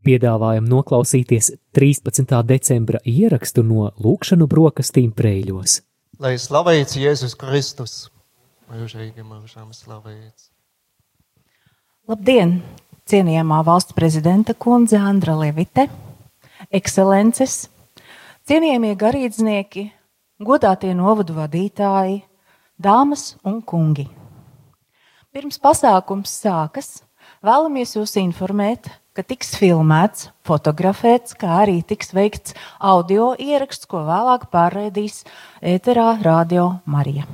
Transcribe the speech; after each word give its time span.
Piedāvājam 0.00 0.64
noklausīties 0.64 1.50
13. 1.76 2.30
decembra 2.48 3.02
ierakstu 3.04 3.60
no 3.60 3.90
Lūkšanu 4.00 4.46
brokastīm 4.48 5.10
Preļos. 5.12 5.82
Lai 6.16 6.38
slavēts 6.40 6.96
Jēzus 6.96 7.34
Kristus, 7.36 7.96
mūžīgi 8.72 9.20
mūžām 9.20 9.74
slavēts. 9.76 10.48
Labdien! 12.08 12.62
Cienījamā 13.10 13.58
valsts 13.66 13.92
prezidenta 13.92 14.54
kundze 14.54 14.96
Andra 14.96 15.34
Levite, 15.36 15.84
ekscelences, 16.72 17.66
cienījamie 18.48 18.94
garīdznieki, 18.96 19.84
godātie 20.40 20.94
novadu 20.96 21.36
vadītāji, 21.36 22.22
dāmas 22.80 23.34
un 23.44 23.60
kungi. 23.60 24.08
Pirms 25.34 25.60
pasākums 25.60 26.32
sākas, 26.40 27.02
vēlamies 27.44 27.98
jūs 27.98 28.16
informēt, 28.22 28.88
ka 29.16 29.24
tiks 29.26 29.54
filmēts, 29.58 30.28
fotografēts, 30.46 31.34
kā 31.38 31.60
arī 31.64 31.80
tiks 31.86 32.12
veikts 32.16 32.54
audio 32.78 33.32
ieraksts, 33.38 33.88
ko 33.90 34.04
vēlāk 34.06 34.48
pārraidīs 34.52 35.24
ēterā 35.60 36.20
Radio 36.24 36.80
Marija. 36.86 37.26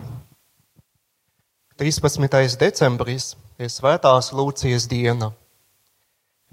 13. 1.77 2.56
decembris 2.56 3.34
ir 3.60 3.69
svētās 3.73 4.33
Lūcijas 4.33 4.88
diena. 4.88 5.33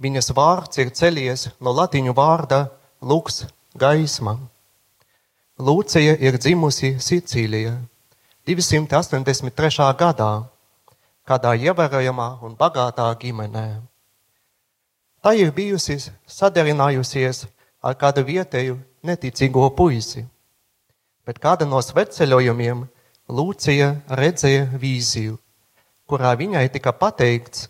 Viņas 0.04 0.34
vārds 0.36 0.82
ir 0.84 0.92
celies 0.92 1.48
no 1.64 1.72
latiņu 1.72 2.16
vārda 2.18 2.66
lūks 3.00 3.46
gaisma. 3.80 4.36
Lūcija 5.64 6.18
ir 6.20 6.36
dzimusi 6.42 6.98
Sicīlijā 7.00 7.78
283. 8.44 9.94
gadā, 9.96 10.32
kādā 11.24 11.54
ievērojamā 11.56 12.28
un 12.44 12.58
bagātā 12.60 13.06
ģimenē. 13.22 13.93
Tā 15.24 15.32
ir 15.40 15.54
bijusi 15.56 15.96
sadarinājusies 16.28 17.46
ar 17.80 17.94
kādu 17.96 18.26
vietēju 18.28 18.76
neticīgo 19.08 19.70
puisi, 19.78 20.26
bet 21.24 21.40
kāda 21.40 21.64
no 21.64 21.80
sveceļojumiem 21.80 22.82
Lūcija 23.32 23.88
redzēja 24.20 24.66
vīziju, 24.76 25.38
kurā 26.12 26.34
viņai 26.36 26.66
tika 26.76 26.92
pateikts, 26.92 27.70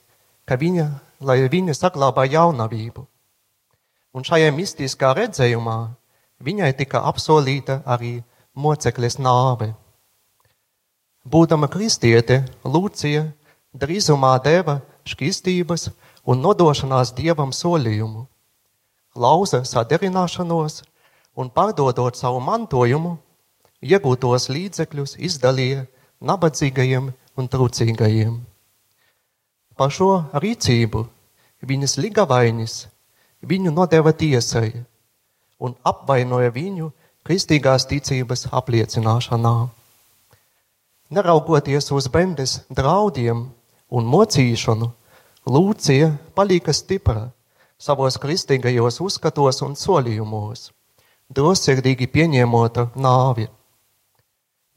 ka 0.50 0.58
viņa, 0.58 0.88
lai 1.22 1.44
viņa 1.46 1.76
saglabā 1.78 2.26
jaunavību. 2.26 3.06
Un 4.18 4.26
šajā 4.26 4.50
mistiskā 4.58 5.14
redzējumā 5.14 5.78
viņai 6.42 6.74
tika 6.82 7.06
apsolīta 7.06 7.84
arī 7.86 8.16
mocekļas 8.58 9.20
nāve. 9.22 9.76
Būdama 11.22 11.70
kristiete, 11.70 12.42
Lūcija 12.66 13.28
drīzumā 13.78 14.40
deva 14.42 14.82
šķistības 15.06 15.92
un 16.24 16.40
nodošanās 16.44 17.14
dievam 17.18 17.52
solījumu, 17.56 18.26
lauza 19.16 19.64
saderināšanos 19.68 20.82
un 21.36 21.50
pārdodot 21.50 22.18
savu 22.18 22.40
mantojumu, 22.44 23.18
iegūtos 23.84 24.48
līdzekļus 24.54 25.18
izdalīja 25.20 25.86
nabadzīgajiem 26.24 27.12
un 27.38 27.50
trūcīgajiem. 27.52 28.34
Par 29.76 29.92
šo 29.92 30.10
rīcību 30.38 31.04
viņas 31.66 31.98
ligavainis 32.00 32.76
viņu 33.44 33.74
nodeva 33.74 34.14
tiesai 34.14 34.70
un 35.64 35.76
apvainoja 35.84 36.52
viņu 36.54 36.92
kristīgās 37.28 37.88
ticības 37.90 38.48
apliecināšanā. 38.52 39.56
Neraugoties 41.14 41.92
uz 41.92 42.08
bendes 42.12 42.60
draudiem 42.70 43.46
un 43.94 44.08
mocīšanu, 44.10 44.90
Lūcija 45.44 46.08
palika 46.32 46.72
stipra 46.72 47.26
savos 47.76 48.16
kristīgajos 48.16 49.02
uzskatos 49.04 49.58
un 49.66 49.74
solījumos, 49.76 50.70
drosmīgi 51.28 52.08
pieņemot 52.08 52.80
nāvi. 52.96 53.50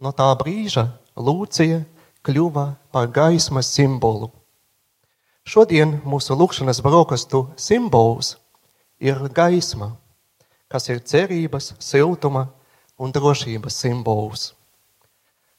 No 0.02 0.10
tā 0.10 0.26
brīža 0.40 0.88
Lūcija 1.14 1.84
kļuva 2.26 2.66
par 2.90 3.06
gaismas 3.14 3.70
simbolu. 3.70 4.32
Šodien 5.46 6.00
mūsu 6.02 6.34
lūkšanas 6.34 6.82
brokastu 6.82 7.46
simbols 7.54 8.34
ir 8.98 9.22
gaisma, 9.30 9.92
kas 10.66 10.90
ir 10.90 10.98
cerības, 10.98 11.76
siltuma 11.78 12.48
un 12.98 13.14
drošības 13.14 13.82
simbols. 13.86 14.48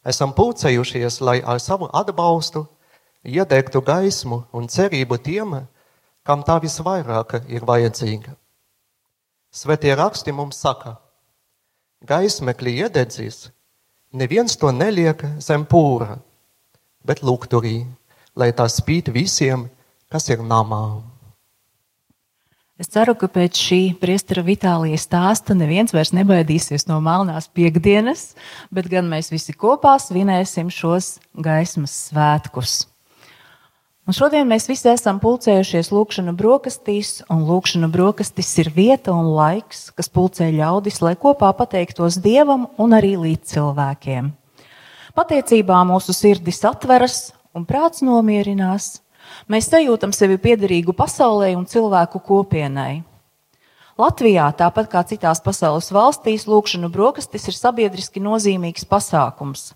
Esam 0.03 0.35
pulcējušies, 0.35 1.21
lai 1.23 1.39
ar 1.39 1.63
savu 1.63 1.87
atbalstu 1.95 2.67
iedegtu 3.23 3.81
gaismu 3.81 4.43
un 4.53 4.67
cerību 4.67 5.17
tiem, 5.23 5.55
kam 6.27 6.43
tā 6.43 6.59
visvairāk 6.63 7.39
ir 7.47 7.65
vajadzīga. 7.65 8.35
Svētie 9.51 9.93
raksti 9.95 10.33
mums 10.35 10.59
saka, 10.59 10.97
gaismekļi 12.05 12.73
iededzīs, 12.83 13.47
neviens 14.11 14.57
to 14.59 14.71
neliek 14.75 15.23
zem 15.41 15.65
pūra, 15.65 16.19
bet 17.07 17.23
lūgturī, 17.23 17.85
lai 18.35 18.51
tā 18.53 18.67
spīd 18.69 19.13
visiem, 19.15 19.69
kas 20.11 20.27
ir 20.29 20.43
namā. 20.43 20.99
Es 22.77 22.91
ceru, 22.93 23.15
ka 23.17 23.25
pēc 23.25 23.57
šī 23.57 23.79
priestera 23.97 24.43
Vitālija 24.45 24.99
stāsta 25.01 25.55
neviens 25.57 25.95
vairs 25.95 26.11
nebaidīsies 26.13 26.85
no 26.85 26.99
melnās 27.01 27.47
piekdienas, 27.49 28.35
bet 28.69 28.91
gan 28.91 29.09
mēs 29.09 29.31
visi 29.33 29.55
kopā 29.57 29.95
svinēsim 29.97 30.69
šos 30.69 31.15
gaismas 31.33 31.95
svētkus. 32.11 32.83
Un 34.07 34.15
šodien 34.15 34.47
mēs 34.47 34.69
visi 34.69 34.87
esam 34.87 35.17
pulcējušies 35.19 35.89
lūkšanu 35.91 36.31
brokastīs, 36.39 37.09
un 37.27 37.41
lūkšanu 37.43 37.89
brokastis 37.91 38.53
ir 38.63 38.69
vieta 38.71 39.11
un 39.11 39.33
laiks, 39.35 39.89
kas 39.97 40.07
pulcē 40.07 40.47
ļaudis, 40.55 41.01
lai 41.03 41.11
kopā 41.19 41.49
pateiktos 41.57 42.15
Dievam 42.23 42.69
un 42.79 42.95
arī 42.95 43.17
līdz 43.19 43.51
cilvēkiem. 43.51 44.29
Pateicībā 45.11 45.81
mūsu 45.91 46.15
sirdis 46.15 46.63
atveras 46.63 47.17
un 47.51 47.67
prāts 47.67 47.99
nomierinās. 47.99 49.01
Mēs 49.51 49.67
sajūtam 49.73 50.15
sevi 50.15 50.39
piederīgu 50.39 50.95
pasaulē 50.95 51.51
un 51.59 51.67
cilvēku 51.67 52.23
kopienai. 52.23 53.01
Latvijā, 53.97 54.45
tāpat 54.53 54.91
kā 54.91 55.01
citās 55.09 55.39
pasaules 55.41 55.87
valstīs, 55.89 56.43
lūkšanu 56.45 56.91
brokastis 56.93 57.47
ir 57.49 57.55
sabiedriski 57.57 58.21
nozīmīgs 58.21 58.85
pasākums, 58.85 59.71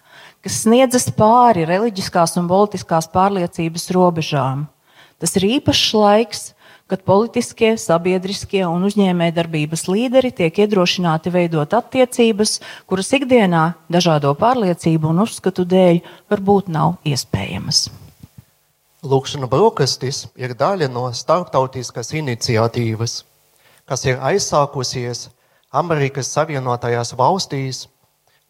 kas 0.45 0.59
sniedzas 0.61 1.07
pāri 1.17 1.63
reliģiskās 1.65 2.35
un 2.37 2.49
politiskās 2.51 3.07
pārliecības 3.09 3.89
robežām. 3.97 4.67
Tas 5.17 5.33
ir 5.39 5.47
īpašs 5.55 5.87
laiks, 5.97 6.43
kad 6.85 7.01
politiskie, 7.07 7.71
sabiedriskie 7.81 8.61
un 8.67 8.85
uzņēmējdarbības 8.91 9.87
līderi 9.89 10.29
tiek 10.37 10.61
iedrošināti 10.67 11.33
veidot 11.33 11.73
attiecības, 11.73 12.59
kuras 12.85 13.09
ikdienā 13.17 13.63
dažādo 13.89 14.35
pārliecību 14.37 15.15
un 15.15 15.23
uzskatu 15.25 15.65
dēļ 15.65 16.03
varbūt 16.29 16.69
nav 16.69 16.99
iespējamas. 17.09 17.87
Lūkšana 19.01 19.49
brokastis 19.49 20.27
ir 20.37 20.53
daļa 20.53 20.93
no 20.93 21.07
starptautiskas 21.09 22.13
iniciatīvas 22.21 23.23
kas 23.91 24.05
ir 24.07 24.21
aizsākusies 24.23 25.25
Amerikas 25.75 26.29
Savienotajās 26.31 27.11
valstīs 27.19 27.89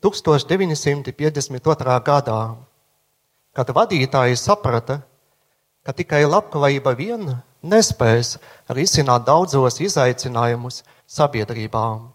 1952. 0.05 1.95
gadā, 2.05 2.41
kad 3.57 3.71
vadītāji 3.73 4.37
saprata, 4.37 5.01
ka 5.81 5.91
tikai 5.97 6.29
labklājība 6.29 6.93
vien 6.93 7.41
nespēs 7.65 8.37
risināt 8.69 9.25
daudzos 9.25 9.81
izaicinājumus 9.81 10.83
sabiedrībām. 11.09 12.13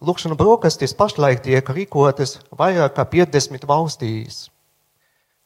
Lūkšana 0.00 0.40
brokastis 0.40 0.96
pašlaik 0.96 1.44
tiek 1.44 1.68
rīkotas 1.68 2.38
vairāk 2.48 2.96
kā 2.96 3.04
50 3.12 3.68
valstīs. 3.68 4.48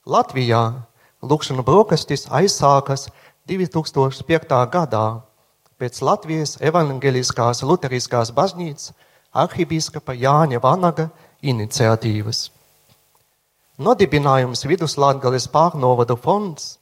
Latvijā 0.06 0.86
lūkšana 1.18 1.66
brokastis 1.66 2.30
aizsākas 2.30 3.10
2005. 3.50 4.70
gadā 4.70 5.27
pēc 5.78 6.00
Latvijas 6.02 6.56
evangeliskās 6.58 7.62
luteriskās 7.62 8.32
baznīcas 8.34 8.92
arhibīskapa 9.38 10.16
Jāņa 10.18 10.60
Vanaga 10.62 11.08
iniciatīvas. 11.42 12.48
Nodibinājums 13.78 14.64
Viduslātgales 14.66 15.46
pārnovadu 15.52 16.16
fonds, 16.18 16.78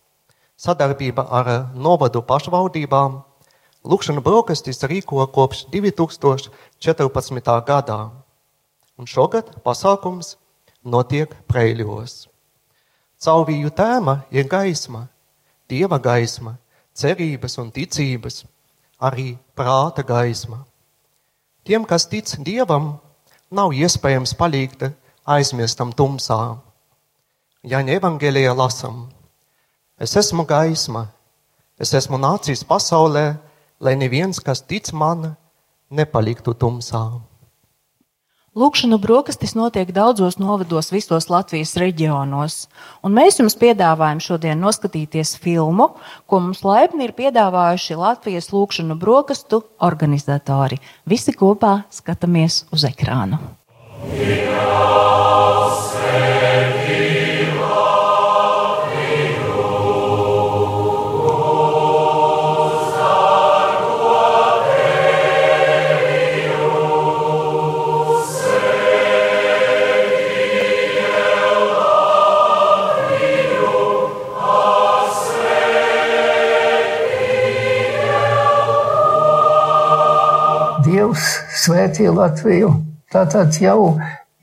sadarbība 0.57 1.27
ar 1.29 1.51
novadu 1.75 2.25
pašvaldībām, 2.25 3.23
Lūkšana 3.87 4.19
brokastis 4.19 4.81
rīko 4.83 5.23
kopš 5.31 5.61
2014. 5.71 7.53
gadā, 7.69 7.99
un 8.99 9.07
šogad 9.07 9.53
pasākums 9.63 10.33
notiek 10.83 11.37
Preļos. 11.47 12.25
Caurvīju 13.23 13.71
tēma 13.79 14.17
ir 14.35 14.51
gaisma, 14.51 15.05
dieva 15.71 16.01
gaisma, 16.03 16.57
cerības 16.99 17.61
un 17.63 17.71
ticības– 17.71 18.43
arī 19.01 19.37
prāta 19.57 20.05
gaisma. 20.07 20.65
Tiem, 21.67 21.85
kas 21.85 22.07
tic 22.07 22.31
Dievam, 22.47 22.97
nav 23.51 23.75
iespējams 23.75 24.35
palikt 24.39 24.87
aizmirstam 25.27 25.93
tumsā. 25.93 26.59
Ja 27.67 27.81
evangelijā 27.83 28.55
lasam, 28.55 29.09
es 29.99 30.15
esmu 30.17 30.47
gaisma, 30.47 31.09
es 31.79 31.93
esmu 31.95 32.19
nācis 32.19 32.63
pasaulē, 32.65 33.35
lai 33.81 33.97
neviens, 33.97 34.39
kas 34.41 34.63
tic 34.63 34.93
man, 34.93 35.35
nepaliktu 35.91 36.55
tumsā. 36.55 37.21
Lūkšanu 38.57 38.97
brokastis 38.97 39.53
notiek 39.53 39.91
daudzos 39.93 40.39
novados 40.41 40.89
visos 40.89 41.27
Latvijas 41.29 41.75
reģionos, 41.77 42.55
un 43.05 43.13
mēs 43.19 43.37
jums 43.37 43.59
piedāvājam 43.61 44.23
šodien 44.25 44.63
noskatīties 44.65 45.35
filmu, 45.43 45.91
ko 46.25 46.41
mums 46.41 46.65
laipni 46.65 47.05
ir 47.05 47.13
piedāvājuši 47.19 47.99
Latvijas 48.01 48.49
lūkšanu 48.57 48.97
brokastu 48.97 49.61
organizatori. 49.85 50.81
Visi 51.05 51.37
kopā 51.37 51.83
skatāmies 51.93 52.63
uz 52.73 52.89
ekrānu. 52.89 53.43
Jā, 54.17 54.67
svētī 81.57 82.09
Latviju. 82.13 82.73
Tātad 83.13 83.57
jau 83.63 83.97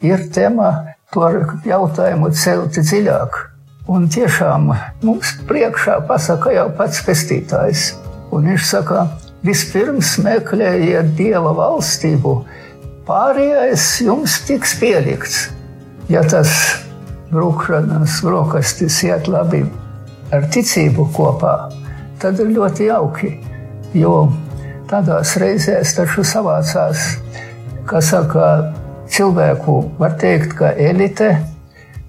ir 0.03 0.27
tema 0.33 0.69
to 1.13 1.27
jautājumu 1.67 2.31
celt 2.35 2.77
dziļāk. 2.79 3.39
Un 3.91 4.07
tiešām 4.07 4.69
mums 5.03 5.33
priekšā 5.49 5.99
pasaka 6.07 6.53
jau 6.55 6.69
pats 6.77 7.01
pestītājs. 7.03 7.89
Un 8.33 8.47
viņš 8.49 8.65
saka, 8.69 9.03
vispirms 9.43 10.15
meklējiet 10.23 11.11
Dieva 11.17 11.51
valstību, 11.57 12.37
pārējais 13.07 13.87
jums 14.05 14.39
tiks 14.47 14.77
pielikts. 14.79 15.49
Ja 16.11 16.23
tas 16.23 16.53
brūkšanas 17.33 18.21
brokastis 18.23 19.01
iet 19.03 19.27
labi 19.31 19.63
ar 20.33 20.47
ticību 20.53 21.09
kopā, 21.15 21.53
tad 22.23 22.39
ir 22.39 22.55
ļoti 22.55 22.87
jauki. 22.87 23.35
Jo 23.93 24.31
Tādās 24.93 25.31
reizēs 25.41 25.95
taču 25.97 26.21
savācās, 26.21 27.03
kas 27.89 28.11
saka, 28.11 28.49
cilvēku, 29.09 29.79
var 29.97 30.11
teikt, 30.21 30.51
ka 30.59 30.69
elite, 30.77 31.31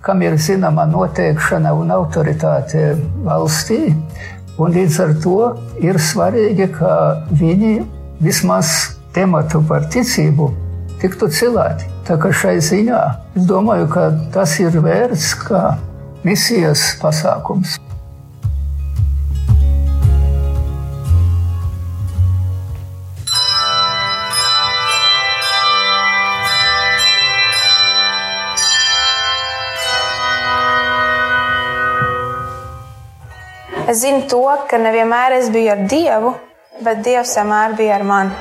kam 0.05 0.21
ir 0.21 0.37
zināma 0.37 0.85
noteikšana 0.91 1.73
un 1.81 1.95
autoritāte 1.97 2.91
valstī, 3.25 3.79
un 4.61 4.77
līdz 4.77 4.99
ar 5.01 5.15
to 5.25 5.39
ir 5.81 5.97
svarīgi, 5.97 6.67
ka 6.77 6.93
viņi 7.33 7.73
vismaz 8.21 8.75
tematu 9.17 9.63
par 9.65 9.89
ticību 9.89 10.51
tiktu 11.01 11.31
cilāti. 11.33 11.89
Tā 12.05 12.21
kā 12.21 12.35
šai 12.37 12.59
ziņā 12.69 13.01
es 13.33 13.49
domāju, 13.49 13.89
ka 13.97 14.11
tas 14.37 14.59
ir 14.61 14.77
vērts 14.85 15.33
kā 15.47 15.65
misijas 16.21 16.91
pasākums. 17.01 17.79
Es 33.94 34.00
zinu 34.02 34.25
to, 34.26 34.41
ka 34.67 34.75
nevienmēr 34.82 35.37
es 35.37 35.52
biju 35.55 35.70
ar 35.70 35.82
Dievu, 35.87 36.32
bet 36.82 37.05
Dievs 37.06 37.37
vienmēr 37.38 37.76
bija 37.79 37.93
ar 37.94 38.02
mani. 38.08 38.32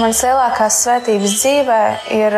Manas 0.00 0.22
lielākās 0.24 0.78
svētības 0.86 1.34
dzīvē 1.36 1.80
ir 2.16 2.36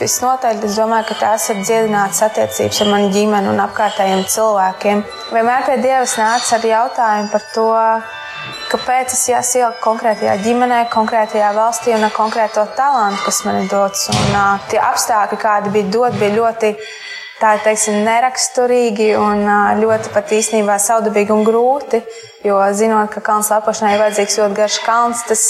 visnotaļ, 0.00 0.64
es 0.66 0.80
domāju, 0.80 1.06
ka 1.12 1.18
tās 1.20 1.46
ir 1.54 1.60
dziedinātas 1.60 2.24
attiecības 2.26 2.80
ar 2.82 2.90
manu 2.90 3.12
ģimeni 3.14 3.52
un 3.52 3.62
apkārtējiem 3.68 4.24
cilvēkiem. 4.34 5.04
Vienmēr 5.30 5.62
pie 5.68 5.78
Dieva 5.84 6.02
nāca 6.24 6.58
ar 6.58 6.66
jautājumu 6.72 7.30
par 7.36 7.46
to, 7.54 7.68
kāpēc 8.72 9.14
es 9.14 9.22
jāsielku 9.30 9.78
konkrētajā 9.86 10.34
ģimenē, 10.42 10.82
konkrētajā 10.90 11.54
valstī 11.54 11.94
un 11.94 12.08
ar 12.08 12.16
konkrēto 12.18 12.66
talantu, 12.74 13.22
kas 13.28 13.44
man 13.46 13.62
ir 13.62 13.70
dots. 13.70 14.08
Un, 14.10 14.20
uh, 14.34 14.68
tie 14.74 14.82
apstākļi, 14.82 15.38
kādi 15.46 15.76
bija 15.78 15.94
doti, 16.00 16.22
bija 16.24 16.38
ļoti 16.40 16.74
tā 17.42 17.52
teiksim, 17.62 18.02
neraksturīgi 18.06 19.12
un 19.18 19.44
ļoti 19.80 20.12
pat 20.14 20.32
īstenībā 20.36 20.78
saudabīgi 20.80 21.34
un 21.34 21.44
grūti. 21.46 22.02
Jo 22.46 22.58
zinot, 22.76 23.10
ka 23.12 23.22
kalnu 23.24 23.46
slēpošanai 23.46 23.96
ir 23.96 24.02
vajadzīgs 24.02 24.38
ļoti 24.40 24.58
garš 24.58 24.78
kalns, 24.86 25.22
tas 25.28 25.44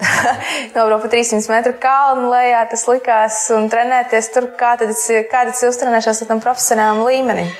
nobraukt 0.74 1.04
pa 1.04 1.10
300 1.12 1.52
metru 1.52 1.74
kalnu 1.82 2.30
lejā, 2.32 2.62
tas 2.70 2.86
likās, 2.88 3.42
un 3.54 3.68
trenēties 3.72 4.30
tur, 4.34 4.48
kā 4.58 4.76
tad 4.80 4.94
es, 4.94 5.04
kā 5.30 5.44
tad 5.44 5.54
es 5.54 5.62
uztrenēšos 5.70 6.24
tam 6.28 6.42
profesionālam 6.42 7.04
līmenim. 7.06 7.52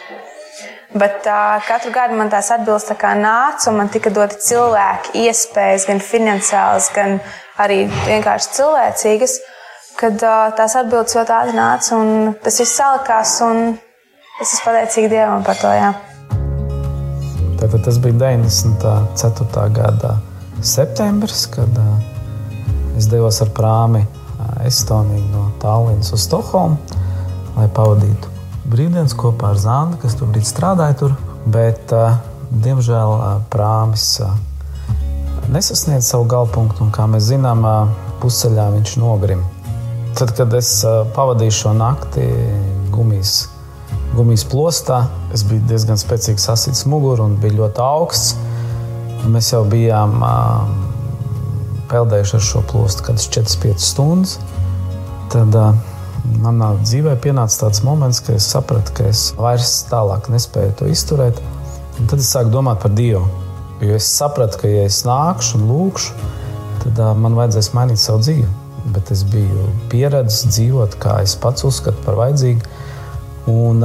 Bet 0.90 1.22
uh, 1.30 1.60
katru 1.68 1.92
gadu 1.94 2.16
man 2.18 2.32
tās 2.32 2.48
atbildes 2.50 2.88
tā 2.88 2.96
kā 2.98 3.12
nāca, 3.14 3.68
un 3.70 3.78
man 3.78 3.92
tika 3.94 4.10
doti 4.10 4.40
cilvēki, 4.42 5.20
iespējas, 5.28 5.86
gan 5.86 6.02
finansiālas, 6.02 6.90
gan 6.96 7.20
arī 7.62 7.84
vienkārši 8.08 8.54
cilvēcīgas. 8.56 9.38
Uh, 9.38 9.56
kad 10.00 10.16
tās 10.56 10.76
atbildes 10.80 11.16
ļoti 11.18 11.34
ātri 11.36 11.56
nāca, 11.56 11.98
un 11.98 12.32
tas 12.40 12.56
viss 12.62 12.78
salikās, 12.78 13.34
es 14.40 14.54
esmu 14.54 14.64
pateicīga 14.64 15.10
Dievam 15.12 15.44
par 15.44 15.60
to. 15.60 15.72
Jā. 15.76 15.92
Tātad 17.60 17.84
tas 17.84 18.00
bija 18.00 18.16
94. 18.22 19.66
gada 19.76 20.14
septembris, 20.64 21.44
kad 21.52 21.76
es 22.96 23.10
devos 23.12 23.42
ar 23.44 23.52
prāmi 23.56 24.06
Estoniju 24.64 25.26
no 25.34 25.46
Tallinas 25.60 26.12
uz 26.16 26.24
Stokholmu, 26.24 26.80
lai 27.58 27.68
pavadītu 27.76 28.32
brīvdienas 28.70 29.16
kopā 29.18 29.52
ar 29.52 29.60
Zandu, 29.60 30.00
kas 30.00 30.16
tur 30.16 30.32
strādāja. 30.46 30.96
Tur. 31.00 31.16
Bet, 31.50 31.92
diemžēl, 32.50 33.14
prāmis 33.52 34.20
nesasniedz 35.50 36.08
savu 36.12 36.28
galpunktu, 36.30 36.84
un 36.84 36.92
kā 36.94 37.08
mēs 37.10 37.30
zinām, 37.32 37.64
pusceļā 38.20 38.68
viņš 38.76 38.98
nogrima. 39.00 39.59
Tad, 40.18 40.32
kad 40.36 40.54
es 40.54 40.68
pavadīju 41.14 41.54
šo 41.54 41.72
nakti 41.76 42.24
gumijas, 42.90 43.48
gumijas 44.16 44.44
plostā, 44.50 45.04
es 45.34 45.44
biju 45.46 45.62
diezgan 45.70 46.00
spēcīgi 46.00 46.42
sasits 46.42 46.86
muguru 46.90 47.28
un 47.28 47.36
bija 47.40 47.60
ļoti 47.60 47.82
augsts. 47.84 48.34
Mēs 49.30 49.52
jau 49.52 49.62
bijām 49.70 50.16
uh, 50.24 50.64
peldējuši 51.92 52.36
ar 52.38 52.44
šo 52.48 52.62
plostu 52.72 53.06
kādas 53.06 53.28
4-5 53.30 53.84
stundas. 53.84 54.38
Tad 55.30 55.54
uh, 55.54 55.76
manā 56.42 56.72
dzīvē 56.80 57.14
pienāca 57.22 57.66
tāds 57.66 57.84
moments, 57.86 58.22
kad 58.24 58.40
es 58.40 58.48
sapratu, 58.50 58.96
ka 58.96 59.10
es 59.12 59.28
vairs 59.38 59.76
tālāk 59.92 60.30
nespēju 60.32 60.78
to 60.80 60.88
izturēt. 60.90 61.38
Un 62.00 62.08
tad 62.10 62.24
es 62.24 62.32
sāku 62.32 62.50
domāt 62.54 62.82
par 62.82 62.96
Dievu. 62.96 63.28
Jo 63.84 63.94
es 64.00 64.08
sapratu, 64.10 64.64
ka, 64.64 64.72
ja 64.72 64.88
es 64.88 65.04
nākšu 65.06 65.60
un 65.60 65.68
lūkšu, 65.70 66.32
tad 66.82 66.98
uh, 66.98 67.12
man 67.14 67.38
vajadzēs 67.38 67.70
mainīt 67.76 68.02
savu 68.02 68.24
dzīvi 68.24 68.48
bet 68.94 69.12
es 69.14 69.24
biju 69.28 69.68
pieredzējis 69.92 70.54
dzīvot, 70.54 70.96
kā 71.02 71.20
es 71.24 71.36
pats 71.40 71.66
uzskatu 71.68 72.02
par 72.06 72.18
vajadzīgu. 72.20 72.62
Un 73.50 73.84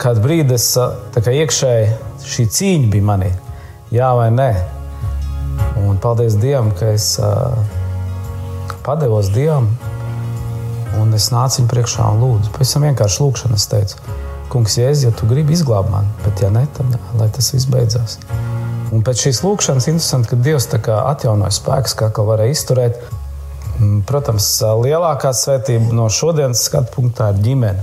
kādu 0.00 0.22
brīdi 0.24 0.56
es 0.56 0.70
kā 1.14 1.34
iekšēji 1.42 1.90
šī 2.26 2.46
cīņa 2.58 2.90
bija 2.92 3.08
manī, 3.10 3.32
jā 3.94 4.12
vai 4.18 4.30
nē. 4.34 4.50
Un 5.86 6.00
paldies 6.02 6.38
Dievam, 6.40 6.72
ka 6.76 6.94
es 6.96 7.14
padevos 8.86 9.28
Dievam, 9.34 9.68
un 11.00 11.12
es 11.16 11.28
nācu 11.34 11.60
viņam 11.60 11.72
priekšā 11.72 12.06
un 12.14 12.22
lūdzu. 12.24 12.52
Pavisam 12.54 12.86
vienkārši 12.86 13.22
lūkšana. 13.22 13.60
Es 13.60 13.68
teicu, 13.70 14.00
Kungs, 14.52 14.78
Jēzus, 14.78 15.08
ja 15.08 15.12
tu 15.16 15.28
gribi 15.28 15.56
izglābt 15.56 15.90
mani, 15.90 16.08
bet 16.24 16.40
ja 16.44 16.52
ne, 16.54 16.64
tad 16.76 16.94
lai 17.18 17.28
tas 17.34 17.50
viss 17.54 17.68
beidzās. 17.70 18.18
Un 18.94 19.02
pēc 19.02 19.24
šīs 19.26 19.42
lūkšanas 19.42 19.88
interesanti, 19.90 20.30
ka 20.30 20.38
Dievs 20.38 20.68
atjaunoja 20.70 21.54
spēkus, 21.54 21.96
kā 21.98 22.26
varēja 22.30 22.54
izturēt. 22.54 23.00
Mm, 23.76 24.00
protams, 24.08 24.46
lielākā 24.80 25.32
svētība 25.36 25.92
no 25.96 26.08
šodienas 26.12 26.64
skatu 26.68 26.94
punktā 26.96 27.28
ir 27.34 27.42
ģimene. 27.44 27.82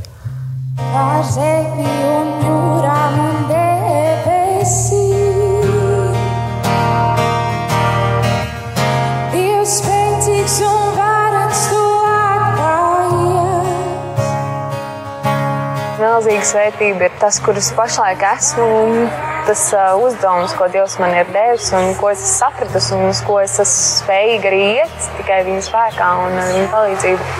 Pār 0.79 1.21
zemi 1.29 1.85
un 1.85 2.31
jūrām 2.41 3.19
un 3.27 3.43
debesīm. 3.51 5.13
Milzīga 16.03 16.43
svētība 16.45 17.07
ir 17.07 17.13
tas, 17.21 17.37
kurus 17.43 17.69
pašlaik 17.77 18.21
esmu. 18.33 18.65
Un 18.65 19.32
tas 19.47 19.63
uh, 19.75 19.93
uzdevums, 19.99 20.53
ko 20.57 20.67
Dievs 20.71 20.97
man 21.01 21.13
ir 21.17 21.29
devis, 21.33 21.69
un 21.75 21.93
ko 21.99 22.11
es 22.11 22.21
esmu 22.21 22.33
sapratusi, 22.39 22.93
un 22.97 23.09
uz 23.11 23.21
ko 23.27 23.39
es 23.43 23.57
esmu 23.61 23.87
spējīga 24.03 24.49
arī 24.49 24.61
iet 24.79 25.09
tikai 25.19 25.41
viņa 25.47 25.65
spēkā 25.67 26.09
un 26.23 26.37
viņa 26.39 26.69
palīdzību. 26.73 27.31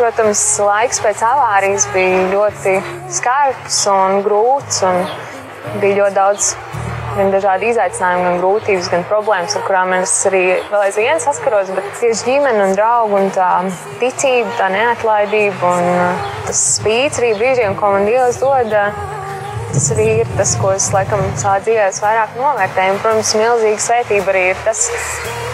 Protams, 0.00 0.42
laiks 0.64 1.02
pēc 1.04 1.24
avārijas 1.28 1.88
bija 1.92 2.22
ļoti 2.32 2.78
skarbs 3.12 3.82
un 3.92 4.22
grūts, 4.24 4.80
un 4.88 5.02
bija 5.82 5.98
ļoti 6.00 6.16
daudz 6.16 6.54
gan 7.16 7.32
dažādi 7.34 7.70
izaicinājumi, 7.72 8.24
gan 8.26 8.40
grūtības, 8.40 8.88
gan 8.92 9.06
problēmas, 9.10 9.56
ar 9.58 9.64
kurām 9.66 9.94
es 9.98 10.12
arī 10.30 10.42
vēl 10.70 10.84
aizvien 10.86 11.22
saskaros. 11.22 11.72
Bet 11.76 11.88
tieši 12.00 12.28
ģimene 12.28 12.68
un 12.68 12.76
draugi 12.78 13.18
un 13.18 13.32
tā 13.34 13.50
ticība, 14.00 14.52
tā 14.60 14.70
neatlaidība 14.72 15.72
un 15.76 15.88
uh, 15.92 16.28
tas 16.48 16.62
spīts 16.78 17.20
arī 17.20 17.34
brīžiem, 17.38 17.76
ko 17.78 17.92
man 17.96 18.08
Dievs 18.08 18.40
dod. 18.40 18.76
Tas 19.70 19.86
arī 19.94 20.06
ir 20.24 20.30
tas, 20.34 20.56
ko 20.58 20.72
es 20.74 20.88
laikam 20.94 21.20
savā 21.38 21.60
dzīvē 21.62 21.86
vairāk 22.02 22.36
novērtēju. 22.40 22.94
Un, 22.96 23.00
protams, 23.04 23.34
milzīga 23.38 23.84
svētība 23.84 24.32
arī 24.34 24.44
ir 24.50 24.62
tas, 24.66 24.86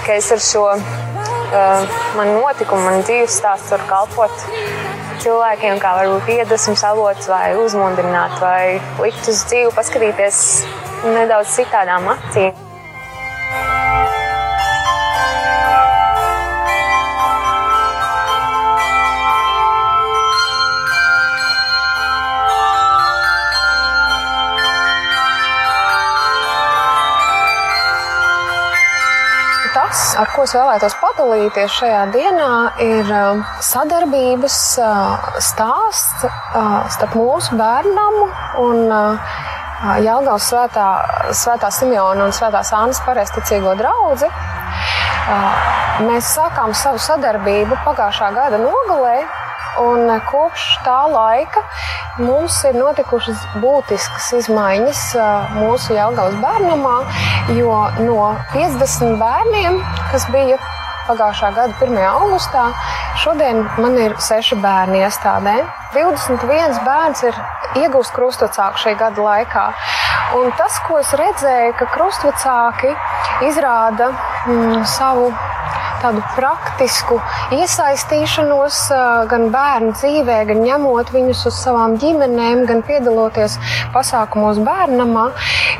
ka 0.06 0.16
es 0.16 0.30
ar 0.32 0.42
šo 0.42 0.64
uh, 0.72 1.98
manu 2.16 2.38
notikumu, 2.40 2.88
manu 2.88 3.04
dzīves 3.04 3.36
stāstu 3.42 3.76
varu 3.76 3.88
kalpot 3.90 4.46
cilvēkiem, 5.20 5.80
kā 5.82 5.94
varbūt 6.00 6.32
iedvesmas 6.36 6.84
avots, 6.88 7.28
vai 7.30 7.56
uzmundrināt, 7.60 8.38
vai 8.40 8.78
likt 9.04 9.28
uz 9.32 9.44
dzīvi, 9.50 9.74
paskatīties 9.76 10.44
nedaudz 11.06 11.58
citādām 11.58 12.08
acīm. 12.16 12.65
Ar 30.20 30.30
ko 30.34 30.44
es 30.46 30.54
vēlētos 30.56 30.96
padalīties 31.00 31.74
šajā 31.78 32.02
dienā, 32.14 32.50
ir 32.82 33.12
um, 33.12 33.42
sadarbības 33.64 34.56
uh, 34.82 35.28
stāsts 35.42 36.26
uh, 36.26 36.86
starp 36.92 37.16
mūsu 37.18 37.58
bērnam 37.58 38.18
un 38.62 38.82
uh, 38.86 39.38
Jālgavas 40.00 40.46
svētā, 40.48 40.86
svētā 41.36 41.68
Simjona 41.74 42.24
un 42.24 42.32
svētās 42.32 42.72
Annas 42.72 43.02
pareizticīgo 43.04 43.74
draugu. 43.76 44.30
Mēs 46.06 46.30
sākām 46.32 46.72
savu 46.76 47.00
sadarbību 47.02 47.76
pagājušā 47.84 48.30
gada 48.38 48.60
nogalē, 48.62 49.18
Un 49.82 50.08
kopš 50.30 50.64
tā 50.86 50.96
laika 51.12 51.60
mums 52.18 52.56
ir 52.64 52.78
notikušas 52.78 53.42
būtiskas 53.60 54.30
izmaiņas 54.38 55.02
mūsu 55.58 55.96
Jālgavas 55.98 56.38
bērnamā, 56.40 56.96
jo 57.58 57.74
no 58.06 58.30
50 58.54 59.18
bērniem, 59.20 59.78
kas 60.12 60.24
bija 60.32 60.56
pagājušā 61.06 61.50
gada 61.54 61.74
1. 61.84 61.98
augustā, 62.08 62.64
šodien 63.22 63.62
man 63.78 63.98
ir 64.00 64.16
6 64.22 64.56
bērni 64.62 65.04
iestādē. 65.06 65.58
21 65.94 66.80
bērns 66.86 67.22
ir 67.28 67.38
iegūst 67.82 68.14
krustvecāku 68.16 68.82
šī 68.82 68.96
gada 69.00 69.28
laikā. 69.28 69.66
Un 70.40 70.50
tas, 70.58 70.80
ko 70.88 70.98
es 71.02 71.12
redzēju, 71.16 71.76
ka 71.78 71.90
krustvecāki 71.94 72.90
izrāda 73.46 74.10
mm, 74.48 74.82
savu 74.96 75.30
tādu 76.02 76.22
praktisku 76.36 77.18
iesaistīšanos 77.56 78.80
gan 79.30 79.48
bērnu 79.54 79.94
dzīvē, 79.96 80.38
gan 80.50 80.62
ņemot 80.64 81.12
viņus 81.14 81.44
uz 81.50 81.60
savām 81.60 81.96
ģimenēm, 82.02 82.64
gan 82.68 82.82
piedaloties 82.86 83.58
pasākumos 83.94 84.60
bērnamā, 84.66 85.28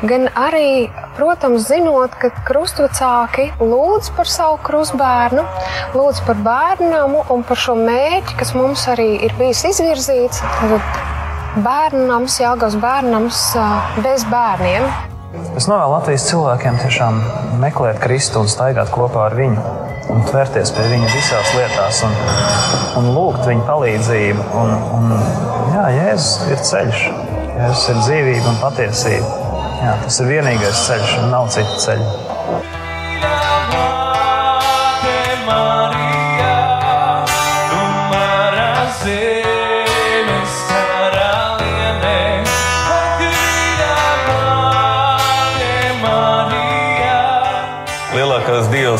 gan 0.09 0.29
arī, 0.37 0.87
protams, 1.17 1.67
zinot, 1.69 2.15
ka 2.21 2.31
krustvecāki 2.47 3.49
lūdz 3.61 4.11
par 4.17 4.31
savu 4.31 4.61
krustbērnu, 4.67 5.45
lūdz 5.97 6.23
par 6.27 6.41
bērnamu 6.47 7.25
un 7.33 7.45
par 7.47 7.61
šo 7.61 7.77
mērķi, 7.79 8.37
kas 8.39 8.55
mums 8.57 8.87
arī 8.91 9.13
ir 9.27 9.35
bijis 9.39 9.65
izvirzīts. 9.73 10.41
Bērnams, 11.57 12.37
Jāgauts 12.43 12.77
bērnams 12.81 13.45
bez 14.05 14.27
bērniem. 14.29 15.16
Es 15.57 15.65
novēlu 15.69 15.95
Latvijas 15.95 16.27
cilvēkiem 16.29 16.79
tiešām 16.83 17.19
meklēt 17.61 17.99
Kristu 18.03 18.43
un 18.43 18.51
staigāt 18.51 18.91
kopā 18.93 19.27
ar 19.29 19.37
viņu 19.37 19.63
un 20.13 20.23
tvērties 20.27 20.71
pie 20.75 20.85
viņa 20.91 21.09
visās 21.11 21.53
lietās 21.57 21.99
un, 22.07 22.15
un 23.01 23.09
lūgt 23.15 23.43
viņa 23.47 23.65
palīdzību. 23.67 24.45
Un, 24.61 24.73
un, 24.97 25.11
jā, 25.75 25.85
Jēzus 25.97 26.53
ir 26.53 26.63
ceļš, 26.71 27.03
Jēzus 27.57 27.85
ir 27.93 28.01
dzīvība 28.05 28.53
un 28.53 28.61
patiesība. 28.63 29.29
Jā, 29.77 29.93
tas 30.05 30.21
ir 30.23 30.31
vienīgais 30.31 30.85
ceļš, 30.87 31.15
un 31.21 31.31
nav 31.35 31.51
citu 31.53 31.79
ceļu. 31.85 32.07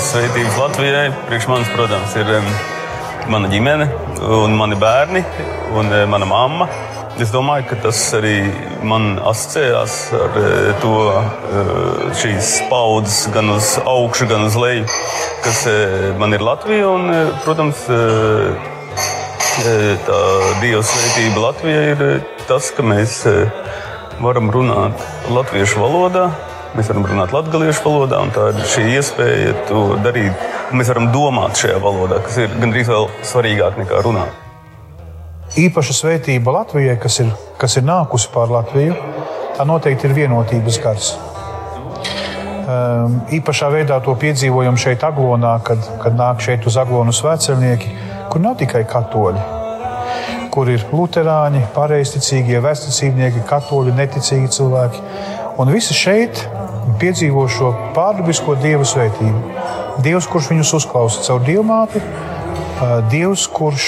Svētības 0.07 0.57
Latvijai. 0.59 1.07
Priekš 1.27 1.45
manis, 1.51 1.69
protams, 1.73 2.13
ir 2.15 2.29
mana 3.27 3.49
ģimene, 3.51 3.87
mani 4.55 4.77
bērni 4.79 5.23
un 5.75 5.91
eh, 5.91 6.05
mana 6.07 6.27
mamma. 6.29 6.67
Es 7.19 7.33
domāju, 7.33 7.65
ka 7.71 7.79
tas 7.87 7.99
arī 8.15 8.35
man 8.87 9.17
asociējās 9.19 9.97
ar 10.15 10.39
eh, 10.39 10.69
to 10.83 10.93
eh, 11.11 11.71
šīs 12.21 12.53
paudzes 12.71 13.27
gan 13.35 13.51
uz 13.51 13.73
augšu, 13.83 14.29
gan 14.31 14.47
uz 14.47 14.55
leju, 14.59 14.87
kas 15.43 15.65
man 16.21 16.37
ir 16.37 16.45
Latvija. 16.45 16.87
Un, 16.87 17.11
protams, 17.43 17.83
tā 20.07 20.21
Dieva 20.63 20.83
svētība 20.87 21.47
Latvijai 21.49 21.87
ir 21.95 22.05
tas, 22.47 22.71
ka 22.71 22.85
mēs 22.85 23.25
varam 24.23 24.53
runāt 24.53 25.03
latviešu 25.33 25.83
valodā, 25.83 26.29
Mēs 26.75 26.89
varam 26.91 27.05
runāt 27.07 27.31
latviešu 27.33 27.86
valodā, 27.86 28.19
un 28.25 28.33
tā 28.36 28.50
ir 28.51 28.59
šī 28.74 28.83
iespēja 28.97 29.53
to 29.69 29.86
darīt. 30.03 30.43
Mēs 30.75 30.91
varam 30.91 31.07
domāt 31.13 31.62
šajā 31.62 31.77
valodā, 31.83 32.19
kas 32.25 32.41
ir 32.43 32.51
gandrīz 32.59 32.91
vēl 32.91 33.07
svarīgāk 33.25 33.79
nekā 33.79 34.01
runāt. 34.05 34.43
Īpaša 35.57 35.95
svētība 35.95 36.51
Latvijai, 36.59 36.97
kas 37.00 37.21
ir, 37.24 37.31
kas 37.57 37.77
ir 37.79 37.88
nākusi 37.88 38.27
pār 38.33 38.51
Latviju, 38.51 38.97
tā 39.55 39.65
noteikti 39.65 40.09
ir 40.09 40.15
vienotības 40.17 40.79
gars. 40.83 41.13
Um, 42.67 43.21
īpašā 43.31 43.69
veidā 43.71 44.01
to 44.03 44.12
piedzīvojam 44.19 44.75
šeit, 44.75 45.05
Aglonā, 45.07 45.53
kad, 45.63 45.79
kad 46.01 46.17
nāk 46.19 46.43
šeit 46.43 46.67
uz 46.67 46.75
Aglonu 46.77 47.15
svētceļnieki, 47.15 47.93
kur 48.27 48.43
nav 48.43 48.57
tikai 48.59 48.83
katoļi, 48.91 49.45
kur 50.51 50.67
ir 50.74 50.83
luterāņi, 50.91 51.63
pareizticīgie, 51.71 52.59
vecticībnieki, 52.67 53.45
katoļi, 53.47 53.95
neticīgi 53.95 54.51
cilvēki. 54.57 55.03
Un 55.63 55.71
visi 55.71 55.95
šeit 55.95 56.43
piedzīvo 57.01 57.48
šo 57.51 57.74
pārdabisko 57.96 58.56
dievu 58.62 58.88
svētību. 58.88 59.41
Dievs, 60.06 60.27
kurš 60.29 60.51
viņus 60.53 60.74
uzklausa 60.79 61.24
caur 61.25 61.44
dievmāti, 61.46 62.01
Dievs, 63.10 63.48
kurš 63.50 63.86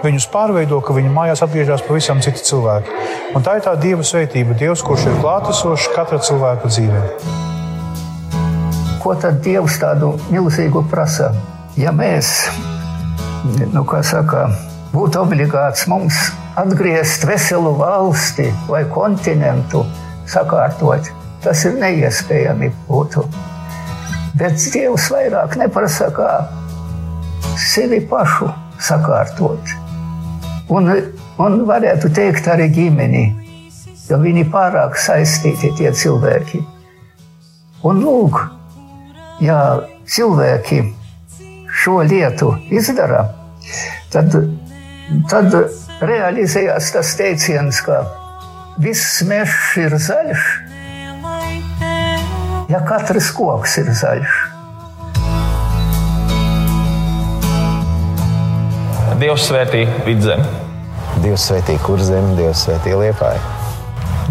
viņus 0.00 0.26
pārveido, 0.32 0.78
ka 0.80 0.94
viņa 0.96 1.10
mājās 1.12 1.42
atgriežas 1.44 1.82
pavisam 1.84 2.22
citi 2.24 2.40
cilvēki. 2.46 2.94
Un 3.36 3.44
tā 3.44 3.58
ir 3.58 3.64
tā 3.66 3.74
dieva 3.80 4.04
svētība, 4.06 4.56
Dievs, 4.56 4.84
kurš 4.86 5.08
ir 5.10 5.18
klātesošs 5.20 5.90
katra 5.92 6.20
cilvēka 6.24 6.70
dzīvē. 6.72 7.02
Ko 9.02 9.12
tad 9.20 9.42
Dievs 9.44 9.76
tādu 9.82 10.14
milzīgu 10.30 10.86
prasa? 10.90 11.34
Ja 11.76 11.92
mēs, 11.92 12.32
nu, 13.74 13.84
kā 13.84 14.00
saka, 14.06 14.46
būtu 14.94 15.20
obligāts 15.26 15.84
mums 15.92 16.30
atgriezt 16.56 17.28
veselu 17.28 17.74
valsti 17.76 18.48
vai 18.70 18.86
kontinentu, 18.88 19.84
sakārtot, 20.32 21.12
tas 21.44 21.64
ir 21.68 21.76
neiespējami 21.80 22.70
būtu. 22.88 23.24
Bet 24.36 24.60
Dievs 24.72 25.08
vairāk 25.12 25.56
neprasa 25.56 26.10
kā 26.12 26.30
sevi 27.56 28.02
pašu 28.10 28.50
sakārtot. 28.82 29.72
Un, 30.68 30.90
un 31.40 31.60
varētu 31.68 32.10
teikt 32.14 32.48
arī 32.52 32.66
ģimeni, 32.74 33.24
jo 34.10 34.18
viņi 34.20 34.44
pārāk 34.52 34.98
saistīti 35.00 35.72
tie 35.78 35.92
cilvēki. 35.94 36.60
Un 37.86 38.02
lūk, 38.02 38.40
ja 39.44 39.58
cilvēki 40.10 40.82
šo 41.82 42.00
lietu 42.08 42.52
izdara, 42.72 43.22
tad, 44.12 44.34
tad 45.30 45.56
realizējās 46.00 46.92
tas 46.96 47.12
teiciens, 47.18 47.80
ka 47.84 48.02
viss 48.82 49.22
mežs 49.28 49.76
ir 49.80 49.96
zaļš, 49.96 50.46
ja 52.68 52.80
katrs 52.86 53.30
koks 53.34 53.78
ir 53.82 53.90
zaļš. 53.94 54.36
Dievs 59.20 59.46
svētī 59.48 59.86
vidzemi. 60.04 60.44
Dievs 61.22 61.46
svētī 61.48 61.78
kurzemi, 61.80 62.34
Dievs 62.36 62.66
svētī 62.66 62.92
liepāju. 62.98 63.40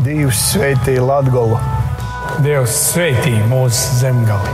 Dievs 0.06 0.42
svētī 0.52 1.00
Latgolu. 1.02 1.58
Dievs 2.46 2.76
svētī 2.92 3.34
mūsu 3.50 4.02
zemgali. 4.02 4.54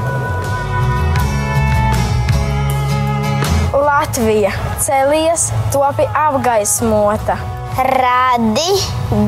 Latvija 3.75 4.53
celies, 4.79 5.49
topi 5.73 6.05
apgaismota. 6.15 7.39
Radi, 7.81 8.71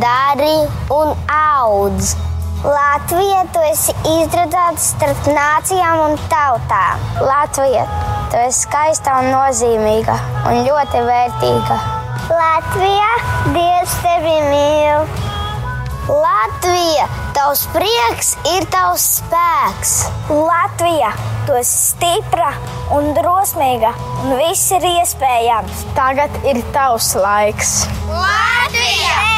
dari 0.03 0.55
un 0.93 1.15
audz 1.31 2.13
Latvija, 2.63 3.41
tu 3.51 3.59
esi 3.67 3.91
izredzēta 4.07 4.79
starp 4.79 5.25
nācijām 5.27 5.97
un 6.05 6.13
tautām. 6.31 7.01
Latvija, 7.19 7.81
tu 8.31 8.39
esi 8.39 8.61
skaista 8.61 9.17
un 9.19 9.27
nozīmīga 9.33 10.15
un 10.47 10.61
ļoti 10.63 11.01
vērtīga. 11.09 11.79
Latvija, 12.31 13.09
Dievs 13.49 13.97
tevi 14.05 14.37
mīl! 14.47 15.03
Latvija, 16.07 17.09
tavs 17.35 17.65
prieks 17.75 18.31
ir 18.53 18.69
tavs 18.71 19.09
spēks. 19.19 19.93
Latvija, 20.31 21.11
tu 21.43 21.59
esi 21.59 21.75
stipra 21.89 22.53
un 22.95 23.11
drosmīga, 23.19 23.91
un 24.23 24.37
viss 24.39 24.71
ir 24.79 24.87
iespējams. 24.93 25.83
Tagad 25.99 26.39
ir 26.47 26.63
tavs 26.71 27.11
laiks. 27.19 27.75
Latvija, 28.07 29.32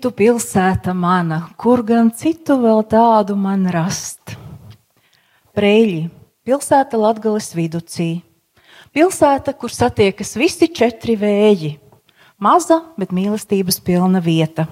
prēļi, 0.00 0.08
tu 0.08 0.10
pilsēta 0.16 0.94
mana, 0.94 1.50
kur 1.58 1.82
gan 1.84 2.10
citu 2.10 2.56
vēl 2.56 2.82
tādu 2.88 3.36
man 3.36 3.68
rast? 3.68 4.36
Prēļi, 5.54 6.08
pilsēta 6.44 6.96
Latgales 6.96 7.54
viducī, 7.54 8.22
pilsēta, 8.94 9.52
kur 9.52 9.68
satiekas 9.68 10.36
visi 10.36 10.72
četri 10.72 11.16
vēji, 11.16 11.78
maza, 12.38 12.80
bet 12.96 13.12
mīlestības 13.12 13.80
pilna 13.84 14.20
vieta. 14.20 14.66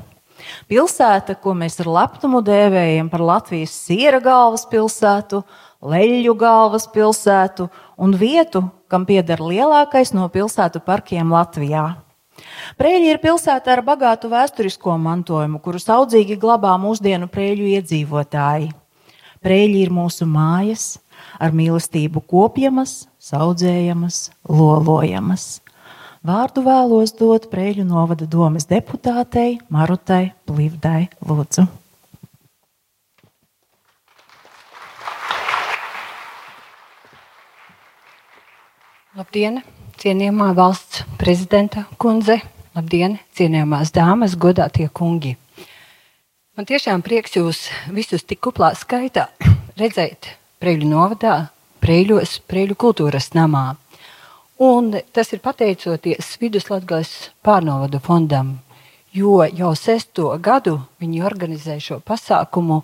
Pilsēta, 0.69 1.35
ko 1.37 1.53
mēs 1.53 1.79
ar 1.81 1.88
lepnumu 1.88 2.41
dēvējam 2.41 3.11
par 3.11 3.21
Latvijas 3.21 3.75
siera 3.75 4.21
galvaspilsētu, 4.21 5.43
leļu 5.83 6.35
galvaspilsētu 6.38 7.69
un 7.99 8.14
vietu, 8.17 8.71
kam 8.88 9.05
pieder 9.05 9.41
lielākais 9.41 10.14
no 10.14 10.29
pilsētu 10.29 10.81
parkiem 10.81 11.29
Latvijā. 11.29 12.08
Prēļi 12.79 13.12
ir 13.12 13.20
pilsēta 13.22 13.72
ar 13.74 13.83
bagātu 13.87 14.31
vēsturisko 14.33 14.96
mantojumu, 15.03 15.61
kuru 15.62 15.81
audzīgi 15.98 16.38
glabā 16.40 16.74
mūsdienu 16.81 17.29
prēļu 17.33 17.70
iedzīvotāji. 17.79 18.72
Prēļi 19.44 19.85
ir 19.87 19.94
mūsu 19.94 20.27
mājas, 20.27 20.98
ar 21.38 21.55
mīlestību 21.55 22.22
kopjamas, 22.27 23.07
audzējamas, 23.35 24.29
lolojamas. 24.48 25.59
Vārdu 26.27 26.64
vēlos 26.66 27.14
dot 27.14 27.46
Prēļu 27.53 27.85
novada 27.87 28.27
domas 28.27 28.66
deputātei 28.66 29.61
Marutai 29.70 30.33
Plivdai 30.48 31.07
Lūdzu. 31.22 31.68
Labdien, 39.18 39.62
cienījamā 39.99 40.53
valsts 40.55 41.03
prezidenta 41.19 41.85
kundze, 41.99 42.39
labdien, 42.77 43.19
cienījamās 43.35 43.91
dāmas, 43.95 44.37
godātie 44.39 44.87
kungi. 44.95 45.35
Man 46.59 46.67
tiešām 46.67 47.03
prieks 47.07 47.35
jūs 47.39 47.65
visus 47.95 48.25
tik 48.27 48.41
kuplā 48.47 48.73
skaitā 48.79 49.29
redzēt 49.79 50.35
Preļu 50.59 50.89
novadā, 50.91 51.35
Preļos, 51.83 52.41
Preļu 52.51 52.75
kultūras 52.79 53.31
namā. 53.35 53.77
Un 54.63 54.91
tas 55.15 55.31
ir 55.35 55.43
pateicoties 55.43 56.33
Viduslatgales 56.41 57.13
pārnovadu 57.47 58.01
fondam, 58.03 58.57
jo 59.15 59.45
jau 59.47 59.75
sesto 59.79 60.33
gadu 60.43 60.81
viņi 60.99 61.23
organizē 61.27 61.79
šo 61.83 62.01
pasākumu 62.03 62.81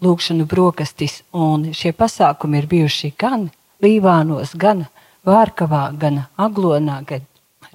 lūkšanu 0.00 0.48
brokastis, 0.48 1.20
un 1.32 1.74
šie 1.76 1.92
pasākumi 1.92 2.60
ir 2.60 2.68
bijuši 2.68 3.12
gan 3.20 3.50
Līvānos, 3.80 4.56
gan 4.56 4.86
Vārkavā, 5.26 5.90
gan 6.00 6.24
Aglonā, 6.40 7.00
gan 7.06 7.26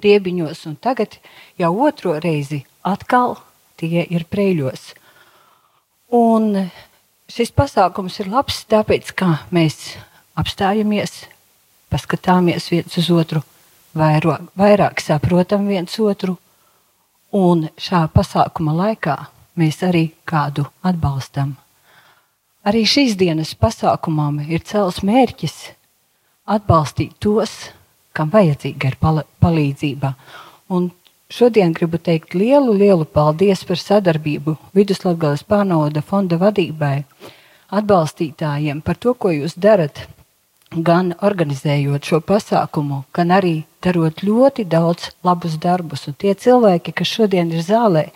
Riebiņos, 0.02 0.66
un 0.68 0.76
tagad 0.82 1.18
jau 1.58 1.70
otro 1.86 2.16
reizi 2.20 2.64
atkal 2.84 3.36
tie 3.80 4.02
ir 4.02 4.26
Preļos. 4.30 4.90
Un 6.16 6.68
šis 7.30 7.52
pasākums 7.54 8.18
ir 8.20 8.30
labs, 8.32 8.64
tāpēc, 8.70 9.12
ka 9.16 9.40
mēs 9.54 9.96
apstājamies, 10.38 11.24
paskatāmies 11.92 12.68
viens 12.72 12.98
uz 13.00 13.10
otru, 13.14 13.42
vairāk, 13.96 14.50
vairāk 14.58 15.00
saprotam 15.00 15.68
viens 15.70 15.96
otru, 16.02 16.36
un 17.32 17.68
šā 17.78 18.06
pasākuma 18.12 18.74
laikā 18.76 19.16
mēs 19.56 19.80
arī 19.86 20.10
kādu 20.28 20.66
atbalstam. 20.86 21.56
Arī 22.66 22.82
šīs 22.88 23.14
dienas 23.14 23.54
pasākumam 23.54 24.40
ir 24.42 24.64
cels 24.66 25.02
mērķis 25.06 25.56
atbalstīt 26.46 27.16
tos, 27.20 27.52
kam 28.16 28.30
vajadzīga 28.32 28.92
ir 28.92 28.96
palīdzība. 29.42 30.12
Un 30.72 30.90
šodien 31.30 31.74
gribu 31.76 31.98
teikt 31.98 32.34
lielu, 32.34 32.72
lielu 32.72 33.04
paldies 33.04 33.64
par 33.68 33.80
sadarbību 33.82 34.56
Viduslatgales 34.76 35.44
pārnauda 35.46 36.02
fonda 36.02 36.38
vadībai, 36.40 37.04
atbalstītājiem 37.74 38.82
par 38.86 38.98
to, 39.02 39.14
ko 39.14 39.32
jūs 39.34 39.56
darat, 39.58 40.06
gan 40.70 41.14
organizējot 41.22 42.10
šo 42.10 42.20
pasākumu, 42.26 43.04
gan 43.14 43.34
arī 43.34 43.56
darot 43.82 44.22
ļoti 44.26 44.66
daudz 44.70 45.10
labus 45.26 45.58
darbus. 45.62 46.06
Un 46.08 46.16
tie 46.18 46.34
cilvēki, 46.34 46.94
kas 46.94 47.14
šodien 47.18 47.52
ir 47.52 47.62
zālē, 47.66 48.08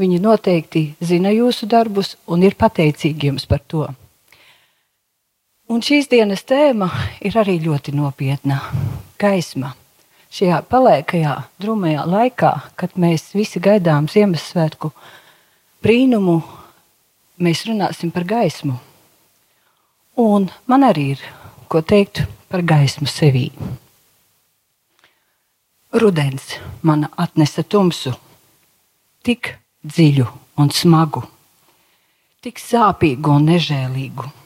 viņi 0.00 0.20
noteikti 0.20 0.86
zina 1.00 1.32
jūsu 1.32 1.68
darbus 1.70 2.16
un 2.26 2.42
ir 2.42 2.56
pateicīgi 2.58 3.30
jums 3.30 3.46
par 3.46 3.62
to. 3.68 3.86
Un 5.64 5.80
šīs 5.80 6.10
dienas 6.12 6.42
tēma 6.44 6.90
ir 7.24 7.38
arī 7.40 7.54
ļoti 7.62 7.94
nopietna- 7.96 8.58
gaisma. 9.22 9.70
Šajā 10.28 10.58
paliekajā, 10.68 11.32
drūmajā 11.58 12.04
laikā, 12.04 12.50
kad 12.76 12.92
mēs 13.00 13.32
visi 13.32 13.60
gaidām 13.60 14.04
Ziemassvētku 14.04 14.92
brīnumu, 15.82 16.42
mēs 17.40 17.64
runāsim 17.64 18.12
par 18.12 18.24
gaismu. 18.24 18.78
Un 20.16 20.50
man 20.66 20.82
arī 20.82 21.10
ir 21.12 21.20
ko 21.68 21.80
teikt 21.80 22.26
par 22.50 22.60
gaismu 22.60 23.06
sevī. 23.06 23.50
Rudens 25.92 26.58
man 26.82 27.08
atnesa 27.16 27.62
tumsu, 27.62 28.14
tik 29.22 29.56
dziļu 29.86 30.28
un 30.58 30.68
smagu, 30.68 31.24
tik 32.42 32.58
sāpīgu 32.58 33.30
un 33.30 33.46
nežēlīgu 33.46 34.43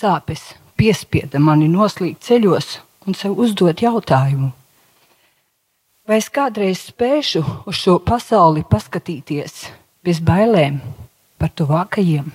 sāpes 0.00 0.54
piespieda 0.80 1.40
mani 1.42 1.68
noslīgt 1.68 2.24
ceļos 2.24 2.78
un 3.06 3.16
sev 3.16 3.38
uzdot 3.40 3.82
jautājumu. 3.84 4.50
Vai 6.08 6.18
es 6.18 6.30
kādreiz 6.32 6.86
spēšu 6.88 7.42
uz 7.70 7.76
šo 7.78 7.98
pasauli 8.02 8.64
paskatīties 8.66 9.66
bez 10.04 10.22
bailēm 10.24 10.80
par 11.38 11.52
tuvākajiem, 11.54 12.32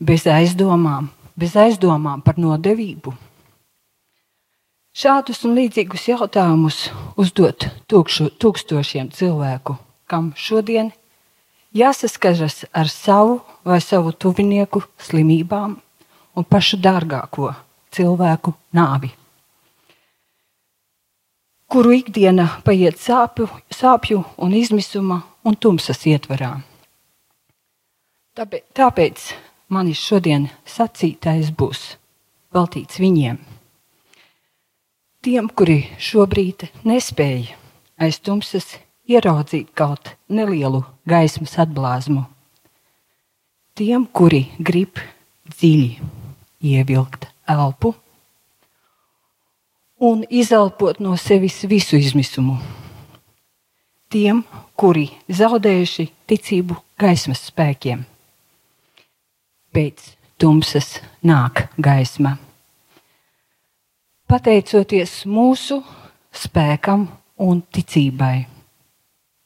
bez 0.00 0.24
aizdomām, 0.26 1.12
bez 1.36 1.54
aizdomām 1.60 2.24
par 2.24 2.40
nodevību? 2.40 3.14
Šādus 4.94 5.42
un 5.46 5.56
līdzīgus 5.58 6.08
jautājumus 6.08 6.88
uzdot 7.20 7.68
tūkšu, 7.90 8.28
tūkstošiem 8.38 9.10
cilvēku, 9.14 9.76
kam 10.06 10.32
šodien 10.38 10.92
jāsaskaras 11.74 12.64
ar 12.72 12.90
savu 12.90 13.40
vai 13.66 13.80
savu 13.82 14.12
tuvinieku 14.14 14.84
slimībām, 15.02 15.80
un 16.34 16.44
pašu 16.44 16.78
dārgāko 16.82 17.52
cilvēku 17.94 18.54
nāvi, 18.74 19.10
kuru 21.70 21.94
ikdiena 21.98 22.46
paiet 22.66 23.00
sāpju, 23.02 23.48
sāpju 23.70 24.22
un 24.42 24.54
izmisuma 24.54 25.22
un 25.46 25.56
tumsas 25.58 26.04
ietvarā. 26.06 26.52
Tāpēc, 28.34 29.26
manis 29.70 30.00
šodien 30.02 30.48
sacītais 30.66 31.52
būs 31.54 31.94
veltīts 32.54 32.98
viņiem. 33.02 33.38
Tiem, 35.24 35.46
kuri 35.48 35.78
šobrīd 36.02 36.66
nespēja 36.84 37.54
aiz 37.98 38.18
tumsas 38.20 38.74
ieraudzīt 39.08 39.70
kaut 39.78 40.10
nelielu 40.28 40.82
gaismas 41.08 41.56
atblāzmu. 41.62 42.26
Tiem, 43.74 44.06
kuri 44.06 44.46
grib 44.58 45.00
dziļi 45.48 46.23
ievilkt 46.64 47.28
elpu 47.48 47.94
un 50.00 50.24
izelpot 50.30 50.98
no 51.00 51.16
sevis 51.16 51.62
visu 51.68 51.96
izmisumu. 51.96 52.56
Tiem, 54.10 54.42
kuri 54.76 55.08
zaudējuši 55.28 56.06
ticību 56.28 56.76
gaismas 57.00 57.42
spēkiem. 57.48 58.04
Pēc 59.74 60.10
tumsas 60.38 60.98
nāk 61.26 61.66
gaisma. 61.82 62.36
Pateicoties 64.30 65.24
mūsu 65.26 65.80
spēkam 66.34 67.08
un 67.44 67.60
ticībai, 67.74 68.46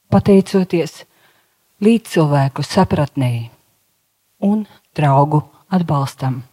pateicoties 0.09 1.03
līdzcilvēku 1.83 2.63
sapratnēji 2.65 3.49
un 4.45 4.63
draugu 4.95 5.43
atbalstam 5.73 6.43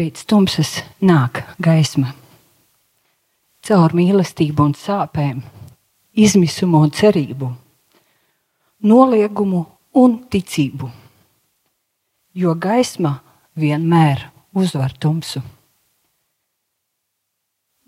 pēc 0.00 0.22
tumsas 0.24 0.78
nāk 1.04 1.42
gaisma. 1.60 2.14
Caur 3.60 3.92
mīlestību 3.92 4.64
un 4.70 4.72
sāpēm, 4.72 5.42
izmisumu 6.16 6.80
un 6.86 6.94
cerību, 6.96 7.50
noliegumu 8.88 9.60
un 10.00 10.16
ticību. 10.32 10.88
Jo 12.32 12.56
gaisma 12.56 13.18
vienmēr 13.60 14.24
uzvar 14.56 14.96
tumsu. 14.96 15.44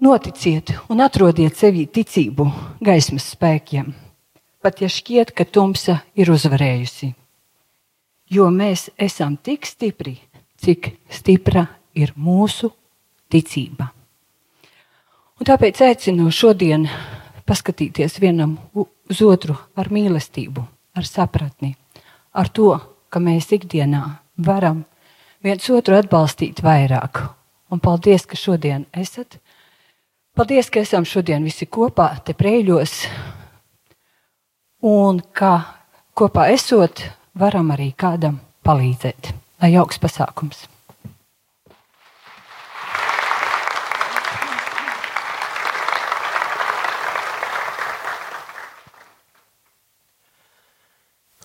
Noticiet 0.05 0.77
un 0.93 1.01
atrodiet 1.01 1.57
sevī 1.57 1.87
ticību 1.89 2.51
gaismas 2.85 3.33
spēkiem, 3.33 3.93
pat 4.61 4.85
ja 4.85 4.93
šķiet, 4.93 5.33
ka 5.33 5.49
tumsa 5.49 6.03
ir 6.13 6.29
uzvarējusi. 6.35 7.15
Jo 8.37 8.53
mēs 8.53 8.91
esam 9.01 9.39
tik 9.41 9.65
stipri, 9.65 10.19
cik 10.61 10.99
stipra 11.09 11.71
ir 11.95 12.13
mūsu 12.17 12.71
ticība. 13.33 13.89
Un 15.41 15.49
tāpēc 15.49 15.81
aicinu 15.83 16.31
šodien 16.31 16.87
paskatīties 17.49 18.21
vienam 18.23 18.57
uz 18.79 19.23
otru 19.27 19.57
ar 19.77 19.91
mīlestību, 19.93 20.63
ar 20.97 21.09
sapratni, 21.09 21.75
ar 22.33 22.49
to, 22.49 22.77
ka 23.11 23.21
mēs 23.21 23.51
ikdienā 23.57 24.03
varam 24.39 24.85
viens 25.45 25.69
otru 25.71 25.99
atbalstīt 25.99 26.63
vairāk. 26.65 27.25
Un 27.73 27.81
paldies, 27.81 28.27
ka 28.29 28.37
šodien 28.37 28.85
esat. 28.93 29.39
Paldies, 30.37 30.69
ka 30.71 30.85
esam 30.85 31.05
šodien 31.09 31.45
visi 31.45 31.67
kopā 31.67 32.11
te 32.25 32.37
prēļos. 32.37 32.97
Un 34.89 35.23
kā 35.33 35.55
kopā 36.15 36.49
esot, 36.53 37.05
varam 37.39 37.73
arī 37.75 37.93
kādam 37.97 38.41
palīdzēt. 38.65 39.33
Lai 39.63 39.75
jauks 39.75 40.01
pasākums! 40.03 40.72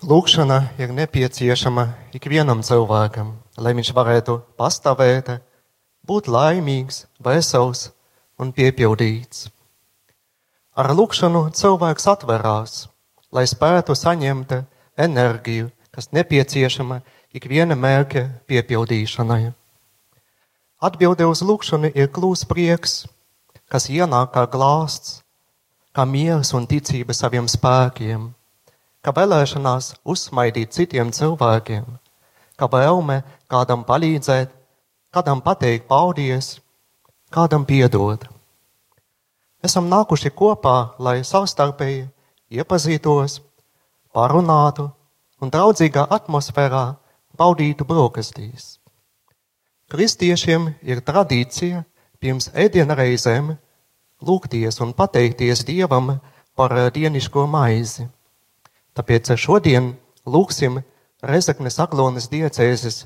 Lūkšana 0.07 0.61
ir 0.79 0.93
nepieciešama 0.95 1.83
ikvienam 2.15 2.61
cilvēkam, 2.63 3.33
lai 3.59 3.73
viņš 3.75 3.89
varētu 3.91 4.37
pastāvēt, 4.55 5.33
būt 6.07 6.29
laimīgs, 6.31 7.01
vesels 7.19 7.89
un 8.39 8.53
piepildīts. 8.55 9.49
Ar 10.79 10.93
lūkšanu 10.95 11.41
cilvēks 11.51 12.07
atverās, 12.07 12.77
lai 13.35 13.43
spētu 13.51 13.97
saņemt 13.99 14.55
enerģiju, 14.95 15.67
kas 15.91 16.07
nepieciešama 16.15 17.01
ikviena 17.35 17.75
mērķa 17.75 18.23
piepildīšanai. 18.47 19.51
Atbilde 20.87 21.27
uz 21.27 21.43
lūkšanu 21.43 21.91
ir 21.91 22.07
klūs 22.15 22.47
prieks, 22.47 23.01
kas 23.67 23.91
ienāk 23.91 24.31
kā 24.39 24.47
glāsts, 24.55 25.19
kā 25.91 26.07
miers 26.07 26.55
un 26.55 26.63
ticība 26.63 27.11
saviem 27.11 27.51
spēkiem 27.51 28.36
ka 29.07 29.13
vēlēšanās 29.15 29.93
uzsmaidīt 30.03 30.73
citiem 30.75 31.13
cilvēkiem, 31.15 31.85
ka 32.59 32.67
vēlme 32.67 33.21
kādam 33.47 33.85
palīdzēt, 33.87 34.49
kādam 35.15 35.39
pateikt 35.45 35.85
paldies, 35.87 36.57
kādam 37.31 37.63
piedot. 37.63 38.25
Esam 39.63 39.87
nākuši 39.87 40.33
kopā, 40.35 40.73
lai 40.99 41.21
savstarpēji 41.23 42.01
iepazītos, 42.59 43.37
parunātu 44.11 44.89
un 45.39 45.55
draudzīgā 45.55 46.03
atmosfērā 46.17 46.83
baudītu 47.39 47.87
brokastīs. 47.87 48.75
Kristiešiem 49.87 50.67
ir 50.83 50.99
tradīcija 50.99 51.85
pirms 52.19 52.51
ēdienreizēm 52.51 53.55
lūgties 54.19 54.83
un 54.83 54.91
pateikties 54.91 55.63
Dievam 55.63 56.17
par 56.59 56.75
dienišķo 56.91 57.47
maizi. 57.47 58.09
Tāpēc 58.97 59.29
šodien 59.37 59.91
lūksim 60.25 60.81
Rezeknes 61.21 61.77
Aglonas 61.83 62.29
diecēzes 62.31 63.03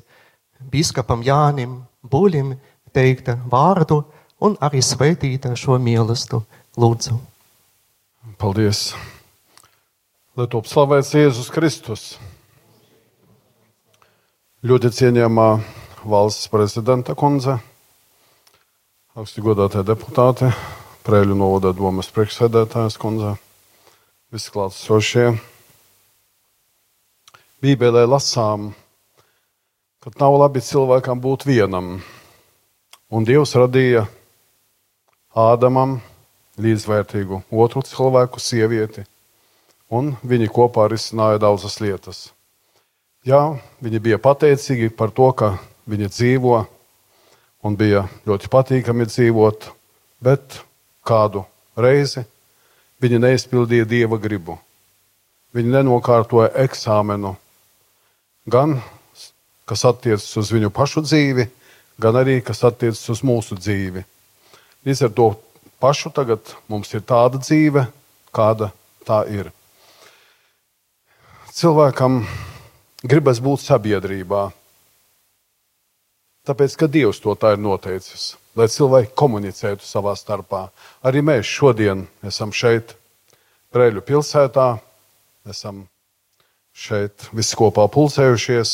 biskupam 0.71 1.23
Jānim 1.25 1.81
Buļim 2.07 2.53
teikta 2.95 3.35
vārdu 3.51 4.01
un 4.39 4.55
arī 4.63 4.79
sveitīta 4.83 5.51
šo 5.59 5.75
mīlestību. 5.83 6.45
Lūdzu! 6.79 7.17
Paldies! 8.39 8.93
Lai 10.39 10.47
top 10.47 10.69
slavēts 10.71 11.11
Jēzus 11.11 11.51
Kristus! 11.51 12.05
Ļoti 14.63 14.93
cienījamā 14.95 15.49
valsts 16.07 16.47
prezidenta 16.53 17.17
kundze, 17.17 17.57
augsti 19.17 19.43
godātie 19.43 19.83
deputāti, 19.83 20.51
Prēļu 21.01 21.33
novada 21.33 21.71
domas 21.73 22.11
priekšsēdētājas 22.13 22.99
kundze, 23.01 23.33
visi 24.29 24.53
klātsošie. 24.53 25.31
Bībelē 27.61 28.07
lasām, 28.09 28.71
ka 30.01 30.09
nav 30.17 30.33
labi 30.41 30.63
cilvēkam 30.65 31.19
būt 31.21 31.43
vienam, 31.45 31.99
un 33.13 33.27
Dievs 33.27 33.51
radīja 33.53 34.07
Ādamam 35.37 35.99
līdzvērtīgu 36.57 37.43
otru 37.53 37.83
cilvēku, 37.85 38.41
sievieti, 38.41 39.03
un 39.93 40.15
viņi 40.25 40.49
kopā 40.49 40.87
risināja 40.89 41.37
daudzas 41.43 41.77
lietas. 41.83 42.23
Jā, 43.29 43.43
viņi 43.77 44.01
bija 44.01 44.17
pateicīgi 44.17 44.89
par 44.97 45.13
to, 45.13 45.29
ka 45.29 45.51
viņi 45.85 46.09
dzīvo, 46.09 46.57
un 47.61 47.77
bija 47.77 48.07
ļoti 48.25 48.49
patīkami 48.49 49.05
dzīvot, 49.05 49.69
bet 50.17 50.57
kādu 51.05 51.45
reizi 51.77 52.25
viņi 53.05 53.21
neizpildīja 53.21 53.85
dieva 53.85 54.17
gribu. 54.17 54.57
Viņi 55.53 55.77
nenokārtoja 55.77 56.49
eksāmenu, 56.65 57.35
gan 58.49 58.79
kas 59.69 59.85
attiecas 59.87 60.29
uz 60.37 60.51
viņu 60.53 60.71
pašu 60.73 61.03
dzīvi, 61.05 61.47
gan 62.01 62.17
arī 62.21 62.39
kas 62.45 62.63
attiecas 62.67 63.03
uz 63.13 63.21
mūsu 63.25 63.57
dzīvi. 63.59 64.03
Līdz 64.85 65.05
ar 65.07 65.13
to 65.17 65.27
pašu 65.81 66.11
tagad 66.15 66.55
mums 66.71 66.93
ir 66.93 67.05
tāda 67.05 67.41
dzīve, 67.41 67.85
kāda 68.33 68.71
tā 69.07 69.23
ir. 69.29 69.51
Cilvēkam 71.51 72.23
gribas 73.03 73.41
būt 73.43 73.65
sabiedrībā, 73.65 74.49
tāpēc 76.47 76.77
ka 76.79 76.87
Dievs 76.89 77.19
to 77.21 77.35
tā 77.37 77.53
ir 77.55 77.61
noteicis 77.61 78.31
lai 78.55 78.67
cilvēki 78.71 79.13
komunicētu 79.15 79.85
savā 79.85 80.13
starpā. 80.17 80.67
Arī 81.07 81.23
mēs 81.23 81.47
šodien 81.47 82.05
esam 82.27 82.51
šeit, 82.55 82.95
Brēļu 83.71 84.03
pilsētā, 84.03 84.81
esam 85.47 85.85
šeit 86.81 87.27
visi 87.35 87.57
kopā 87.59 87.85
pulcējušies, 87.93 88.73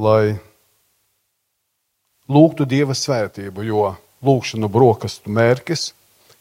lai 0.00 0.38
lūgtu 2.32 2.66
Dieva 2.68 2.96
svētību, 2.96 3.66
jo 3.68 3.90
lūgšanu 4.24 4.70
brokastu 4.72 5.32
mērķis 5.36 5.90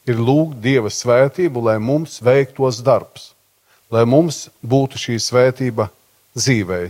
ir 0.07 0.21
lūgt 0.21 0.61
Dieva 0.63 0.91
svētību, 0.93 1.65
lai 1.67 1.77
mums 1.83 2.21
veiktos 2.23 2.79
darbs, 2.85 3.33
lai 3.91 4.05
mums 4.07 4.47
būtu 4.63 5.01
šī 5.01 5.19
svētība 5.19 5.89
dzīvei, 6.37 6.89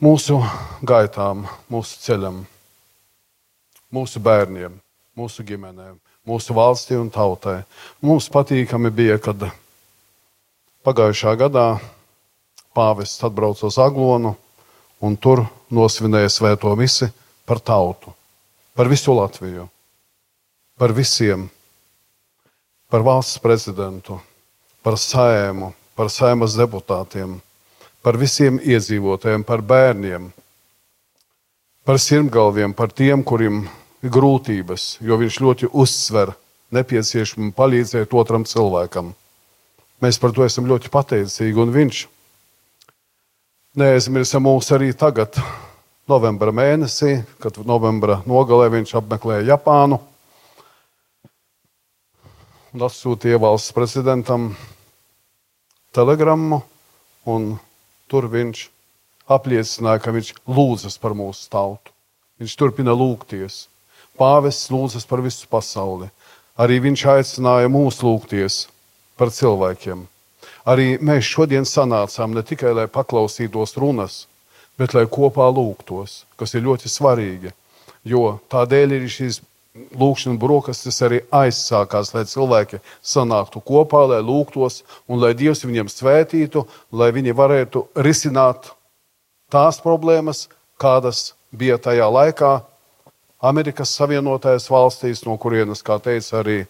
mūsu 0.00 0.40
gaitām, 0.84 1.46
mūsu 1.72 2.04
ceļam 2.04 2.44
mūsu 3.92 4.20
bērniem, 4.22 4.76
mūsu 5.16 5.44
ģimenēm, 5.46 5.96
mūsu 6.26 6.54
valstī 6.56 6.98
un 6.98 7.10
tautai. 7.12 7.62
Mums 8.04 8.28
patīkami 8.32 8.90
bija, 8.94 9.18
kad 9.22 9.48
pagājušā 10.86 11.36
gadā 11.40 11.68
pāvests 12.76 13.24
atbrauca 13.24 13.66
uz 13.70 13.80
Aglonu 13.80 14.34
un 15.00 15.16
tur 15.16 15.46
nosvinēja 15.72 16.30
svēto 16.32 16.76
misi 16.76 17.08
par 17.48 17.60
tautu, 17.64 18.12
par 18.76 18.92
visu 18.92 19.16
Latviju, 19.16 19.66
par 20.76 20.92
visiem, 20.92 21.48
par 22.92 23.04
valsts 23.06 23.40
prezidentu, 23.42 24.20
par 24.84 25.00
sēmu, 25.00 25.72
par 25.96 26.12
sēmas 26.12 26.54
deputātiem, 26.60 27.38
par 28.04 28.20
visiem 28.20 28.60
iedzīvotājiem, 28.60 29.42
par 29.48 29.64
bērniem 29.64 30.30
par 31.86 32.00
sirmgalviem, 32.02 32.74
par 32.74 32.90
tiem, 32.90 33.22
kuriem 33.22 33.62
ir 34.02 34.10
grūtības, 34.10 34.98
jo 35.06 35.16
viņš 35.20 35.38
ļoti 35.38 35.68
uzsver 35.70 36.32
nepieciešamību 36.74 37.54
palīdzēt 37.54 38.14
otram 38.18 38.42
cilvēkam. 38.42 39.12
Mēs 40.02 40.18
par 40.18 40.34
to 40.34 40.42
esam 40.44 40.66
ļoti 40.66 40.90
pateicīgi, 40.90 41.54
un 41.62 41.70
viņš 41.72 42.00
neaizmirsa 43.76 44.40
mūs 44.40 44.70
arī 44.72 44.90
tagad, 44.96 45.36
novembra 46.08 46.52
mēnesī, 46.54 47.18
kad 47.42 47.58
novembra 47.68 48.22
nogalē 48.28 48.70
viņš 48.72 48.94
apmeklēja 49.02 49.50
Japānu 49.52 49.98
un 52.76 52.84
atsūtīja 52.84 53.40
valsts 53.40 53.72
prezidentam 53.76 54.50
telegrammu, 55.96 56.62
un 57.28 57.54
tur 58.08 58.28
viņš 58.32 58.66
apliecināja, 59.32 60.02
ka 60.04 60.12
viņš 60.14 60.32
lūdzas 60.44 60.98
par 61.00 61.16
mūsu 61.16 61.48
tautu. 61.52 61.92
Viņš 62.40 62.56
turpina 62.60 62.92
lūgties. 62.92 63.66
Pāvests 64.16 64.68
lūdzas 64.72 65.08
par 65.08 65.24
visu 65.24 65.48
pasauli. 65.48 66.10
Arī 66.56 66.78
viņš 66.84 67.06
aicināja 67.12 67.72
mūs 67.72 68.02
lūgties 68.04 68.66
par 69.16 69.32
cilvēkiem. 69.32 70.04
Arī 70.66 70.96
mēs 70.98 71.28
šodien 71.30 71.66
sanācām 71.68 72.34
ne 72.34 72.42
tikai, 72.42 72.72
lai 72.74 72.86
paklausītos 72.90 73.76
runas, 73.78 74.24
bet 74.78 74.96
lai 74.96 75.06
kopā 75.06 75.46
lūgtos, 75.54 76.24
kas 76.36 76.54
ir 76.54 76.66
ļoti 76.66 76.90
svarīgi. 76.90 77.52
Jo 78.06 78.38
tādēļ 78.50 78.96
ir 78.98 79.06
šīs 79.10 79.40
lūkšanas 79.98 80.40
brokastis 80.40 80.98
arī 81.04 81.20
aizsākās, 81.34 82.12
lai 82.14 82.24
cilvēki 82.28 82.80
sanāktu 83.04 83.62
kopā, 83.66 84.04
lai 84.10 84.20
lūgtos 84.24 84.82
un 85.06 85.20
lai 85.22 85.34
Dievs 85.38 85.64
viņiem 85.66 85.90
svētītu, 85.92 86.64
lai 86.90 87.10
viņi 87.14 87.34
varētu 87.36 87.86
risināt 88.06 88.72
tās 89.52 89.80
problēmas, 89.82 90.46
kādas 90.80 91.34
bija 91.52 91.78
tajā 91.78 92.08
laikā 92.10 92.56
Amerikas 93.46 93.92
Savienotajās 93.98 94.70
valstīs, 94.72 95.22
no 95.26 95.36
kurienes, 95.38 95.84
kā 95.84 95.98
teica, 96.02 96.40
arī 96.40 96.62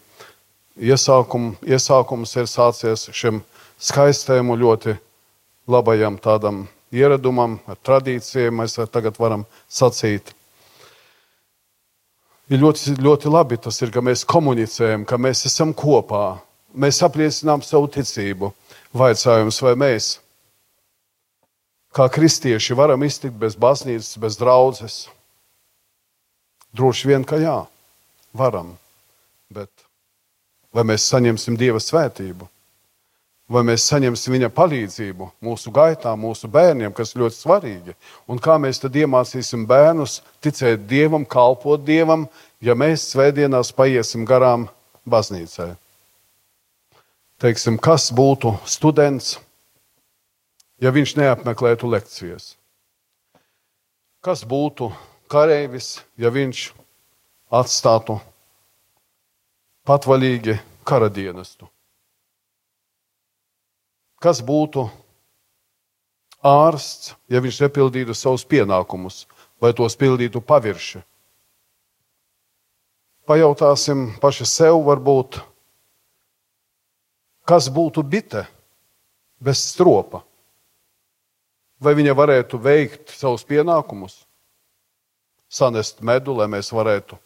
iesākum, 0.76 1.54
iesākums 1.64 2.34
ir 2.36 2.50
sācies 2.50 3.06
šim 3.14 3.40
skaistajam 3.78 4.50
un 4.50 4.60
ļoti 4.60 4.96
labajam 5.68 6.18
tādam 6.22 6.64
ieradumam, 6.94 7.58
ar 7.66 7.78
tradīcijām, 7.84 8.62
mēs 8.62 8.78
tagad 8.92 9.18
varam 9.20 9.44
sacīt. 9.68 10.32
Ir 12.46 12.62
ļoti, 12.62 12.94
ļoti 13.02 13.30
labi 13.32 13.58
tas 13.58 13.80
ir, 13.82 13.90
ka 13.90 14.02
mēs 14.04 14.22
komunicējam, 14.28 15.04
ka 15.04 15.18
mēs 15.18 15.44
esam 15.48 15.74
kopā, 15.74 16.38
mēs 16.78 17.02
apliecinām 17.02 17.64
savu 17.66 17.90
ticību. 17.90 18.52
Vaicājums, 18.96 19.58
vai 19.60 19.74
mēs 19.76 20.12
kā 21.96 22.06
kristieši 22.12 22.76
varam 22.78 23.02
iztikt 23.02 23.34
bez 23.40 23.58
baznīcas, 23.58 24.14
bez 24.22 24.38
draudzes? 24.38 25.00
Droši 26.76 27.10
vien, 27.10 27.24
ka 27.26 27.40
jā, 27.40 27.58
varam. 28.36 28.76
Bet 29.50 29.70
vai 30.76 30.84
mēs 30.86 31.08
saņemsim 31.10 31.58
Dieva 31.58 31.80
svētību? 31.82 32.46
Vai 33.46 33.62
mēs 33.62 33.84
saņemsim 33.86 34.34
viņa 34.34 34.48
palīdzību 34.50 35.28
mūsu 35.46 35.70
gaitā, 35.70 36.10
mūsu 36.18 36.48
bērniem, 36.50 36.90
kas 36.90 37.14
ir 37.14 37.22
ļoti 37.22 37.36
svarīgi? 37.38 37.92
Un 38.26 38.40
kā 38.42 38.56
mēs 38.58 38.80
tad 38.82 38.96
iemācīsim 38.98 39.62
bērnus 39.70 40.18
ticēt 40.42 40.88
Dievam, 40.90 41.22
kalpot 41.22 41.84
Dievam, 41.86 42.24
ja 42.58 42.74
mēs 42.74 43.04
svētdienās 43.12 43.70
paiesim 43.76 44.24
garām 44.26 44.66
baznīcai? 45.06 45.76
Teiksim, 47.38 47.78
kas 47.78 48.08
būtu 48.10 48.56
students, 48.66 49.36
ja 50.82 50.90
viņš 50.90 51.14
neapmeklētu 51.20 51.92
lekcijas? 51.92 52.56
Kas 54.26 54.42
būtu 54.42 54.90
kareivis, 55.30 56.00
ja 56.18 56.34
viņš 56.34 56.66
atstātu 57.54 58.18
patvaļīgi 59.86 60.58
kara 60.82 61.06
dienestu? 61.06 61.70
Kas 64.22 64.40
būtu 64.40 64.86
ārsts, 66.46 67.12
ja 67.28 67.42
viņš 67.44 67.60
nepildītu 67.66 68.14
savus 68.16 68.46
pienākumus 68.48 69.26
vai 69.60 69.74
tos 69.76 69.96
pildītu 69.98 70.40
pavirši? 70.40 71.02
Pajautāsim 73.26 74.12
paši 74.22 74.46
sev, 74.46 74.78
varbūt, 74.86 75.40
kas 77.44 77.66
būtu 77.68 78.04
bite 78.06 78.44
bez 79.42 79.64
stropa? 79.72 80.22
Vai 81.82 81.92
viņa 81.98 82.14
varētu 82.16 82.60
veikt 82.62 83.12
savus 83.12 83.44
pienākumus, 83.44 84.22
sanest 85.50 86.00
medu, 86.00 86.38
lai 86.38 86.46
mēs 86.48 86.70
varētu 86.72 87.18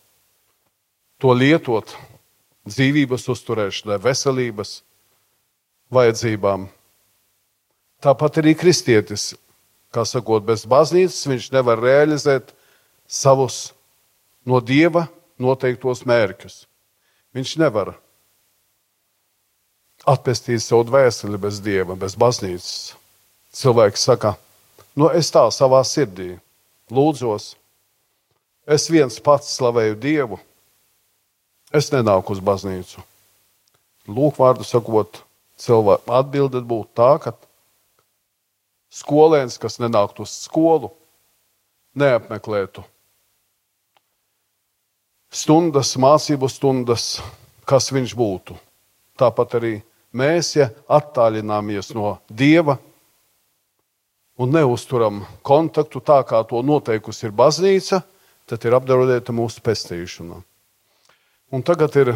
to 1.22 1.36
lietot 1.36 1.94
dzīvības 2.66 3.28
uzturēšanai, 3.30 4.00
veselības 4.02 4.80
vajadzībām? 5.92 6.66
Tāpat 8.00 8.40
arī 8.40 8.54
kristietis, 8.56 9.34
kā 9.92 10.06
sakot, 10.08 10.44
bez 10.46 10.64
baznīcas 10.64 11.26
viņš 11.28 11.50
nevar 11.52 11.80
realizēt 11.82 12.54
savus 13.04 13.74
no 14.48 14.60
dieva 14.64 15.04
noteiktos 15.40 16.06
mērķus. 16.08 16.62
Viņš 17.36 17.56
nevar 17.60 17.92
atpestīt 20.08 20.62
savu 20.64 20.86
dvēseli 20.88 21.40
bez 21.40 21.60
dieva, 21.60 21.96
bez 21.98 22.16
baznīcas. 22.16 22.94
Cilvēks 23.52 24.06
saka, 24.08 24.36
nu 24.96 25.10
es 25.12 25.28
tā 25.34 25.42
savā 25.52 25.82
sirdī 25.84 26.32
lūdzos, 26.90 27.52
es 28.64 28.88
viens 28.90 29.20
pats 29.20 29.52
slavēju 29.58 29.98
dievu, 30.00 30.40
es 31.74 31.90
nenāku 31.92 32.32
uz 32.32 32.40
baznīcu. 32.40 33.02
Lūk, 34.10 34.38
vārdu 34.40 34.64
sakot, 34.64 35.20
cilvēku 35.60 36.14
atbilde 36.16 36.62
būtu 36.64 36.94
tā, 36.96 37.12
ka 37.22 37.34
skolēns, 38.90 39.58
kas 39.62 39.78
nenāktu 39.82 40.26
uz 40.26 40.34
skolu, 40.46 40.90
neapmeklētu 41.98 42.84
stundas, 45.30 45.94
mācību 45.96 46.50
stundas, 46.50 47.20
kas 47.68 47.90
viņš 47.94 48.14
būtu. 48.18 48.56
Tāpat 49.20 49.56
arī 49.60 49.74
mēs, 50.16 50.54
ja 50.58 50.70
attālināmies 50.90 51.92
no 51.94 52.18
Dieva 52.26 52.78
un 54.40 54.54
neuzturam 54.54 55.22
kontaktu 55.46 56.02
tā, 56.02 56.22
kā 56.26 56.42
to 56.48 56.62
noteikusi 56.66 57.28
ir 57.28 57.36
baznīca, 57.36 58.02
tad 58.48 58.66
ir 58.66 58.74
apdraudēta 58.74 59.34
mūsu 59.36 59.62
pestīšana. 59.62 60.40
Un 61.50 61.66
tagad 61.66 61.94
ir 62.00 62.14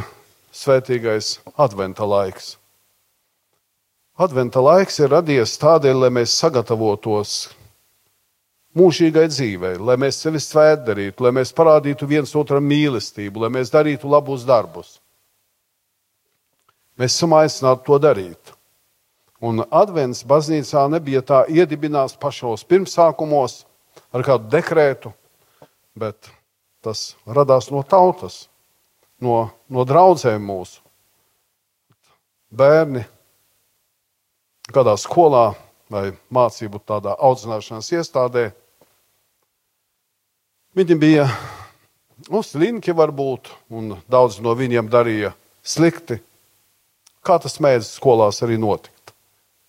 svētīgais 0.54 1.38
adventa 1.58 2.06
laiks. 2.06 2.54
Adventa 4.14 4.60
laiks 4.62 5.00
ir 5.02 5.10
radies 5.10 5.56
tādēļ, 5.58 5.96
lai 6.04 6.08
mēs 6.14 6.36
sagatavotos 6.38 7.48
mūžīgai 8.78 9.24
dzīvei, 9.26 9.72
lai 9.82 9.96
mēs 9.98 10.20
sevi 10.22 10.38
svētdarītu, 10.38 11.24
lai 11.26 11.32
mēs 11.34 11.50
parādītu 11.54 12.06
viens 12.06 12.30
otram 12.38 12.62
mīlestību, 12.70 13.42
lai 13.42 13.50
mēs 13.56 13.72
darītu 13.74 14.06
labus 14.10 14.44
darbus. 14.46 15.00
Mēs 16.94 17.16
esam 17.16 17.34
aicināti 17.34 17.82
to 17.88 17.98
darīt. 17.98 18.52
Un 19.42 19.64
Advents 19.66 20.22
baznīcā 20.30 20.84
nebija 20.92 21.22
tā 21.26 21.40
iedibināts 21.50 22.14
pašos 22.14 22.62
pirmsākumos 22.70 23.64
ar 24.14 24.22
kādu 24.22 24.46
dekrētu, 24.52 25.10
bet 25.98 26.30
tas 26.86 27.16
radās 27.26 27.66
no 27.74 27.82
tautas, 27.82 28.44
no, 29.18 29.50
no 29.66 29.82
draudzēm 29.82 30.46
mūsu. 30.46 30.78
Bērni 32.54 33.02
kādā 34.72 34.96
skolā 35.00 35.52
vai 35.92 36.12
mācību 36.32 36.80
tādā 36.86 37.16
audzināšanas 37.18 37.90
iestādē 37.92 38.52
Viņi 40.74 40.94
bija 40.98 41.28
nu, 42.26 42.40
slinki, 42.42 42.90
varbūt, 42.98 43.46
un 43.70 43.92
daudz 44.10 44.40
no 44.42 44.56
viņiem 44.58 44.88
darīja 44.90 45.30
slikti. 45.62 46.16
Kā 47.22 47.36
tas 47.38 47.60
mēdz 47.62 47.92
skolās 47.94 48.42
arī 48.42 48.56
notikt? 48.58 49.12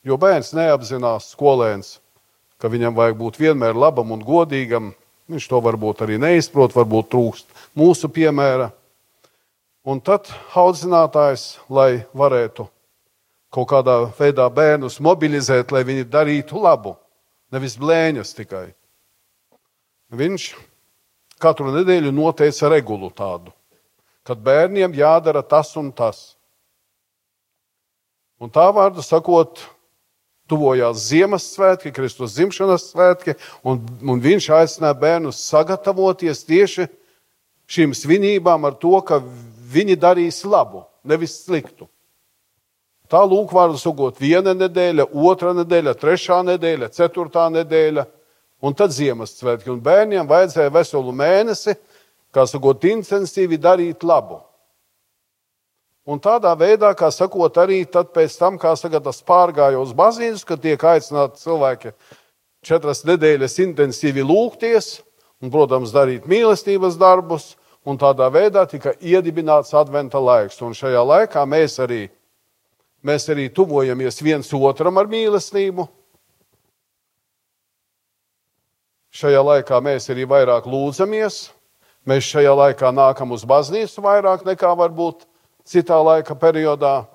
Jo 0.01 0.17
bērns 0.17 0.49
neapzinās, 0.58 1.27
skolēns, 1.36 1.99
ka 2.58 2.71
viņam 2.73 2.97
vajag 2.97 3.19
būt 3.21 3.38
vienmēr 3.38 3.77
labam 3.77 4.15
un 4.17 4.25
godīgam. 4.25 4.95
Viņš 5.29 5.45
to 5.51 5.62
varbūt 5.62 6.01
arī 6.08 6.17
neizprot, 6.21 6.73
varbūt 6.73 7.13
trūkst 7.13 7.53
mūsu 7.77 8.10
piemēra. 8.10 8.71
Un 9.86 10.01
tad 10.01 10.34
audzinātājs, 10.58 11.60
lai 11.69 12.01
varētu 12.17 12.65
kaut 13.55 13.69
kādā 13.71 13.97
veidā 14.17 14.45
bērnus 14.51 14.99
mobilizēt, 15.03 15.71
lai 15.71 15.85
viņi 15.87 16.07
darītu 16.11 16.59
labu, 16.59 16.95
nevis 17.55 17.77
blēņas 17.79 18.35
tikai. 18.35 18.67
Viņš 20.15 20.49
katru 21.41 21.71
nedēļu 21.75 22.11
noteica 22.15 22.69
regulu 22.71 23.11
tādu, 23.15 23.53
kad 24.27 24.41
bērniem 24.43 24.95
jādara 24.97 25.43
tas 25.43 25.71
un 25.79 25.93
tas. 25.95 26.33
Un 28.41 28.51
tā 28.51 28.67
vārdu 28.75 29.03
sakot, 29.05 29.61
tuvojās 30.51 31.07
Ziemassvētki, 31.07 31.93
Kristus 31.95 32.35
dzimšanas 32.35 32.89
svētki, 32.91 33.37
un, 33.65 33.79
un 34.03 34.21
viņš 34.21 34.49
aicināja 34.59 34.99
bērnus 34.99 35.39
sagatavoties 35.47 36.43
tieši 36.45 36.89
šīm 37.71 37.95
svinībām 37.97 38.67
ar 38.67 38.75
to, 38.77 38.93
ka 39.01 39.21
viņi 39.71 39.95
darīs 39.97 40.43
labu, 40.45 40.83
nevis 41.07 41.39
sliktu. 41.45 41.87
Tā 43.15 43.21
lūk, 43.23 43.54
vārdu 43.56 43.80
sakot, 43.80 44.17
viena 44.19 44.51
nedēļa, 44.51 45.06
otra 45.15 45.54
nedēļa, 45.56 45.93
trešā 46.01 46.41
nedēļa, 46.49 46.89
ceturtā 46.91 47.45
nedēļa 47.54 48.04
un 48.67 48.75
tad 48.75 48.91
Ziemassvētki. 48.91 49.69
Un 49.71 49.80
bērniem 49.86 50.28
vajadzēja 50.28 50.73
veselu 50.75 51.13
mēnesi, 51.15 51.78
kā 52.36 52.43
sakot, 52.49 52.84
intensīvi 52.84 53.56
darīt 53.62 54.04
labu. 54.04 54.41
Un 56.06 56.19
tādā 56.19 56.51
veidā, 56.60 56.91
kā 56.91 57.08
sakot, 57.08 57.56
arī 57.63 57.86
pēc 57.88 58.36
tam, 58.36 58.60
kā 58.60 58.75
saka, 58.75 58.99
tas 59.08 59.23
pārgāja 59.23 59.80
uz 59.80 59.95
baznīcu, 59.95 60.43
kad 60.51 60.65
tiek 60.67 60.84
aicināti 60.84 61.39
cilvēki 61.45 61.93
četras 62.67 63.06
nedēļas 63.08 63.56
intensīvi 63.63 64.28
lūgties 64.28 64.99
un, 65.39 65.54
protams, 65.56 65.95
darīt 65.95 66.28
mīlestības 66.28 66.99
darbus. 66.99 67.54
Un 67.86 67.95
tādā 68.01 68.28
veidā 68.34 68.67
tika 68.67 68.91
iedibināts 68.99 69.71
adventa 69.78 70.19
laiks. 70.19 70.60
Un 70.65 70.75
šajā 70.75 71.04
laikā 71.06 71.47
mēs 71.47 71.80
arī, 71.80 72.08
mēs 73.05 73.29
arī 73.29 73.47
tuvojamies 73.53 74.21
viens 74.25 74.49
otram 74.57 74.97
ar 74.97 75.07
mīlestību, 75.11 75.87
Šajā 79.15 79.39
laikā 79.47 79.77
mēs 79.79 80.09
arī 80.11 80.25
vairāk 80.27 80.65
lūdzamies, 80.67 81.35
mēs 82.03 82.25
šajā 82.27 82.51
laikā 82.51 82.89
nākam 82.91 83.31
uz 83.31 83.45
baznīcu 83.47 84.01
vairāk 84.03 84.41
nekā 84.43 84.73
varbūt 84.75 85.23
citā 85.63 86.01
laika 86.03 86.35
periodā. 86.35 87.05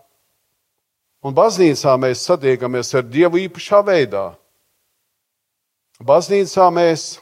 Un 1.20 1.37
baznīcā 1.37 1.98
mēs 2.00 2.22
satiekamies 2.24 2.94
ar 2.96 3.05
Dievu 3.05 3.42
īpašā 3.42 3.83
veidā. 3.85 4.31
Baznīcā 6.00 6.70
mēs 6.72 7.18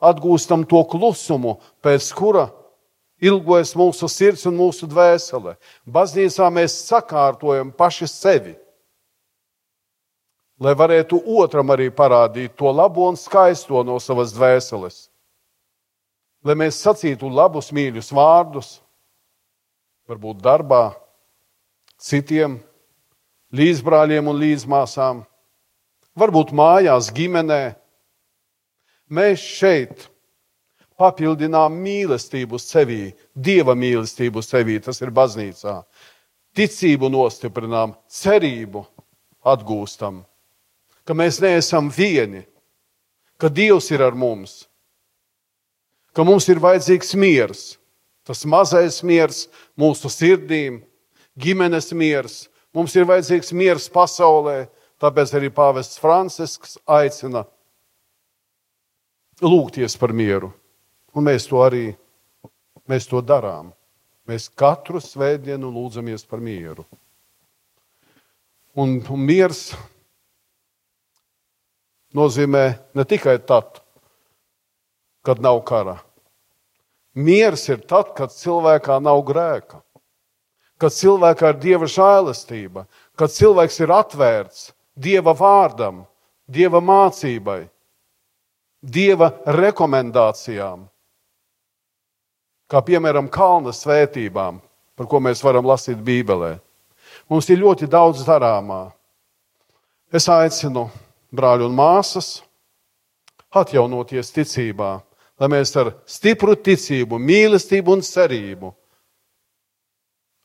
atgūstam 0.00 0.64
to 0.64 0.80
klusumu, 0.88 1.58
pēc 1.84 2.08
kura 2.16 2.46
ilgojas 3.20 3.74
mūsu 3.78 4.08
sirds 4.10 4.46
un 4.48 4.56
mūsu 4.58 4.88
dvēsele. 4.90 5.56
Baznīcā 5.86 6.48
mēs 6.54 6.76
sakārtojam 6.88 7.74
paši 7.74 8.08
sevi 8.10 8.56
lai 10.58 10.74
varētu 10.74 11.20
otram 11.38 11.70
arī 11.74 11.88
parādīt 11.94 12.56
to 12.58 12.70
labo 12.74 13.06
un 13.08 13.18
skaisto 13.18 13.82
no 13.86 13.98
savas 14.02 14.34
dvēseles. 14.34 15.06
Lai 16.44 16.54
mēs 16.58 16.80
sacītu 16.82 17.30
labus, 17.30 17.70
mīļus 17.74 18.10
vārdus, 18.14 18.78
varbūt 20.10 20.42
darbā, 20.42 20.92
citiem, 21.98 22.58
līdzbrāļiem 23.54 24.30
un 24.30 24.38
līdzmāsām, 24.38 25.24
varbūt 26.18 26.54
mājās, 26.54 27.10
ģimenē. 27.14 27.62
Mēs 29.14 29.42
šeit 29.42 30.06
papildinām 30.98 31.76
mīlestību 31.82 32.58
sevī, 32.62 33.12
dieva 33.34 33.76
mīlestību 33.78 34.42
sevī, 34.42 34.80
tas 34.82 34.98
ir 35.04 35.14
baznīcā. 35.14 35.80
Ticību 36.58 37.10
nostiprinām, 37.12 37.94
cerību 38.10 38.82
atgūstam 39.46 40.24
ka 41.08 41.16
mēs 41.16 41.40
neesam 41.40 41.88
vieni, 41.88 42.42
ka 43.40 43.48
Dievs 43.48 43.88
ir 43.94 44.02
ar 44.04 44.12
mums, 44.12 44.66
ka 46.12 46.20
mums 46.20 46.44
ir 46.52 46.60
vajadzīgs 46.60 47.14
miers, 47.16 47.62
tas 48.28 48.44
mazais 48.44 49.00
miers 49.00 49.46
mūsu 49.80 50.12
sirdīm, 50.12 50.82
ģimenes 51.40 51.94
miers. 51.96 52.36
Mums 52.76 52.92
ir 52.98 53.08
vajadzīgs 53.08 53.54
miers 53.56 53.86
pasaulē, 53.88 54.66
tāpēc 55.00 55.32
arī 55.38 55.48
Pāvests 55.54 55.96
Francisks 56.02 56.76
aicina 56.84 57.46
lūgties 59.40 59.96
par 59.96 60.12
mieru. 60.12 60.52
Un 61.16 61.26
mēs 61.28 61.48
to 61.48 61.62
arī 61.64 61.86
mēs 62.88 63.08
to 63.08 63.22
darām. 63.24 63.72
Mēs 64.28 64.48
katru 64.48 65.00
svētdienu 65.00 65.70
lūdzamies 65.72 66.26
par 66.28 66.40
mieru. 66.44 66.84
Un, 68.78 68.98
un 69.00 69.22
miers 69.24 69.72
nozīmē 72.14 72.64
ne 72.94 73.04
tikai 73.08 73.38
tad, 73.48 73.80
kad 75.24 75.40
nav 75.42 75.62
kara. 75.68 75.96
Mieres 77.18 77.64
ir 77.72 77.80
tad, 77.88 78.12
kad 78.14 78.30
cilvēkā 78.30 79.00
nav 79.02 79.24
grēka, 79.26 79.80
kad 80.78 80.94
cilvēkā 80.94 81.54
ir 81.54 81.58
dieva 81.64 81.88
žēlastība, 81.90 82.84
kad 83.18 83.32
cilvēks 83.34 83.80
ir 83.82 83.94
atvērts 83.96 84.68
dieva 84.94 85.34
vārdam, 85.34 86.04
dieva 86.46 86.78
mācībai, 86.84 87.64
dieva 88.82 89.32
rekomendācijām, 89.58 90.86
kā 92.68 92.82
piemēram 92.84 93.30
kalna 93.32 93.72
svētībām, 93.74 94.60
par 94.96 95.08
ko 95.08 95.20
mēs 95.24 95.42
varam 95.44 95.66
lasīt 95.68 96.00
Bībelē. 96.04 96.58
Mums 97.28 97.48
ir 97.50 97.60
ļoti 97.62 97.88
daudz 97.90 98.24
darāmā. 98.26 98.88
Es 100.12 100.28
aicinu 100.32 100.88
brāļi 101.34 101.66
un 101.68 101.76
māsas, 101.76 102.38
atjaunoties 103.52 104.32
ticībā, 104.32 104.98
lai 105.40 105.48
mēs 105.52 105.74
ar 105.80 105.92
stipru 106.08 106.56
ticību, 106.56 107.20
mīlestību 107.20 107.96
un 107.96 108.04
cerību, 108.04 108.72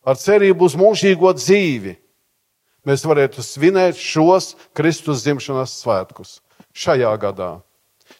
ar 0.03 0.19
cerību 0.19 0.67
uz 0.67 0.75
mūžīgo 0.79 1.31
dzīvi, 1.35 1.95
mēs 2.87 3.05
varētu 3.07 3.43
svinēt 3.43 3.99
šos 3.99 4.53
Kristus 4.75 5.23
dzimšanas 5.23 5.79
svētkus 5.81 6.37
šajā 6.75 7.11
gadā. 7.19 7.53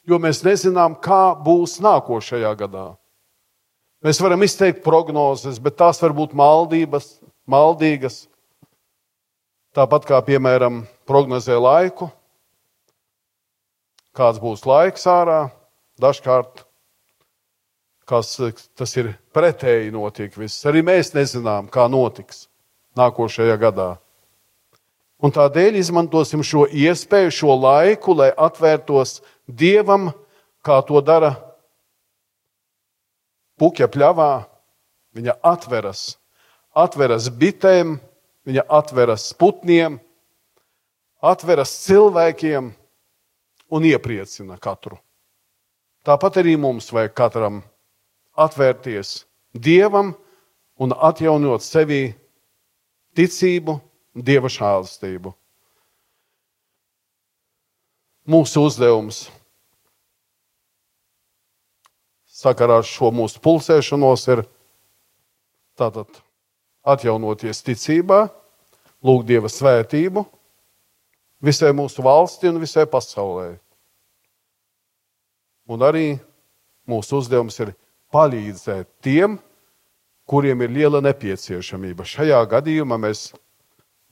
Jo 0.08 0.20
mēs 0.20 0.42
nezinām, 0.44 0.96
kā 1.04 1.36
būs 1.36 1.78
nākošajā 1.84 2.54
gadā. 2.60 2.94
Mēs 4.04 4.20
varam 4.20 4.44
izteikt 4.44 4.84
prognozes, 4.84 5.62
bet 5.64 5.78
tās 5.80 6.02
var 6.04 6.12
būt 6.16 6.34
maldības, 6.36 7.22
maldīgas. 7.48 8.26
Tāpat 9.74 10.06
kā, 10.10 10.20
piemēram, 10.28 10.84
prognozē 11.10 11.56
laiku, 11.58 12.10
kāds 14.14 14.42
būs 14.44 14.68
laiks 14.70 15.08
ārā, 15.10 15.40
dažkārt 16.04 16.66
kas, 18.06 18.36
tas 18.76 18.98
ir 19.00 19.14
pretēji 19.36 19.94
notiek. 19.94 20.34
Viss. 20.38 20.66
Arī 20.68 20.84
mēs 20.86 21.14
nezinām, 21.16 21.70
kā 21.72 21.88
notiks 21.92 22.48
nākošajā 23.00 23.56
gadā. 23.62 23.94
Un 25.24 25.32
tādēļ 25.32 25.80
izmantosim 25.80 26.44
šo 26.44 26.66
iespēju, 26.68 27.32
šo 27.32 27.56
laiku, 27.56 28.16
lai 28.20 28.34
atvērtos 28.36 29.22
Dievam, 29.48 30.12
kā 30.64 30.82
to 30.88 31.00
dara 31.04 31.32
puķa 33.60 33.90
pļavā. 33.92 34.32
Viņa 35.14 35.36
atveras, 35.46 36.16
atveras 36.74 37.28
bitēm, 37.30 38.00
viņa 38.50 38.64
atveras 38.66 39.28
putniem, 39.38 40.00
atveras 41.22 41.74
cilvēkiem 41.86 42.72
un 43.74 43.86
iepriecina 43.86 44.58
katru. 44.62 44.98
Tāpat 46.04 46.42
arī 46.42 46.58
mums 46.60 46.90
vajag 46.92 47.14
katram 47.16 47.62
atvērties 48.34 49.22
Dievam 49.54 50.16
un 50.82 50.96
atjaunot 50.98 51.62
sevī 51.62 52.16
ticību, 53.14 53.78
Dieva 54.14 54.50
žēlastību. 54.50 55.32
Mūsu 58.30 58.66
uzdevums 58.66 59.28
sakarā 62.44 62.82
ar 62.82 62.88
šo 62.88 63.12
mūsu 63.16 63.40
pulsēšanos 63.44 64.28
ir 64.34 64.44
tātad 65.80 66.10
atjaunoties 66.84 67.64
ticībā, 67.64 68.28
lūgt 69.04 69.30
Dieva 69.30 69.52
svētību 69.52 70.26
visai 71.44 71.72
mūsu 71.76 72.04
valsti 72.04 72.52
un 72.52 72.60
visai 72.62 72.86
pasaulē. 72.90 73.54
Un 75.72 75.84
arī 75.84 76.18
mūsu 76.88 77.22
uzdevums 77.22 77.60
ir 77.64 77.74
palīdzēt 78.14 78.90
tiem, 79.04 79.38
kuriem 80.28 80.64
ir 80.64 80.72
liela 80.72 81.02
nepieciešamība. 81.04 82.06
Šajā 82.08 82.40
gadījumā 82.52 83.00
mēs, 83.00 83.32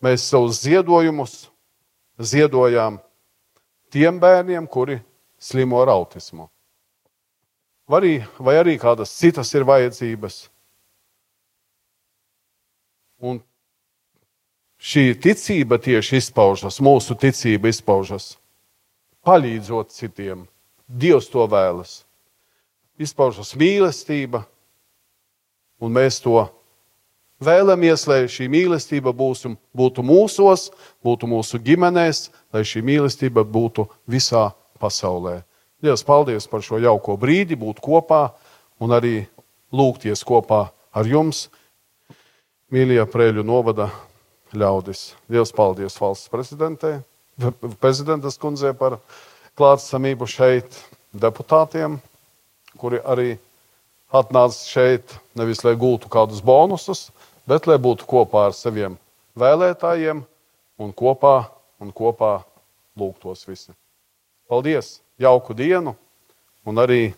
mēs 0.03 0.27
savus 0.31 0.63
ziedojumus 0.63 1.45
ziedojām 2.19 2.99
tiem 3.91 4.19
bērniem, 4.19 4.67
kuri 4.67 4.99
slimo 5.39 5.81
ar 5.83 5.91
autismu. 5.95 6.47
Arī, 7.89 8.21
vai 8.39 8.57
arī 8.59 8.77
kādas 8.79 9.13
citas 9.17 9.49
ir 9.55 9.65
vajadzības. 9.67 10.43
Un 13.21 13.41
šī 14.81 15.11
ticība 15.21 15.77
tieši 15.81 16.21
izpaužas, 16.21 16.79
mūsu 16.81 17.17
ticība 17.19 17.69
izpaužas, 17.69 18.35
palīdzot 19.25 19.93
citiem. 19.93 20.47
Dievs 20.87 21.29
to 21.31 21.45
vēlas 21.47 22.01
izpaužas 23.01 23.53
mīlestība, 23.57 24.43
un 25.81 25.93
mēs 25.95 26.19
to 26.23 26.43
vēlamies, 27.41 28.05
lai 28.09 28.25
šī 28.29 28.49
mīlestība 28.51 29.13
būs, 29.15 29.45
būtu 29.73 30.05
mūsos, 30.05 30.69
būtu 31.03 31.29
mūsu 31.29 31.61
ģimenēs, 31.61 32.29
lai 32.53 32.65
šī 32.67 32.83
mīlestība 32.85 33.45
būtu 33.45 33.87
visā 34.09 34.51
pasaulē. 34.81 35.41
Dievs, 35.81 36.03
paldies 36.05 36.45
par 36.45 36.61
šo 36.61 36.77
jauko 36.77 37.15
brīdi, 37.17 37.57
būt 37.57 37.79
kopā 37.81 38.27
un 38.81 38.93
arī 38.93 39.23
lūgties 39.73 40.21
kopā 40.27 40.67
ar 40.93 41.09
jums, 41.09 41.47
mīļie 42.69 43.01
Prēļu 43.09 43.43
novada 43.47 43.89
ļaudis. 44.53 45.15
Dievs, 45.31 45.53
paldies 45.55 45.97
valsts 45.97 46.29
prezidentē, 46.29 46.99
prezidentas 47.81 48.37
kundzē 48.37 48.75
par 48.77 48.99
klātsamību 49.57 50.29
šeit, 50.29 50.77
deputātiem, 51.17 51.97
kuri 52.77 53.01
arī 53.01 53.31
atnāca 54.13 54.61
šeit 54.61 55.17
nevis 55.39 55.63
lai 55.65 55.73
gūtu 55.79 56.11
kādus 56.11 56.43
bonusus, 56.45 57.09
bet 57.49 57.65
lai 57.65 57.81
būtu 57.81 58.05
kopā 58.07 58.51
ar 58.51 58.55
saviem 58.55 58.99
vēlētājiem 59.39 60.21
un 60.81 60.93
kopā, 60.93 61.37
un 61.81 61.89
kopā 61.89 62.41
lūgtos 62.99 63.47
visi. 63.49 63.73
Paldies! 64.51 64.99
Jauku 65.21 65.53
dienu 65.53 65.93
un 66.65 66.81
arī 66.81 67.11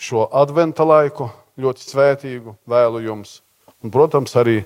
šo 0.00 0.26
adventa 0.32 0.86
laiku 0.86 1.28
ļoti 1.60 1.84
svētīgu 1.84 2.56
vēlu 2.68 3.02
jums. 3.04 3.38
Un, 3.84 3.92
protams, 3.92 4.32
arī 4.40 4.62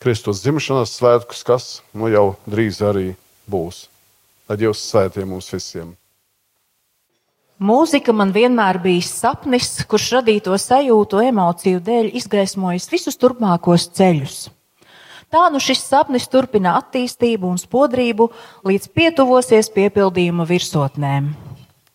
Kristus 0.00 0.42
dzimšanas 0.44 0.96
svētkus, 0.96 1.44
kas 1.44 1.68
nu 1.96 2.08
jau 2.12 2.34
drīz 2.48 2.80
arī 2.84 3.10
būs. 3.50 3.86
Lai 4.48 4.58
Dievs 4.60 4.82
svētī 4.88 5.24
mums 5.26 5.48
visiem! 5.52 5.94
Mūzika 7.56 8.12
man 8.12 8.34
vienmēr 8.34 8.76
bija 8.84 9.04
sapnis, 9.08 9.70
kurš 9.88 10.10
radīto 10.18 10.56
sajūtu, 10.60 11.22
emociju 11.24 11.80
dēļ 11.80 12.10
izgaismojas 12.20 12.90
visus 12.92 13.16
turpmākos 13.16 13.88
ceļus. 13.96 14.42
Tā 15.26 15.48
nu 15.50 15.58
šis 15.58 15.80
sapnis 15.82 16.28
turpina 16.30 16.76
attīstību 16.78 17.48
un 17.50 17.58
spodrību, 17.58 18.28
līdz 18.66 18.90
pietuvosies 18.94 19.72
piepildījuma 19.74 20.46
virsotnēm. 20.46 21.32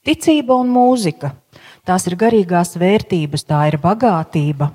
Ticība 0.04 0.58
un 0.60 0.72
mūzika- 0.74 1.32
tās 1.88 2.08
ir 2.08 2.18
garīgās 2.20 2.76
vērtības, 2.76 3.46
tā 3.48 3.68
ir 3.72 3.78
bagātība. 3.80 4.72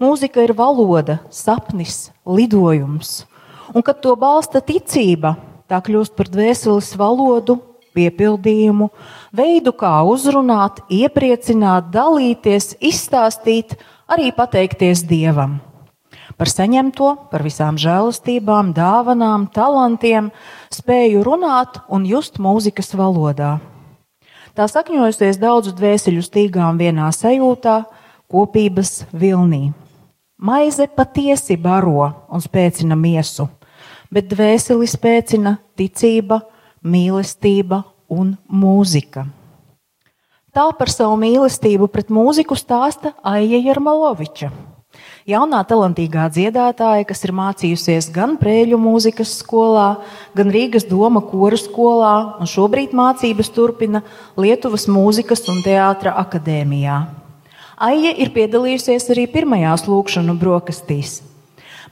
Mūzika 0.00 0.42
ir 0.42 0.54
valoda, 0.54 1.20
sapnis, 1.30 2.10
lidojums, 2.26 3.24
un 3.74 3.82
kad 3.82 4.00
to 4.00 4.16
balsta 4.16 4.62
ticība, 4.62 5.36
tā 5.68 5.82
kļūst 5.82 6.16
par 6.16 6.26
dvēseles 6.26 6.96
valodu, 6.96 7.60
piepildījumu, 7.94 8.88
veidu, 9.34 9.72
kā 9.72 10.00
uzrunāt, 10.08 10.80
iepriecināt, 10.88 11.90
dalīties, 11.92 12.76
izstāstīt, 12.80 13.76
arī 14.08 14.32
pateikties 14.32 15.04
Dievam. 15.04 15.60
Par 16.42 16.50
saņemto, 16.50 17.08
par 17.30 17.44
visām 17.46 17.76
žēlastībām, 17.78 18.72
dāvanām, 18.74 19.44
talantiem, 19.54 20.32
spēju 20.74 21.20
runāt 21.22 21.76
un 21.86 22.02
just 22.02 22.40
mūzikas 22.42 22.90
valodā. 22.98 23.60
Tā 24.58 24.66
sakņojusies 24.66 25.38
daudzu 25.38 25.70
dvēseļu 25.78 26.24
stīgām 26.26 26.80
vienā 26.82 27.12
sajūtā, 27.14 27.76
kopības 28.26 29.04
vilnī. 29.14 29.68
Maize 30.42 30.88
patiesi 30.90 31.54
baro 31.54 32.10
un 32.26 32.42
spēcina 32.42 32.98
miesu, 32.98 33.46
bet 34.10 34.26
dvēseli 34.34 34.90
spēcina 34.90 35.54
ticība, 35.78 36.40
mīlestība 36.82 37.84
un 38.10 38.34
mūzika. 38.50 39.28
Tā 40.50 40.68
par 40.74 40.90
savu 40.90 41.22
mīlestību 41.22 41.86
pret 41.86 42.10
mūziku 42.10 42.58
stāsta 42.58 43.14
Aija 43.22 43.62
Jarmaloviča. 43.62 44.50
Jaunā 45.28 45.60
talantīgā 45.62 46.24
dziedātāja, 46.34 47.06
kas 47.06 47.20
ir 47.22 47.32
mācījusies 47.38 48.08
gan 48.14 48.34
Prēļu 48.40 48.78
mūzikas 48.82 49.36
skolā, 49.38 50.02
gan 50.34 50.50
Rīgas 50.50 50.88
doma 50.88 51.22
koru 51.22 51.58
skolā, 51.60 52.14
un 52.42 52.50
šobrīd 52.50 52.90
mācības 52.96 53.52
turpina 53.54 54.02
Lietuvas 54.34 54.88
mūzikas 54.90 55.46
un 55.52 55.60
teātra 55.62 56.16
akadēmijā. 56.24 56.96
Aija 57.82 58.12
ir 58.18 58.32
piedalījusies 58.34 59.08
arī 59.14 59.28
pirmajās 59.30 59.86
lūkšanu 59.86 60.34
brokastīs. 60.38 61.20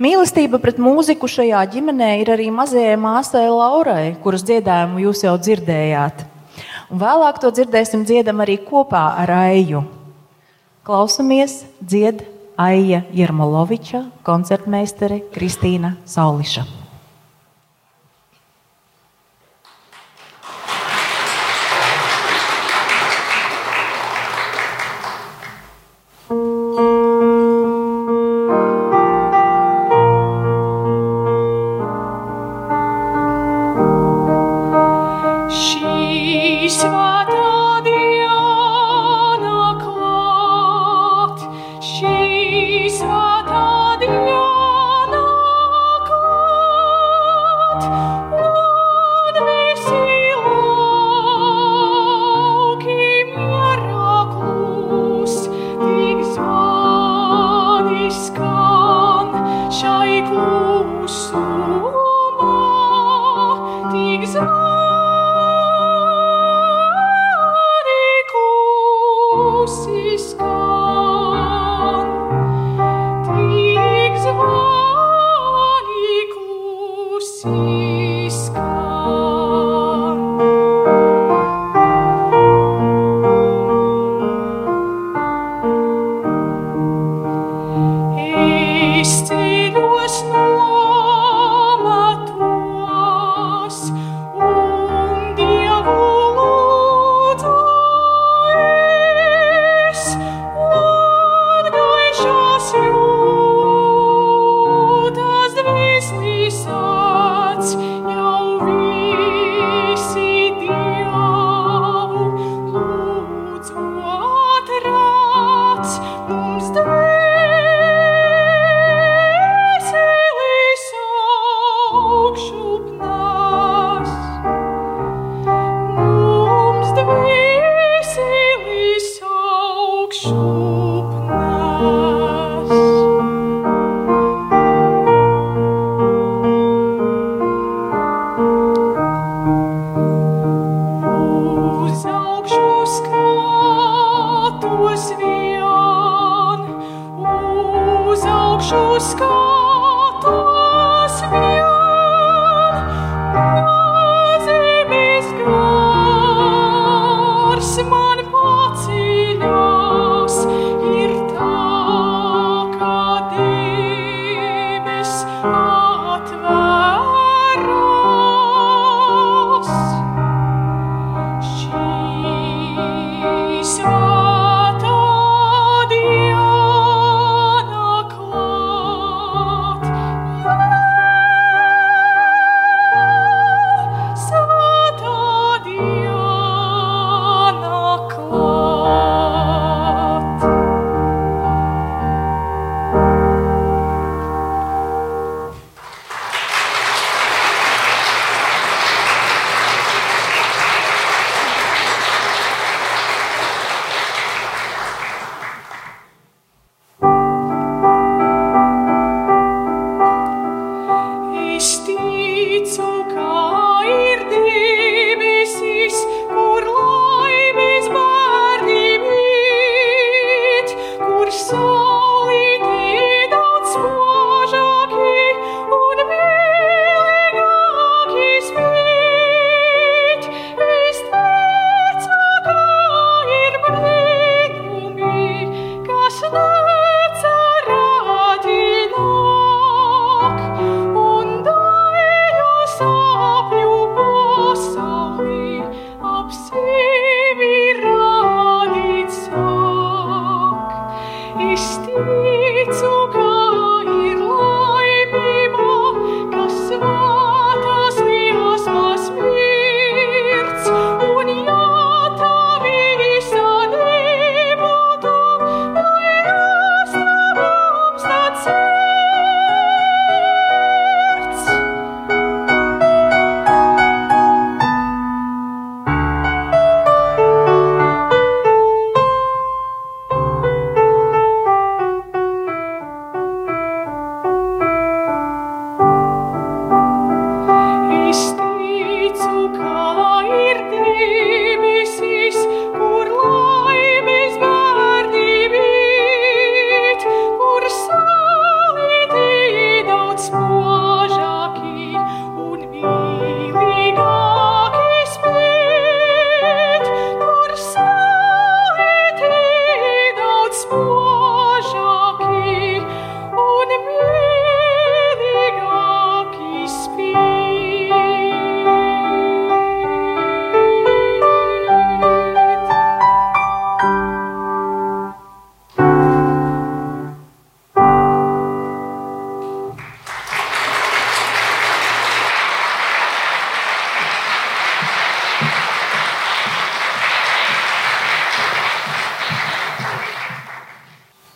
Mīlestība 0.00 0.58
pret 0.62 0.78
mūziku 0.80 1.28
šajā 1.28 1.60
ģimenē 1.74 2.10
ir 2.22 2.30
arī 2.32 2.48
mazajai 2.54 2.96
māsai 2.98 3.46
Laurai, 3.52 4.14
kuras 4.24 4.42
dziedājumu 4.48 5.02
jūs 5.04 5.22
jau 5.26 5.34
dzirdējāt. 5.36 6.22
Un 6.90 7.02
vēlāk 7.02 7.38
to 7.42 7.50
dzirdēsim 7.54 8.06
dziedam 8.08 8.42
arī 8.42 8.58
kopā 8.64 9.02
ar 9.22 9.30
Aiju. 9.42 9.84
Klausamies, 10.86 11.60
dzied 11.84 12.24
Aija 12.60 12.98
Jermoloviča, 13.16 14.02
koncertmeistere 14.22 15.22
Kristīna 15.32 15.94
Sauliša. 16.04 16.79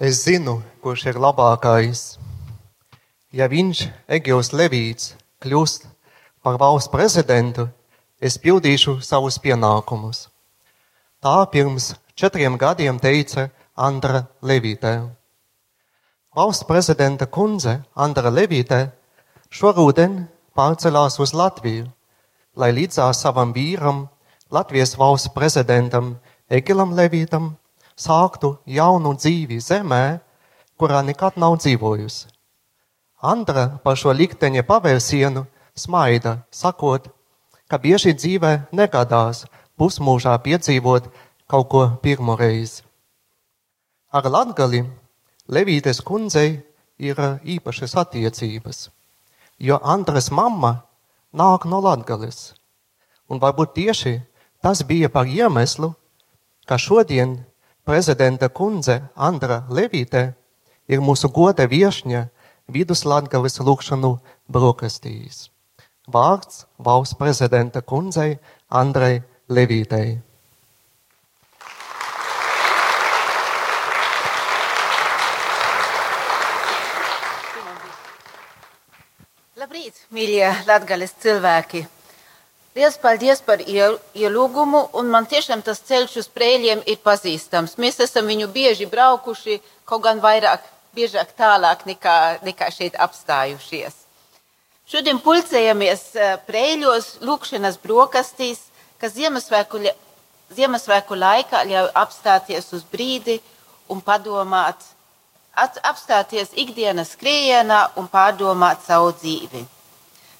Es 0.04 0.18
zinu, 0.26 0.58
kurš 0.84 1.06
ir 1.08 1.16
labākais. 1.16 2.00
Ja 3.32 3.46
viņš, 3.48 3.78
Egils 4.12 4.50
Levīts, 4.52 5.14
kļūst 5.40 5.86
par 6.44 6.58
valsts 6.60 6.92
prezidentu, 6.92 7.64
es 8.20 8.36
pildīšu 8.36 8.98
savus 9.00 9.38
pienākumus. 9.40 10.26
Tā 11.24 11.38
pirms 11.48 11.94
četriem 12.20 12.60
gadiem 12.60 13.00
teica 13.00 13.46
Andra 13.72 14.26
Levītē. 14.44 14.92
Valsts 16.36 16.68
prezidenta 16.68 17.24
kundze 17.24 17.78
Andra 17.96 18.28
Levītē 18.28 18.84
šoruden 19.48 20.26
pārcelās 20.52 21.16
uz 21.16 21.32
Latviju, 21.32 21.88
lai 22.60 22.74
līdzās 22.76 23.24
savam 23.24 23.56
vīram, 23.56 24.04
Latvijas 24.52 24.98
valsts 25.00 25.32
prezidentam 25.32 26.18
Egilam 26.52 26.92
Levītam, 26.92 27.54
sāktu 27.96 28.56
jaunu 28.66 29.14
dzīvi 29.18 29.60
zemē, 29.60 30.20
kurā 30.78 31.02
nekad 31.06 31.38
nav 31.38 31.58
dzīvojusi. 31.62 32.30
Andra 33.24 33.78
par 33.84 33.96
šo 33.96 34.12
likteņa 34.12 34.64
pavērsienu 34.68 35.46
smaida, 35.74 36.42
sakot, 36.50 37.08
ka 37.68 37.78
bieži 37.80 38.12
dzīvē 38.14 38.52
negadās 38.72 39.44
pusmūžā 39.80 40.34
piedzīvot 40.44 41.08
kaut 41.48 41.68
ko 41.70 41.84
pirmo 42.02 42.36
reizi. 42.36 42.82
Ar 44.12 44.28
Latgali 44.30 44.84
Levītes 45.50 46.00
kundzei 46.00 46.62
ir 46.98 47.18
īpašas 47.42 47.96
attiecības, 48.00 48.88
jo 49.58 49.80
Andres 49.82 50.30
mamma 50.30 50.84
nāk 51.32 51.66
no 51.68 51.80
Latgales. 51.84 52.54
Un 53.28 53.40
varbūt 53.40 53.74
tieši 53.76 54.14
tas 54.62 54.84
bija 54.86 55.10
par 55.12 55.26
iemeslu, 55.28 55.94
ka 56.68 56.78
šodien 56.80 57.40
prezidenta 57.84 58.48
kundze 58.48 59.02
Andra 59.14 59.62
Levīte 59.68 60.32
ir 60.88 61.02
mūsu 61.04 61.28
goda 61.32 61.66
viešņa 61.68 62.28
Viduslatgales 62.72 63.60
lūkšanu 63.60 64.14
brokastīs. 64.48 65.50
Vārds 66.08 66.64
valsts 66.80 67.16
prezidenta 67.20 67.82
kundzei 67.84 68.38
Andrei 68.68 69.20
Levītei. 69.48 70.16
Labrīt, 79.60 80.00
mīļie 80.12 80.48
latgales 80.68 81.12
cilvēki! 81.20 81.84
Liels 82.74 82.96
paldies 82.98 83.38
par 83.38 83.60
ielūgumu, 83.62 84.80
un 84.98 85.06
man 85.06 85.28
tiešām 85.30 85.60
tas 85.62 85.78
ceļš 85.86 86.16
uz 86.24 86.28
prēļiem 86.34 86.80
ir 86.90 86.96
pazīstams. 87.04 87.76
Mēs 87.78 88.00
esam 88.02 88.26
viņu 88.26 88.48
bieži 88.50 88.88
braukuši, 88.90 89.60
kaut 89.86 90.02
gan 90.02 90.18
vairāk, 90.18 90.64
biežāk 90.96 91.30
tālāk 91.38 91.84
nekā, 91.86 92.16
nekā 92.42 92.72
šeit 92.74 92.98
apstājušies. 92.98 94.00
Šodien 94.90 95.22
pulcējamies 95.22 96.02
prēļos, 96.48 97.12
lūkšanas 97.22 97.78
brokastīs, 97.78 98.66
kas 98.98 99.14
Ziemassvētku, 99.14 99.78
Ziemassvētku 100.58 101.14
laikā 101.14 101.62
ļauj 101.70 101.94
apstāties 102.02 102.74
uz 102.74 102.82
brīdi 102.90 103.38
un 103.86 104.02
padomāt, 104.02 104.82
apstāties 105.54 106.50
ikdienas 106.58 107.14
skrējienā 107.14 107.84
un 108.02 108.10
pārdomāt 108.10 108.82
savu 108.82 109.14
dzīvi. 109.14 109.62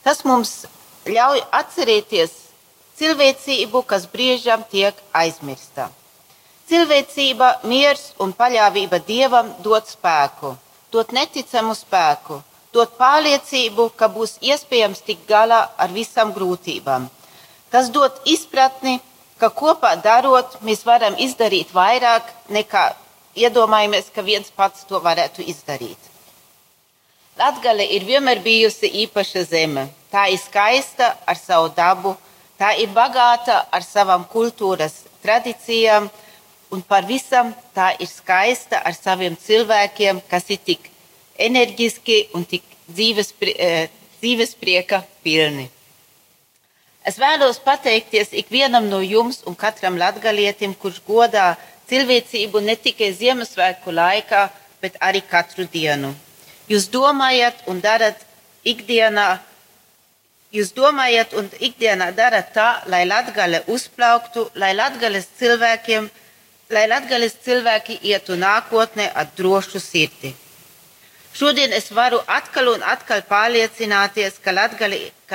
Tas 0.03 0.26
mums 0.26 0.64
ļauj 1.07 1.42
atcerēties 1.52 2.32
cilvēcību, 2.98 3.82
kas 3.86 4.07
brīžam 4.11 4.64
tiek 4.70 4.98
aizmirsta. 5.12 5.90
Cilvēcība, 6.68 7.48
miers 7.68 8.12
un 8.24 8.32
paļāvība 8.32 9.02
Dievam 9.05 9.50
dod 9.64 9.84
spēku, 9.90 10.55
dod 10.92 11.12
neticamu 11.12 11.74
spēku, 11.76 12.40
dod 12.72 12.94
pārliecību, 12.98 13.90
ka 13.98 14.09
būs 14.09 14.38
iespējams 14.40 15.05
tikt 15.05 15.28
galā 15.28 15.61
ar 15.76 15.92
visām 15.92 16.32
grūtībām. 16.32 17.11
Tas 17.70 17.90
dod 17.90 18.16
izpratni, 18.24 19.00
ka 19.38 19.50
kopā 19.50 19.94
darot, 20.00 20.57
mēs 20.62 20.86
varam 20.86 21.18
izdarīt 21.18 21.74
vairāk 21.74 22.30
nekā 22.48 22.84
iedomājamies, 23.36 24.11
ka 24.14 24.22
viens 24.22 24.50
pats 24.55 24.86
to 24.88 25.00
varētu 25.02 25.44
izdarīt. 25.44 25.98
Latgale 27.38 27.84
ir 27.96 28.07
vienmēr 28.07 28.40
bijusi 28.44 28.88
īpaša 29.05 29.42
zeme. 29.50 29.88
Tā 30.15 30.29
ir 30.31 30.39
skaista 30.39 31.09
ar 31.27 31.35
savu 31.35 31.73
dabu, 31.75 32.12
tā 32.55 32.69
ir 32.79 32.93
bagāta 32.95 33.65
ar 33.75 33.83
savām 33.83 34.23
kultūras 34.31 35.01
tradīcijām, 35.25 36.07
un 36.71 36.83
par 36.87 37.03
visam 37.09 37.51
tā 37.75 37.89
ir 37.99 38.07
skaista 38.07 38.79
ar 38.79 38.95
saviem 38.95 39.35
cilvēkiem, 39.35 40.21
kas 40.31 40.47
ir 40.55 40.61
tik 40.62 40.87
enerģiski 41.49 42.29
un 42.39 42.45
tik 42.47 42.62
dzīves, 42.87 43.33
dzīves 44.21 44.55
prieka 44.61 45.01
pilni. 45.25 45.67
Es 47.05 47.19
vēlos 47.19 47.59
pateikties 47.65 48.31
ikvienam 48.39 48.87
no 48.89 49.01
jums 49.03 49.43
un 49.51 49.59
katram 49.59 49.99
latgalietim, 49.99 50.77
kurš 50.79 51.01
godā 51.09 51.57
cilvēcību 51.91 52.62
ne 52.62 52.77
tikai 52.87 53.11
Ziemassvētku 53.19 53.91
laikā, 53.99 54.45
bet 54.81 54.95
arī 55.03 55.25
katru 55.27 55.67
dienu. 55.75 56.15
Jūs 56.71 56.87
domājat 56.95 57.67
un 57.69 57.83
darat 57.83 58.23
ikdienā 58.65 59.27
Jūs 60.55 60.70
domājat 60.70 61.32
un 61.34 61.48
ikdienā 61.66 62.12
darat 62.14 62.52
tā, 62.55 62.68
lai 62.86 63.02
Latgale 63.09 63.64
uzplauktu, 63.74 64.44
lai 64.55 64.70
Latgales 64.78 65.26
cilvēkiem, 65.40 66.07
lai 66.70 66.84
Latgales 66.86 67.34
cilvēki 67.42 67.96
ietu 68.07 68.36
nākotnē 68.38 69.09
ar 69.18 69.32
drošu 69.34 69.82
sirdi. 69.82 70.30
Šodien 71.34 71.74
es 71.74 71.90
varu 71.90 72.20
atkal 72.30 72.70
un 72.70 72.86
atkal 72.86 73.24
pārliecināties, 73.26 74.38
ka 74.44 74.55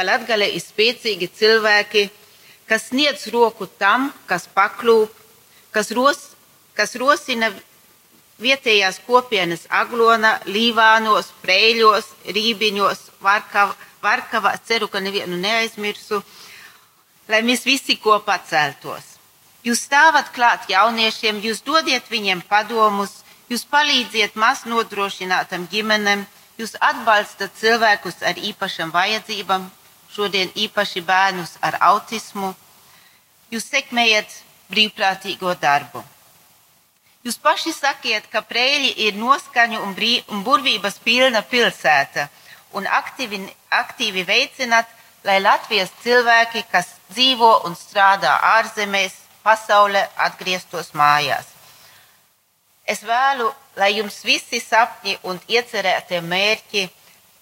Latgale 0.07 0.47
ir 0.47 0.63
spēcīgi 0.63 1.27
cilvēki, 1.35 2.05
kas 2.71 2.87
sniedz 2.93 3.27
roku 3.35 3.67
tam, 3.67 4.13
kas 4.29 4.47
paklūp, 4.55 5.11
kas, 5.75 5.91
ros, 5.91 6.23
kas 6.79 6.95
rosina 6.95 7.51
vietējās 8.39 9.03
kopienas 9.03 9.67
aglona, 9.67 10.37
līvānos, 10.47 11.33
prēļos, 11.43 12.07
rībiņos, 12.31 13.05
varkavos 13.19 13.88
Varkavā. 14.03 14.55
Ceru, 14.65 14.87
ka 14.87 14.99
nevienu 15.03 15.37
neaizmirsu, 15.37 16.21
lai 17.29 17.41
mēs 17.45 17.65
visi 17.67 17.97
kopā 18.01 18.39
celtos. 18.49 19.15
Jūs 19.63 19.83
stāvat 19.87 20.31
klāt 20.35 20.69
jauniešiem, 20.71 21.41
jūs 21.43 21.63
dodiet 21.67 22.07
viņiem 22.09 22.41
padomus, 22.47 23.19
jūs 23.51 23.65
palīdziet 23.67 24.37
maz 24.39 24.63
nodrošinātam 24.65 25.67
ģimenem, 25.71 26.23
jūs 26.57 26.77
atbalstat 26.79 27.57
cilvēkus 27.59 28.23
ar 28.23 28.39
īpašām 28.39 28.93
vajadzībām, 28.95 29.67
šodien 30.15 30.51
īpaši 30.55 31.03
bērnus 31.05 31.57
ar 31.61 31.77
autismu, 31.91 32.53
jūs 33.51 33.67
sekmējat 33.67 34.39
brīvprātīgo 34.71 35.53
darbu. 35.59 36.03
Jūs 37.27 37.35
paši 37.43 37.73
sakiet, 37.75 38.29
ka 38.31 38.39
Prēļi 38.47 38.93
ir 39.05 39.17
noskaņu 39.19 39.81
un, 39.83 39.95
brī, 39.95 40.21
un 40.31 40.39
burvības 40.45 41.01
pilna 41.03 41.41
pilsēta 41.43 42.29
un 42.77 42.87
aktīvi, 42.87 43.41
aktīvi 43.73 44.25
veicināt, 44.27 44.89
lai 45.23 45.39
Latvijas 45.41 45.91
cilvēki, 46.03 46.65
kas 46.71 46.93
dzīvo 47.11 47.51
un 47.67 47.75
strādā 47.75 48.35
ārzemēs, 48.55 49.15
pasaulē 49.43 50.03
atgrieztos 50.27 50.93
mājās. 50.93 51.47
Es 52.89 53.03
vēlu, 53.05 53.49
lai 53.77 53.91
jums 53.97 54.23
visi 54.25 54.59
sapņi 54.61 55.19
un 55.29 55.39
iecerētie 55.47 56.21
mērķi, 56.25 56.87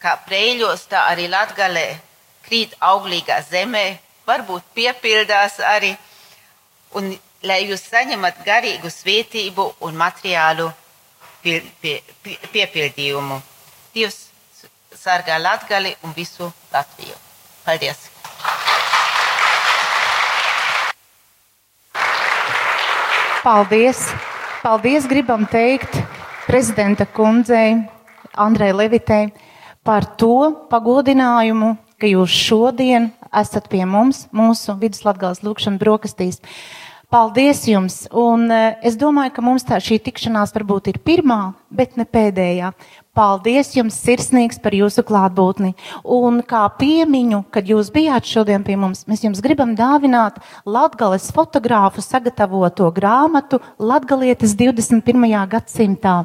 kā 0.03 0.17
prēļos, 0.27 0.87
tā 0.91 1.05
arī 1.11 1.27
latgalē, 1.31 1.87
krīt 2.47 2.75
auglīgā 2.83 3.39
zemē, 3.49 3.85
varbūt 4.27 4.67
piepildās 4.75 5.59
arī, 5.63 5.93
un 6.99 7.13
lai 7.47 7.61
jūs 7.67 7.85
saņemat 7.87 8.43
garīgu 8.45 8.91
svētību 8.91 9.67
un 9.87 9.97
materiālu 9.99 10.67
pie, 11.43 11.61
pie, 11.81 11.99
pie, 12.23 12.37
piepildījumu. 12.51 13.39
Dievs 13.95 14.26
sargā 14.95 15.37
Latgali 15.41 15.95
un 16.03 16.13
visu 16.15 16.51
Latviju. 16.73 17.15
Paldies! 17.65 18.07
Paldies! 23.43 24.07
Paldies 24.63 25.07
gribam 25.07 25.45
teikt 25.47 25.93
prezidenta 26.47 27.05
kundzei 27.05 27.77
Andrei 28.35 28.73
Levitei 28.73 29.29
par 29.83 30.05
to 30.19 30.67
pagodinājumu, 30.71 31.75
ka 31.97 32.09
jūs 32.09 32.33
šodien 32.33 33.11
esat 33.31 33.69
pie 33.71 33.85
mums, 33.87 34.25
mūsu 34.35 34.75
viduslatgals 34.81 35.43
lūkšana 35.45 35.79
brokastīs. 35.79 36.41
Paldies 37.07 37.63
jums! 37.69 38.01
Un 38.11 38.51
es 38.51 38.97
domāju, 38.99 39.31
ka 39.37 39.43
mums 39.45 39.63
tā 39.63 39.79
šī 39.79 40.01
tikšanās 40.03 40.51
varbūt 40.51 40.91
ir 40.91 40.99
pirmā, 40.99 41.53
bet 41.71 41.95
ne 41.95 42.03
pēdējā. 42.03 42.73
Paldies 43.17 43.71
jums 43.73 43.95
sirsnīgs 43.97 44.59
par 44.61 44.75
jūsu 44.77 45.01
klātbūtni. 45.07 45.71
Un 46.05 46.43
kā 46.45 46.67
piemiņu, 46.77 47.39
kad 47.49 47.65
jūs 47.65 47.89
bijāt 47.95 48.29
šodien 48.29 48.61
pie 48.67 48.75
mums, 48.77 49.07
mēs 49.09 49.23
jums 49.25 49.41
gribam 49.41 49.73
dāvināt 49.79 50.37
Latgales 50.69 51.31
fotogrāfu 51.33 52.03
sagatavoto 52.05 52.91
grāmatu 52.93 53.57
Latgalietes 53.81 54.53
21. 54.59 55.25
gadsimtā. 55.49 56.19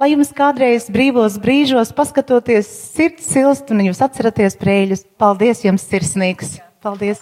Lai 0.00 0.12
jums 0.14 0.32
kādreiz 0.32 0.88
brīvos 0.94 1.36
brīžos 1.42 1.92
paskatoties 1.92 2.70
sirds 2.94 3.28
silst 3.28 3.68
un 3.74 3.84
jūs 3.90 4.00
atceraties 4.08 4.56
prēļus, 4.56 5.04
paldies 5.20 5.66
jums 5.66 5.84
sirsnīgs. 5.90 6.62
Paldies! 6.80 7.20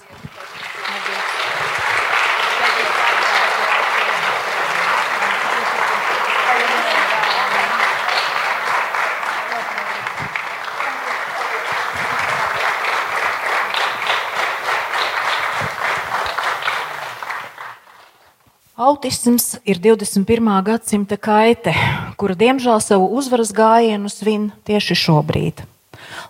Autisms 18.87 19.57
ir 19.67 19.81
21. 19.83 20.47
gadsimta 20.63 21.17
kaite, 21.19 21.73
kura 22.15 22.37
diemžēl 22.39 22.79
savu 22.79 23.09
uzvaras 23.19 23.49
gājienu 23.51 24.07
svin 24.07 24.45
tieši 24.69 24.95
šobrīd. 25.01 25.65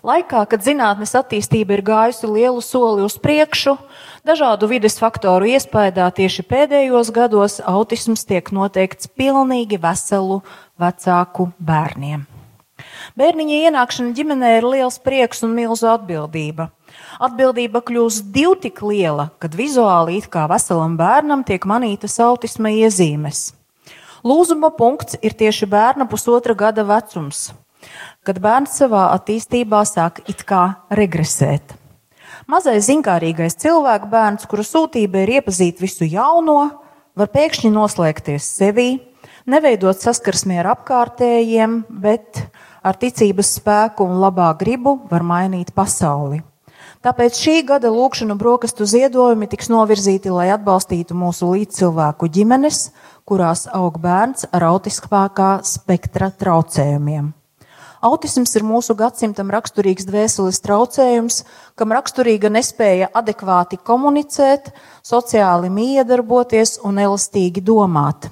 Laikā, 0.01 0.41
kad 0.49 0.65
zinātnes 0.65 1.13
attīstība 1.19 1.75
ir 1.75 1.83
gājusi 1.85 2.25
lielu 2.31 2.63
soli 2.65 3.05
uz 3.05 3.19
priekšu, 3.21 3.75
dažādu 4.25 4.71
vides 4.71 4.97
faktoru 4.97 5.51
iespējā 5.53 6.07
tieši 6.17 6.47
pēdējos 6.49 7.13
gados 7.13 7.59
autisms 7.61 8.25
tiek 8.25 8.49
noteikts 8.49 9.11
pilnīgi 9.13 9.77
veselu 9.83 10.39
vecāku 10.81 11.51
bērniem. 11.61 12.25
Bērniņa 13.15 13.59
ienākšana 13.67 14.15
ģimenē 14.17 14.49
ir 14.57 14.67
liels 14.67 14.97
prieks 14.99 15.43
un 15.45 15.53
milzu 15.55 15.87
atbildība. 15.91 16.69
Atbildība 17.23 17.81
kļūst 17.85 18.27
div 18.33 18.57
tik 18.63 18.81
liela, 18.83 19.29
kad 19.39 19.55
vizuāli 19.55 20.17
it 20.19 20.27
kā 20.33 20.47
veselam 20.51 20.97
bērnam 20.99 21.45
tiek 21.47 21.63
manītas 21.69 22.19
autisma 22.23 22.73
iezīmes. 22.73 23.51
Lūzuma 24.27 24.73
punkts 24.75 25.15
ir 25.21 25.37
tieši 25.37 25.69
bērna 25.69 26.07
pusotra 26.09 26.55
gada 26.57 26.83
vecums, 26.83 27.51
kad 28.25 28.39
bērns 28.43 28.75
savā 28.81 29.07
attīstībā 29.15 29.83
sāk 29.87 30.23
it 30.27 30.43
kā 30.47 30.81
regresēt. 30.89 31.77
Mazais 32.47 32.87
zinkārīgais 32.87 33.57
cilvēks 33.61 34.09
bērns, 34.11 34.47
kura 34.49 34.63
sūtība 34.63 35.23
ir 35.23 35.37
iepazīt 35.39 35.81
visu 35.83 36.07
jauno, 36.07 36.59
var 37.17 37.31
pēkšņi 37.33 37.71
noslēgties 37.75 38.49
sevī, 38.59 38.89
neveidot 39.49 39.99
saskarsmi 39.99 40.59
ar 40.61 40.73
apkārtējiem, 40.75 41.81
bet 41.89 42.45
ar 42.87 42.99
ticības 42.99 43.57
spēku 43.59 44.07
un 44.07 44.21
labā 44.23 44.53
gribu 44.59 44.97
var 45.11 45.25
mainīt 45.27 45.73
pasauli. 45.75 46.41
Tāpēc 47.05 47.37
šī 47.37 47.55
gada 47.67 47.91
lūkšanu 47.93 48.35
brokastu 48.39 48.87
ziedojumi 48.89 49.47
tiks 49.51 49.69
novirzīti, 49.69 50.31
lai 50.33 50.49
atbalstītu 50.55 51.15
mūsu 51.15 51.51
līdzcilvēku 51.53 52.29
ģimenes, 52.33 52.87
kurās 53.27 53.67
aug 53.75 53.99
bērns 54.01 54.47
ar 54.51 54.65
autiskākā 54.71 55.57
spektra 55.67 56.31
traucējumiem. 56.31 57.33
Autisms 58.07 58.53
ir 58.57 58.65
mūsu 58.65 58.93
gadsimtam 58.97 59.49
raksturīgs 59.53 60.05
dvēseles 60.07 60.61
traucējums, 60.61 61.41
kam 61.77 61.93
raksturīga 61.95 62.51
nespēja 62.53 63.09
adekvāti 63.13 63.79
komunicēt, 63.89 64.69
sociāli 65.05 65.71
miedarboties 65.73 66.77
un 66.85 67.01
elastīgi 67.01 67.63
domāt. 67.65 68.29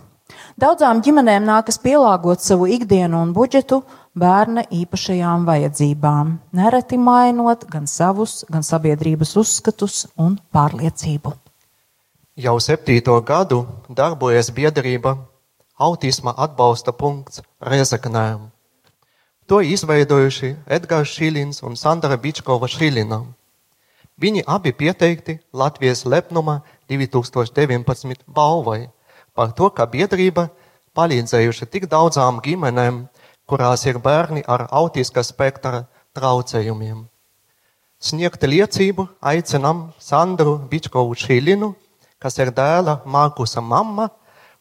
Daudzām 0.61 1.01
ģimenēm 1.03 1.43
nākas 1.47 1.81
pielāgot 1.81 2.43
savu 2.45 2.69
ikdienu 2.71 3.19
un 3.25 3.33
budžetu 3.35 3.81
bērna 4.15 4.63
īpašajām 4.71 5.45
vajadzībām, 5.47 6.35
nereti 6.55 6.97
mainot 6.97 7.65
gan 7.71 7.87
savus, 7.87 8.43
gan 8.49 8.63
sabiedrības 8.63 9.35
uzskatus 9.41 10.05
un 10.17 10.39
pārliecību. 10.55 11.35
Jau 12.35 12.57
septīto 12.59 13.15
gadu 13.23 13.63
darbojas 13.87 14.51
biedrība 14.51 15.15
Autisma 15.79 16.33
atbalsta 16.37 16.91
punkts 16.95 17.41
Rezeknē. 17.59 18.49
To 19.47 19.59
izveidojuši 19.61 20.55
Edgars 20.67 21.11
Šilins 21.11 21.61
un 21.63 21.75
Sandra 21.75 22.15
Bičkova 22.17 22.67
Šilina. 22.71 23.21
Viņi 24.15 24.45
abi 24.47 24.71
pieteikti 24.71 25.37
Latvijas 25.53 26.05
lepnuma 26.07 26.61
2019 26.89 28.23
balvai 28.27 28.87
par 29.35 29.51
to, 29.51 29.69
ka 29.69 29.85
biedrība 29.85 30.47
palīdzējuši 30.95 31.67
tik 31.67 31.89
daudzām 31.91 32.39
ģimenēm, 32.43 33.03
kurās 33.45 33.85
ir 33.85 33.99
bērni 34.01 34.43
ar 34.47 34.67
autiska 34.71 35.23
spektra 35.23 35.85
traucējumiem. 36.17 37.05
Sniegt 37.99 38.43
liecību 38.43 39.07
aicinam 39.21 39.89
Sandru 39.99 40.57
Bičkovu 40.69 41.15
Šilinu, 41.17 41.73
kas 42.19 42.37
ir 42.41 42.51
dēla 42.53 42.99
Markusa 43.05 43.61
mamma 43.61 44.09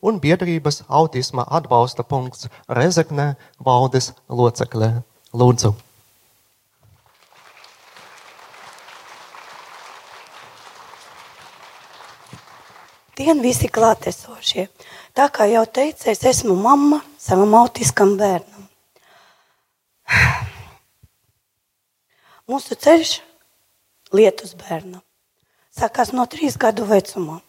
un 0.05 0.21
biedrības 0.21 0.83
autisma 0.89 1.47
atbalsta 1.59 2.05
punkts 2.05 2.49
Rezeknē 2.69 3.35
valdes 3.59 4.13
loceklē. 4.29 4.93
Lūdzu! 5.35 5.75
Dien 13.15 13.39
visi 13.39 13.69
klātesošie. 13.71 14.67
Tā 15.15 15.29
kā 15.31 15.47
jau 15.47 15.63
teicu, 15.71 16.09
es 16.11 16.25
esmu 16.27 16.57
mamma 16.59 16.99
savam 17.19 17.55
autiskam 17.61 18.17
bērnam. 18.19 18.54
Mūsu 22.51 22.77
ceļš 22.77 23.17
lietus 24.15 24.55
bērnam 24.61 25.03
sākās 25.75 26.13
no 26.15 26.27
trīs 26.31 26.57
gadu 26.61 26.85
vecuma. 26.87 27.41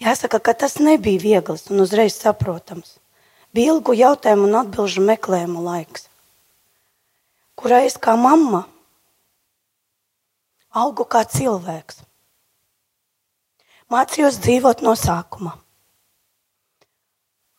Jāsaka, 0.00 0.40
ka 0.42 0.54
tas 0.64 0.78
nebija 0.82 1.20
viegls 1.22 1.68
un 1.70 1.84
uzreiz 1.84 2.16
saprotams. 2.18 2.98
Bija 3.54 3.74
ilgu 3.74 3.94
jautājumu 3.98 4.46
un 4.48 4.58
atbilžu 4.60 5.02
meklējumu 5.06 5.62
laiks, 5.64 6.06
kurā 7.58 7.82
es 7.86 7.96
kā 7.98 8.14
mamma 8.18 8.64
augu 10.70 11.04
kā 11.04 11.24
cilvēks 11.26 12.04
Mācījos 13.90 14.36
dzīvot 14.38 14.84
no 14.86 14.92
sākuma. 14.94 15.56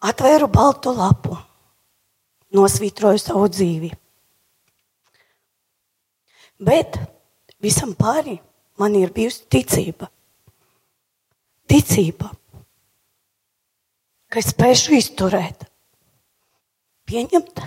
Atvēru 0.08 0.48
baltu 0.48 0.94
lapu, 0.96 1.36
nosvītroju 2.56 3.22
savu 3.22 3.48
dzīvi. 3.52 3.92
Bet 6.62 6.98
visam 7.64 7.94
pāri 7.98 8.38
man 8.82 8.96
ir 9.00 9.14
bijusi 9.16 9.48
ticība. 9.50 10.10
Ticība, 11.72 12.28
ka 14.28 14.42
es 14.42 14.50
spēšu 14.52 14.98
izturēt, 14.98 15.64
pieņemt 17.08 17.64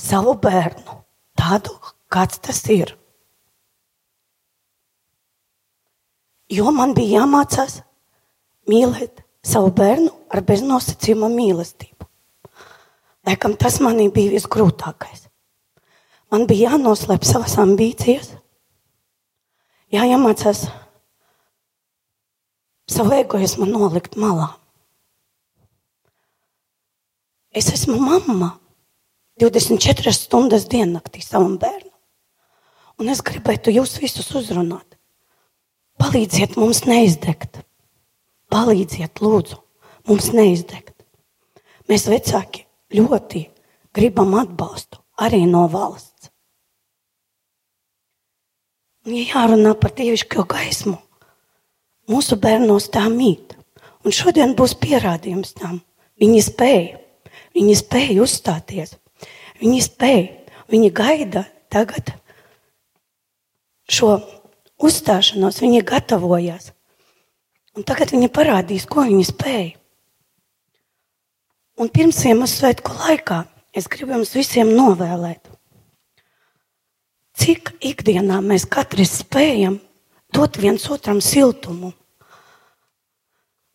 savu 0.00 0.32
bērnu 0.40 0.96
tādu, 1.36 1.76
kāds 2.08 2.40
tas 2.40 2.64
ir. 2.72 2.96
jo 6.50 6.70
man 6.74 6.94
bija 6.96 7.20
jāmācās 7.20 7.80
mīlēt 8.70 9.22
savu 9.46 9.70
bērnu 9.74 10.10
ar 10.34 10.42
beznosacījuma 10.46 11.30
mīlestību. 11.32 11.99
Laikam 13.28 13.56
tas 13.60 13.80
manī 13.84 14.08
bija 14.12 14.32
visgrūtākais. 14.32 15.26
Man 16.30 16.46
bija 16.48 16.70
jānoslēp 16.70 17.26
savas 17.26 17.56
ambīcijas, 17.60 18.30
jāiemācās 19.92 20.68
savu 22.90 23.16
egoismu 23.18 23.66
nolikt 23.68 24.16
malā. 24.20 24.52
Es 27.50 27.72
esmu 27.74 27.98
mamma 27.98 28.54
24 29.42 30.14
stundas 30.14 30.68
diennaktī 30.70 31.22
savam 31.24 31.58
bērnam. 31.58 31.90
Un 33.00 33.10
es 33.10 33.22
gribētu 33.24 33.72
jūs 33.74 33.96
visus 33.98 34.28
uzrunāt. 34.38 34.86
Palīdziet 36.00 36.56
mums 36.60 36.84
neizdegt. 36.86 37.62
Palīdziet, 38.52 39.20
lūdzu, 39.24 39.58
mums 40.08 40.30
neizdegt. 40.36 40.94
Mēs 41.90 42.06
vecāki 42.10 42.66
ļoti 42.94 43.44
gribam 43.94 44.34
atbalstu 44.40 45.00
arī 45.20 45.44
no 45.48 45.66
valsts. 45.70 46.30
Ja 49.08 49.22
jārunā 49.24 49.72
par 49.80 49.94
dievišķo 49.96 50.44
gaismu, 50.48 50.98
mūsu 52.10 52.36
bērnos 52.40 52.90
tā 52.92 53.06
mīt. 53.12 53.56
Un 54.04 54.14
šodien 54.16 54.54
būs 54.56 54.74
pierādījums 54.80 55.54
tam. 55.56 55.80
Viņi 56.20 56.40
spēja, 56.44 57.00
viņi 57.56 57.76
spēja 57.80 58.16
uzstāties, 58.24 58.94
viņi 59.60 59.80
spēja, 59.84 60.56
viņi 60.72 60.90
gaida 60.96 61.46
tagad 61.72 62.12
šo 63.90 64.18
uzstāšanos, 64.80 65.60
viņi 65.64 65.84
gatavojās. 65.88 66.72
Un 67.76 67.86
tagad 67.88 68.12
viņi 68.12 68.28
parādīs, 68.32 68.84
ko 68.88 69.06
viņi 69.08 69.26
spēja. 69.28 69.79
Un 71.80 71.88
pirms 71.88 72.18
Ziemassvētku 72.20 72.92
laikā 72.92 73.38
es 73.72 73.86
gribu 73.88 74.12
jums 74.12 74.34
visiem 74.36 74.68
novēlēt, 74.76 75.46
cik 77.40 77.70
ikdienā 77.88 78.42
mēs 78.44 78.66
katrs 78.68 79.14
spējam 79.22 79.78
dot 80.36 80.58
viens 80.60 80.84
otram 80.92 81.22
siltumu, 81.24 81.94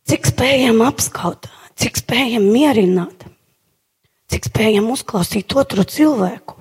cik 0.06 0.30
spējam 0.30 0.84
apskaut, 0.86 1.49
cik 1.82 1.97
spējam 2.03 2.45
mierināt, 2.53 3.26
cik 4.30 4.51
spējam 4.51 4.93
uzklausīt 4.93 5.58
otru 5.58 5.88
cilvēku, 5.89 6.60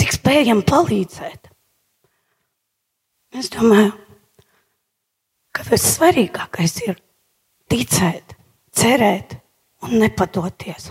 cik 0.00 0.16
spējam 0.16 0.64
palīdzēt. 0.64 1.52
Es 3.36 3.52
domāju, 3.52 3.92
ka 5.52 5.68
vissvarīgākais 5.68 6.80
ir 6.88 7.00
ticēt, 7.68 8.38
cerēt 8.72 9.42
un 9.84 9.96
nepadoties. 10.02 10.90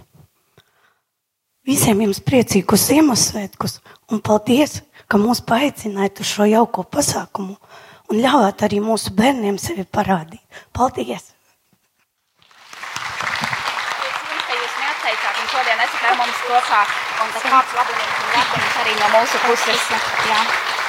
Visiem 1.67 2.01
jums 2.03 2.19
priecīgus 2.23 2.87
Ziemassvētkus 2.89 3.77
un 4.11 4.19
paldies, 4.23 4.81
ka 5.07 5.19
mūs 5.21 5.43
paaicinājāt 5.47 6.23
uz 6.23 6.33
šo 6.33 6.47
jauko 6.49 6.83
pasākumu 6.83 7.55
un 8.11 8.19
ļaujiet 8.23 8.65
arī 8.67 8.81
mūsu 8.83 9.15
bērniem 9.15 9.59
sevi 9.61 9.87
parādīt. 9.87 10.43
Paldies! 10.75 11.33
neatteicāt 15.03 15.39
un 15.41 15.49
šodien 15.51 15.81
esat 15.83 16.05
ar 16.09 16.15
mums 16.19 16.39
kopā. 16.47 16.83
Un 17.23 17.33
tas 17.33 17.43
kāds 17.47 17.75
labums 17.77 18.15
un 18.19 18.31
lepnums 18.35 18.79
arī 18.83 18.95
no 18.99 19.11
mūsu 19.15 19.43
puses. 19.47 19.89
Jā. 20.29 20.82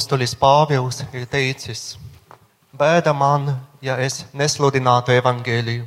Apostolis 0.00 0.32
Pāvils 0.32 1.02
ir 1.12 1.26
teicis: 1.28 1.98
Bēda 2.72 3.12
man, 3.12 3.50
ja 3.84 3.98
es 4.00 4.22
nesludinātu 4.32 5.12
evaņģēliju. 5.12 5.82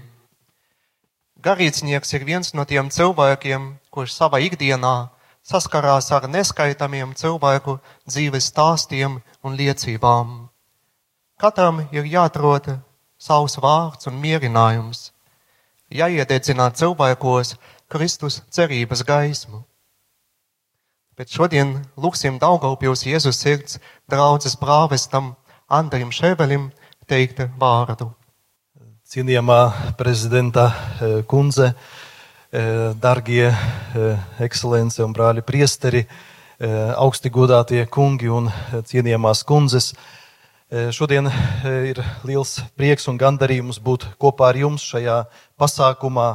Garīdznieks 1.47 2.14
ir 2.14 2.26
viens 2.28 2.53
no 2.53 2.61
tiem 2.70 2.91
cilvēkiem, 2.93 3.66
kurš 3.89 4.14
savā 4.14 4.43
ikdienā 4.45 4.93
saskarās 5.41 6.11
ar 6.14 6.30
neskaitāmiem 6.30 7.16
cilvēku 7.18 7.80
dzīves 8.05 8.51
stāstiem 8.53 9.18
un 9.41 9.57
liecībām. 9.57 10.38
Katram 11.41 11.82
ir 11.89 12.05
jāatrod 12.14 12.70
savs 13.18 13.57
vārds 13.66 14.14
un 14.14 14.22
mierinājums, 14.22 15.07
jāiededzina 15.89 16.70
cilvēkos 16.70 17.55
Kristus 17.89 18.43
cerības 18.53 19.01
gaismu. 19.09 19.66
Bet 21.14 21.30
šodien 21.30 21.76
lūksim 21.93 22.39
Daugaupils 22.41 23.03
Jēzus 23.05 23.38
sirds 23.38 23.76
draudzes 24.09 24.55
prāvestam 24.57 25.36
Andrim 25.70 26.09
Ševelim 26.09 26.72
teikt 27.05 27.43
vārdu. 27.61 28.07
Cienījamā 29.14 29.57
prezidenta 29.99 30.64
eh, 30.74 31.20
kundze, 31.30 31.68
eh, 32.49 32.80
darbie 32.97 33.51
ekscelence 34.41 35.05
un 35.05 35.14
brāļi 35.14 35.45
priesteri, 35.45 36.01
augsti 36.97 37.30
godātie 37.34 37.84
kungi 37.91 38.30
un 38.32 38.47
cienījamās 38.88 39.41
kundzes. 39.45 39.91
Šodien 40.95 41.28
ir 41.68 41.99
liels 42.24 42.55
prieks 42.78 43.09
un 43.11 43.18
gandarījums 43.20 43.82
būt 43.84 44.05
kopā 44.22 44.53
ar 44.53 44.61
jums 44.61 44.86
šajā 44.93 45.18
pasākumā. 45.59 46.28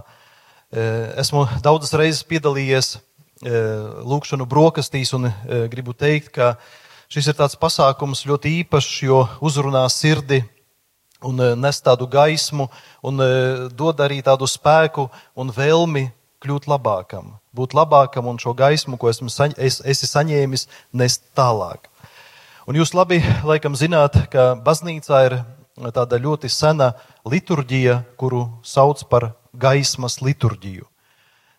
Esmu 1.22 1.46
daudzas 1.64 1.94
reizes 1.96 2.26
piedalījies 2.28 2.98
lūkšanu 3.42 4.46
brokastīs 4.50 5.12
un 5.14 5.30
gribu 5.70 5.94
teikt, 5.94 6.32
ka 6.34 6.56
šis 7.12 7.30
ir 7.30 7.36
tāds 7.38 7.58
pasākums 7.60 8.24
ļoti 8.26 8.54
īpašs, 8.64 9.02
jo 9.06 9.24
uzrunā 9.44 9.84
sirdi 9.92 10.42
un 11.22 11.40
nes 11.58 11.80
tādu 11.82 12.06
gaismu 12.10 12.68
un 13.06 13.22
dod 13.74 14.00
arī 14.02 14.20
tādu 14.22 14.46
spēku 14.46 15.08
un 15.38 15.52
vēlmi 15.54 16.08
kļūt 16.42 16.68
labākam, 16.70 17.32
būt 17.54 17.74
labākam 17.74 18.28
un 18.30 18.38
šo 18.38 18.54
gaismu, 18.54 18.98
ko 18.98 19.10
esmu 19.10 19.30
saņ, 19.32 19.56
es, 19.58 19.80
esi 19.82 20.06
saņēmis, 20.06 20.68
nest 20.94 21.24
tālāk. 21.38 21.88
Un 22.68 22.78
jūs 22.78 22.94
labi 22.94 23.18
laikam 23.48 23.74
zināt, 23.78 24.18
ka 24.30 24.52
baznīcā 24.62 25.22
ir 25.26 25.38
tāda 25.94 26.18
ļoti 26.20 26.50
sena 26.52 26.92
liturģija, 27.26 28.02
kuru 28.20 28.44
sauc 28.62 29.02
par 29.10 29.32
gaismas 29.56 30.20
liturģiju. 30.22 30.86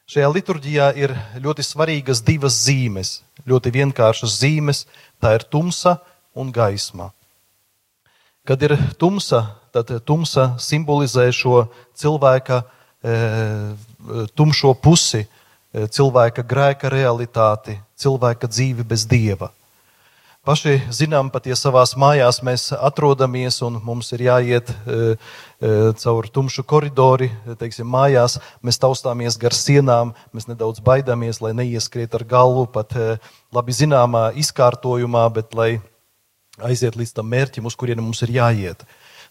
Šajā 0.10 0.26
liturģijā 0.34 0.86
ir 0.97 1.12
ļoti 1.38 1.62
svarīgas 1.62 2.24
divas 2.26 2.55
zīmes, 2.64 3.20
ļoti 3.45 3.70
vienkāršas 3.76 4.39
zīmes. 4.41 4.88
Tā 5.22 5.36
ir 5.38 5.43
tumsa 5.53 5.99
un 6.34 6.49
gaisma. 6.49 7.12
Kad 8.41 8.66
ir 8.66 8.74
tumsa, 8.97 9.43
tad 9.70 9.91
tumsa 10.10 10.55
simbolizē 10.57 11.28
šo 11.30 11.68
cilvēka 11.93 12.57
e, 13.05 13.20
tumšo 14.34 14.74
pusi, 14.82 15.22
e, 15.22 15.86
cilvēka 15.86 16.41
grēka 16.41 16.89
realitāti, 16.89 17.78
cilvēka 17.93 18.49
dzīvi 18.49 18.88
bez 18.89 19.05
dieva. 19.05 19.51
Paši 20.50 20.80
zinām, 20.89 21.28
pat 21.30 21.45
ja 21.45 21.54
savās 21.54 21.91
mājās 21.93 22.39
mēs 22.41 22.64
atrodamies 22.74 23.60
un 23.62 23.76
mums 23.86 24.08
ir 24.16 24.24
jāiet 24.26 24.72
e, 24.74 24.95
e, 25.62 25.74
caur 26.02 26.26
tumšu 26.34 26.64
koridori, 26.66 27.28
teiksim, 27.60 27.86
mājās, 27.86 28.39
mēs 28.66 28.82
taustāmies 28.82 29.38
gar 29.38 29.54
sienām, 29.54 30.16
mēs 30.34 30.47
nedaudz 30.50 30.82
baidāmies, 30.82 31.38
lai 31.45 31.52
neieskriet 31.60 32.18
ar 32.18 32.26
galvu 32.32 32.66
pat 32.74 32.97
e, 32.97 33.12
labi 33.54 33.78
zināmā 33.78 34.24
izkārtojumā, 34.41 35.28
bet 35.38 35.54
lai 35.54 35.70
aiziet 36.66 36.97
līdz 36.97 37.14
tam 37.20 37.30
mērķim, 37.30 37.70
uz 37.70 37.78
kurienu 37.78 38.08
mums 38.08 38.26
ir 38.26 38.34
jāiet. 38.39 38.82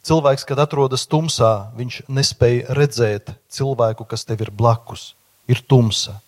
Cilvēks, 0.06 0.46
kad 0.46 0.62
atrodas 0.62 1.08
tumsā, 1.10 1.72
viņš 1.82 2.04
nespēja 2.06 2.78
redzēt 2.78 3.34
cilvēku, 3.50 4.06
kas 4.06 4.22
tev 4.22 4.46
ir 4.46 4.54
blakus. 4.54 5.16
Ir 5.50 5.66
tumsa. 5.66 6.20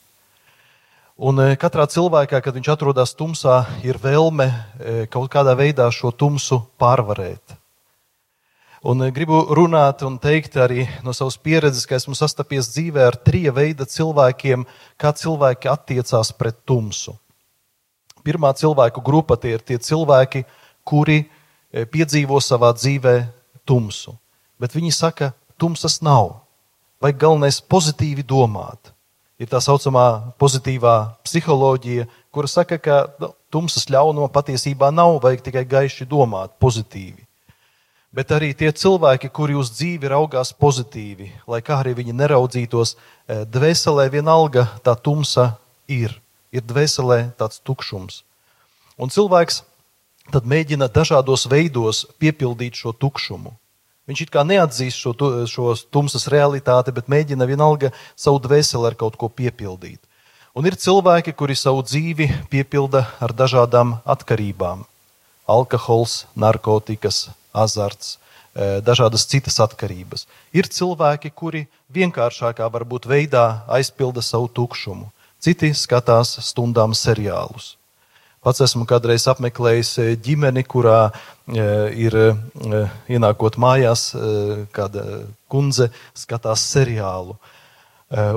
Un 1.20 1.36
e, 1.36 1.52
katrā 1.60 1.84
cilvēkā, 1.84 2.38
kad 2.40 2.54
viņš 2.56 2.68
atrodas 2.72 3.10
tumsā, 3.12 3.58
ir 3.84 3.98
vēlme 4.00 4.46
e, 4.48 4.92
kaut 5.12 5.28
kādā 5.28 5.52
veidā 5.52 5.84
šo 5.92 6.14
tumsu 6.16 6.62
pārvarēt. 6.80 7.56
Un 8.88 9.04
e, 9.04 9.10
gribu 9.12 9.42
runāt 9.52 10.00
un 10.08 10.14
teikt 10.16 10.54
arī 10.56 10.86
no 11.04 11.12
savas 11.12 11.36
pieredzes, 11.36 11.84
ka 11.84 11.98
esmu 11.98 12.16
sastapies 12.16 12.70
dzīvē 12.72 13.04
ar 13.04 13.18
trija 13.20 13.52
veida 13.52 13.84
cilvēkiem, 13.84 14.64
kā 14.96 15.10
cilvēki 15.12 15.68
attiecās 15.68 16.30
pret 16.38 16.62
tumsu. 16.64 17.12
Pirmā 18.24 18.54
cilvēku 18.56 19.02
grupa 19.04 19.36
tie 19.36 19.58
ir 19.58 19.64
tie 19.64 19.76
cilvēki, 19.76 20.46
kuri 20.88 21.18
piedzīvo 21.92 22.40
savā 22.40 22.72
dzīvē 22.78 23.14
tumsu. 23.68 24.16
Bet 24.56 24.72
viņi 24.72 24.94
saka, 24.96 25.34
tumsas 25.60 26.00
nav. 26.00 26.38
Vai 27.00 27.12
galvenais 27.12 27.60
pozitīvi 27.60 28.24
domāt? 28.24 28.94
Ir 29.40 29.48
tā 29.48 29.56
saucamā 29.64 30.34
pozitīvā 30.40 30.94
psiholoģija, 31.24 32.04
kura 32.28 32.48
saka, 32.50 32.76
ka 32.76 32.96
nu, 33.22 33.30
tumsas 33.48 33.88
ļauno 33.88 34.28
patiesībā 34.32 34.90
nav, 34.92 35.16
vajag 35.24 35.46
tikai 35.46 35.64
gaiši 35.64 36.04
domāt, 36.08 36.52
pozitīvi. 36.60 37.24
Bet 38.12 38.32
arī 38.34 38.50
tie 38.58 38.72
cilvēki, 38.74 39.30
kuri 39.30 39.54
uz 39.54 39.70
dzīvi 39.70 40.10
raugās 40.10 40.50
pozitīvi, 40.58 41.30
lai 41.46 41.60
kā 41.62 41.78
arī 41.78 41.94
viņi 42.00 42.16
neraudzītos, 42.18 42.96
e, 42.96 43.44
dvēselē 43.46 44.08
vienalga 44.10 44.66
tā 44.82 44.96
tumsa 44.98 45.54
ir. 45.86 46.16
Ir 46.50 46.66
dvēselē 46.66 47.30
tāds 47.38 47.62
tukšums. 47.62 48.24
Un 48.98 49.14
cilvēks 49.14 49.62
tad 50.34 50.44
mēģina 50.44 50.90
dažādos 50.90 51.46
veidos 51.46 52.02
piepildīt 52.18 52.82
šo 52.82 52.92
tukšumu. 52.92 53.54
Viņš 54.10 54.24
it 54.24 54.30
kā 54.34 54.42
neatzīst 54.42 54.98
šo, 54.98 55.12
šo 55.46 55.72
tumsas 55.94 56.26
realitāti, 56.32 56.90
bet 56.90 57.06
mēģina 57.06 57.46
vienalga 57.46 57.92
savu 58.18 58.40
dvēseli 58.42 58.88
ar 58.88 58.96
kaut 58.98 59.14
ko 59.20 59.28
piepildīt. 59.30 60.00
Un 60.58 60.66
ir 60.66 60.74
cilvēki, 60.74 61.30
kuri 61.38 61.54
savu 61.54 61.84
dzīvi 61.86 62.26
piepilda 62.50 63.04
ar 63.22 63.30
dažādām 63.30 64.00
atkarībām- 64.02 64.82
alkohols, 65.56 66.24
narkotikas, 66.34 67.28
azarts, 67.54 68.18
e, 68.50 68.80
dažādas 68.82 69.28
citas 69.30 69.62
atkarības. 69.62 70.26
Ir 70.52 70.66
cilvēki, 70.66 71.30
kuri 71.30 71.68
vienkāršākā 71.94 72.66
varbūt 72.66 73.06
veidā 73.06 73.62
aizpilda 73.68 74.22
savu 74.26 74.48
tukšumu. 74.48 75.06
Citi 75.38 75.70
skatās 75.70 76.34
stundām 76.42 76.98
seriālus. 76.98 77.76
Pats 78.40 78.62
esmu 78.64 78.86
kādreiz 78.88 79.26
apmeklējis 79.28 79.88
e, 80.00 80.04
ģimeni, 80.24 80.62
kurā 80.64 81.10
e, 81.10 81.64
ir 82.06 82.14
e, 82.16 82.28
ienākot 83.12 83.58
mājās, 83.60 84.06
kāda 84.72 85.02
kundze 85.50 85.90
skatās 86.16 86.64
seriālu. 86.72 87.36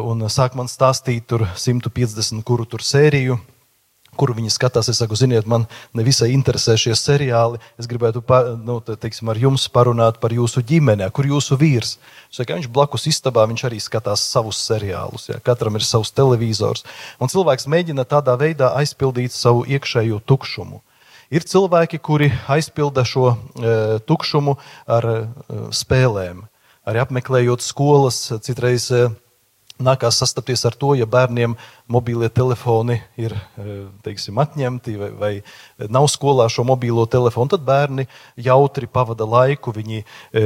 Un 0.03 0.27
sāk 0.29 0.57
man 0.59 0.67
stāstīt 0.69 1.23
tur 1.31 1.47
150 1.47 2.43
kuru 2.45 2.67
tur 2.69 2.83
sēriju, 2.85 3.39
kuru 4.19 4.35
viņi 4.37 4.51
skatās. 4.53 4.89
Es 4.91 4.99
saku, 5.01 5.17
ziniet, 5.19 5.47
man 5.49 5.65
nevisai 5.97 6.31
interesē 6.33 6.75
šie 6.79 6.95
seriāli. 6.97 7.59
Es 7.79 7.89
gribētu 7.89 8.23
nu, 8.63 8.79
teiksim, 8.83 9.31
ar 9.31 9.39
jums 9.39 9.67
parunāt 9.73 10.19
par 10.23 10.35
jūsu 10.35 10.63
ģimeni, 10.65 11.09
kur 11.15 11.27
jūsu 11.29 11.57
vīrs. 11.59 11.97
Saka, 12.33 12.57
viņš 12.57 12.69
blakus 12.73 13.07
istabā 13.11 13.45
viņš 13.49 13.65
arī 13.69 13.81
skatās 13.83 14.23
savus 14.25 14.61
seriālus. 14.63 15.29
Ja? 15.31 15.41
Katram 15.43 15.77
ir 15.79 15.85
savs 15.87 16.13
televizors. 16.15 16.85
Un 17.19 17.31
cilvēks 17.31 17.69
mēģina 17.69 18.07
tādā 18.09 18.37
veidā 18.39 18.73
aizpildīt 18.79 19.35
savu 19.35 19.65
iekšējo 19.69 20.21
tukšumu. 20.29 20.81
Ir 21.33 21.45
cilvēki, 21.49 21.97
kuri 21.97 22.29
aizpilda 22.51 23.01
šo 23.07 23.31
e, 23.33 23.37
tukšumu 24.05 24.53
ar 24.85 25.07
e, 25.09 25.15
spēlēm, 25.73 26.43
arī 26.85 27.01
apmeklējot 27.01 27.63
skolas, 27.65 28.27
citreiz. 28.45 28.91
E, 28.93 29.07
nākās 29.83 30.17
sastapties 30.21 30.63
ar 30.67 30.77
to, 30.79 30.93
ja 30.97 31.07
bērniem 31.09 31.55
mobīlie 31.91 32.29
telefoni 32.33 32.99
ir 33.19 33.35
e, 33.35 33.75
teiksim, 34.05 34.39
atņemti 34.41 34.95
vai, 34.99 35.09
vai 35.19 35.31
nav 35.91 36.07
skolā 36.11 36.47
šo 36.51 36.65
mobīlo 36.67 37.05
telefonu, 37.11 37.51
tad 37.53 37.65
bērni 37.67 38.07
jautri 38.39 38.87
pavada 38.87 39.27
laiku, 39.27 39.75
viņi, 39.75 40.03
e, 40.31 40.43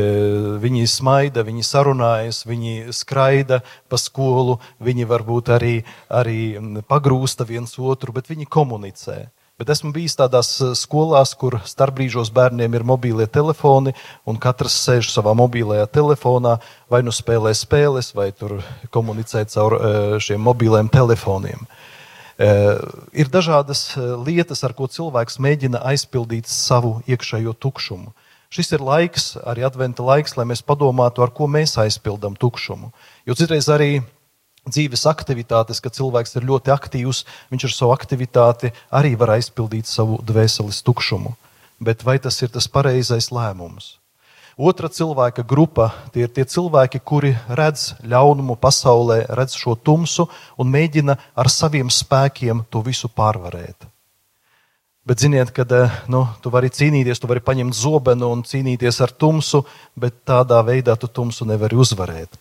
viņi 0.64 0.90
smaida, 0.92 1.46
viņi 1.48 1.66
sarunājas, 1.68 2.44
viņi 2.50 2.92
skraida 2.96 3.62
pa 3.90 4.02
skolu, 4.02 4.60
viņi 4.84 5.08
varbūt 5.10 5.54
arī, 5.56 5.76
arī 6.10 6.40
pagrūsta 6.90 7.48
viens 7.48 7.78
otru, 7.78 8.16
bet 8.18 8.32
viņi 8.34 8.50
komunicē. 8.50 9.28
Bet 9.58 9.72
esmu 9.74 9.90
bijis 9.90 10.14
tādās 10.14 10.52
eh, 10.62 10.74
skolās, 10.78 11.32
kur 11.34 11.56
starpbrīžos 11.66 12.30
bērniem 12.30 12.76
ir 12.78 12.84
mobīlie 12.86 13.26
telefoni, 13.26 13.96
un 14.30 14.38
katrs 14.38 14.76
sēž 14.84 15.08
savā 15.10 15.32
mobilajā 15.34 15.88
telefonā, 15.98 16.60
vai 16.94 17.00
nu 17.02 17.10
spēlē 17.10 17.56
spēles, 17.58 18.12
vai 18.14 18.28
komunicē 18.94 19.42
caur 19.50 19.74
eh, 19.80 19.96
šiem 20.22 20.44
mobiliem 20.46 20.92
telefoniem. 20.94 21.66
Eh, 22.38 22.70
ir 23.18 23.32
dažādas 23.34 23.82
lietas, 24.28 24.62
ar 24.62 24.78
ko 24.78 24.86
cilvēks 24.94 25.40
mēģina 25.42 25.82
aizpildīt 25.90 26.46
savu 26.46 27.00
iekšējo 27.10 27.56
tukšumu. 27.58 28.14
Šis 28.54 28.70
ir 28.78 28.86
laiks, 28.86 29.26
arī 29.42 29.66
adventa 29.66 30.06
laiks, 30.06 30.38
lai 30.38 30.46
mēs 30.54 30.62
padomātu, 30.62 31.26
ar 31.26 31.34
ko 31.34 31.50
mēs 31.50 31.74
aizpildām 31.82 32.38
tukšumu. 32.38 32.94
Jo 33.26 33.34
citreiz 33.34 33.74
arī 33.74 34.04
dzīves 34.70 35.08
aktivitātes, 35.10 35.82
kad 35.82 35.96
cilvēks 35.96 36.38
ir 36.38 36.48
ļoti 36.48 36.74
aktīvs, 36.76 37.24
viņš 37.52 37.68
ar 37.68 37.76
savu 37.76 37.96
aktivitāti 37.96 38.74
arī 38.92 39.16
var 39.18 39.38
aizpildīt 39.38 39.90
savu 39.90 40.22
dvēseles 40.24 40.84
tukšumu. 40.84 41.36
bet 41.80 42.04
vai 42.04 42.18
tas 42.20 42.42
ir 42.42 42.50
tas 42.50 42.68
pareizais 42.68 43.30
lēmums. 43.30 43.98
Otra 44.58 44.90
cilvēka 44.90 45.44
grupa 45.46 45.92
tie 46.14 46.26
ir 46.26 46.32
tie 46.34 46.42
cilvēki, 46.42 47.04
kuri 47.06 47.36
redz 47.46 47.94
ļaunumu 48.02 48.56
pasaulē, 48.58 49.28
redz 49.38 49.54
šo 49.54 49.76
tumsu 49.78 50.26
un 50.58 50.72
mēģina 50.74 51.14
ar 51.38 51.50
saviem 51.54 51.92
spēkiem 51.94 52.66
to 52.74 52.82
visu 52.82 53.10
pārvarēt. 53.10 53.86
Bet 55.06 55.22
ziniet, 55.22 55.54
ka 55.54 55.64
nu, 56.10 56.26
tu 56.42 56.50
vari 56.50 56.74
cīnīties, 56.74 57.22
tu 57.22 57.30
vari 57.30 57.40
paņemt 57.40 57.78
zobenu 57.78 58.32
un 58.34 58.42
cīnīties 58.44 58.98
ar 59.06 59.14
tumsu, 59.14 59.62
bet 59.96 60.26
tādā 60.26 60.60
veidā 60.66 60.98
tu 60.98 61.08
tumsu 61.08 61.46
nevari 61.46 61.78
uzvarēt. 61.78 62.34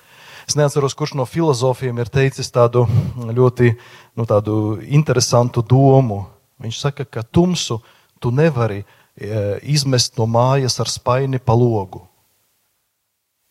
Es 0.47 0.55
neatceros, 0.55 0.95
kurš 0.95 1.17
no 1.19 1.27
filozofiem 1.27 1.99
ir 1.99 2.11
teicis 2.13 2.53
tādu 2.55 2.85
ļoti 3.17 3.73
nu, 4.15 4.27
tādu 4.29 4.77
interesantu 4.87 5.65
domu. 5.67 6.25
Viņš 6.63 6.79
saka, 6.81 7.05
ka 7.05 7.25
tumsu 7.27 7.81
tu 8.23 8.31
nevari 8.33 8.85
E, 9.17 9.57
izmest 9.65 10.19
no 10.21 10.27
mājas 10.29 10.77
ar 10.83 10.91
spaini 10.93 11.41
pa 11.41 11.55
logu. 11.57 12.03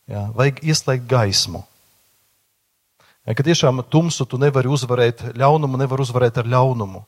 Jā, 0.06 0.28
vajag 0.38 0.60
ieslēgt 0.62 1.08
gaismu. 1.10 1.64
Ja, 3.26 3.34
ka 3.34 3.42
tiešām 3.42 3.82
tumsu 3.90 4.28
tu 4.30 4.38
nevari 4.38 4.70
uzvarēt, 4.70 5.24
ļaunumu 5.34 5.80
nevar 5.80 6.04
uzvarēt 6.04 6.38
ar 6.38 6.46
ļaunumu. 6.46 7.02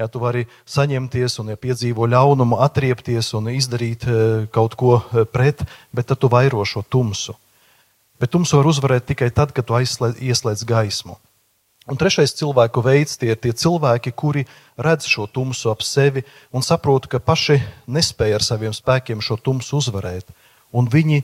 Ja 0.00 0.08
tu 0.10 0.18
vari 0.18 0.48
saņemties 0.66 1.38
un 1.38 1.52
ja 1.52 1.60
piedzīvo 1.60 2.08
ļaunumu, 2.10 2.58
atriepties 2.66 3.30
un 3.38 3.52
izdarīt 3.54 4.08
e, 4.10 4.18
kaut 4.50 4.74
ko 4.74 4.96
e, 4.98 5.22
pret, 5.30 5.62
bet 5.94 6.10
tad 6.10 6.18
tu 6.18 6.32
vairo 6.32 6.66
šo 6.66 6.82
tumsu. 6.82 7.36
Bet 8.20 8.34
tumsu 8.34 8.60
var 8.60 8.68
uzvarēt 8.68 9.08
tikai 9.08 9.30
tad, 9.32 9.54
kad 9.56 9.64
tu 9.64 9.76
aizslēdz, 9.78 10.20
ieslēdz 10.20 10.64
gaismu. 10.68 11.16
Un 11.88 11.96
trešais 11.98 12.34
cilvēku 12.36 12.82
veids 12.84 13.16
tie 13.18 13.32
ir 13.32 13.38
tie 13.40 13.50
cilvēki, 13.56 14.12
kuri 14.12 14.44
redz 14.78 15.08
šo 15.08 15.24
tumsu 15.26 15.72
ap 15.72 15.80
sevi 15.82 16.22
un 16.52 16.62
saprot, 16.62 17.08
ka 17.08 17.18
paši 17.18 17.56
nespēja 17.88 18.36
ar 18.38 18.44
saviem 18.44 18.74
spēkiem 18.76 19.24
šo 19.24 19.38
tumsu 19.40 19.80
uzvarēt. 19.80 20.28
Un 20.76 20.86
viņi 20.92 21.22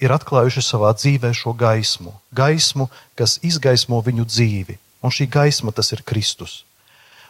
ir 0.00 0.14
atklājuši 0.16 0.64
savā 0.64 0.94
dzīvē 0.96 1.30
šo 1.36 1.52
gaismu, 1.52 2.16
gaismu, 2.34 2.88
kas 3.14 3.38
izgaismo 3.44 4.00
viņu 4.02 4.26
dzīvi. 4.26 4.78
Un 5.04 5.14
šī 5.14 5.28
gaisma 5.30 5.70
tas 5.76 5.92
ir 5.94 6.02
Kristus. 6.02 6.64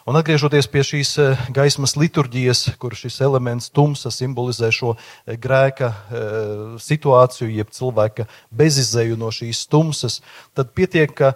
Un 0.09 0.17
atgriežoties 0.17 0.65
pie 0.73 0.81
šīs 0.81 1.09
eh, 1.21 1.41
gaismas 1.53 1.91
liturģijas, 1.93 2.63
kur 2.81 2.95
šis 2.97 3.19
elements 3.21 3.67
tumsa 3.69 4.09
simbolizē 4.09 4.71
šo 4.73 4.95
eh, 4.95 5.35
grēka 5.37 5.89
eh, 5.91 6.23
situāciju, 6.81 7.51
jeb 7.53 7.69
cilvēka 7.75 8.25
bezizēju 8.49 9.19
no 9.21 9.29
šīs 9.29 9.67
tumsas, 9.69 10.17
tad 10.57 10.73
pietiek, 10.73 11.13
ka 11.13 11.33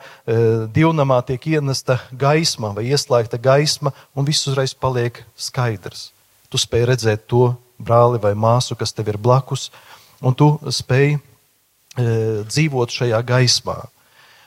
divnamā 0.74 1.20
tiek 1.28 1.46
ienesta 1.54 2.00
gaisma 2.18 2.72
vai 2.74 2.88
ieslēgta 2.90 3.38
gaisma, 3.38 3.94
un 4.18 4.26
viss 4.26 4.50
uzreiz 4.50 4.74
paliek 4.74 5.22
skaidrs. 5.38 6.08
Tu 6.50 6.58
spēj 6.58 6.88
redzēt 6.90 7.28
to 7.30 7.52
brāli 7.78 8.22
vai 8.24 8.34
māsu, 8.34 8.78
kas 8.80 8.96
tev 8.96 9.14
ir 9.14 9.22
blakus, 9.22 9.70
un 10.18 10.34
tu 10.34 10.56
spēj 10.66 11.20
dzīvot 12.50 12.98
šajā 12.98 13.22
gaismā. 13.28 13.84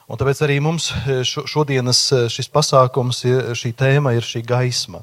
Un 0.07 0.19
tāpēc 0.21 0.39
arī 0.47 0.61
mums 0.63 0.93
e, 0.95 1.23
šodienas 1.27 2.01
e, 2.15 2.19
šis 2.31 2.47
pasākums, 2.55 3.25
šī 3.59 3.73
tēma 3.75 4.15
ir 4.15 4.23
šī 4.23 4.45
gaisma. 4.47 5.03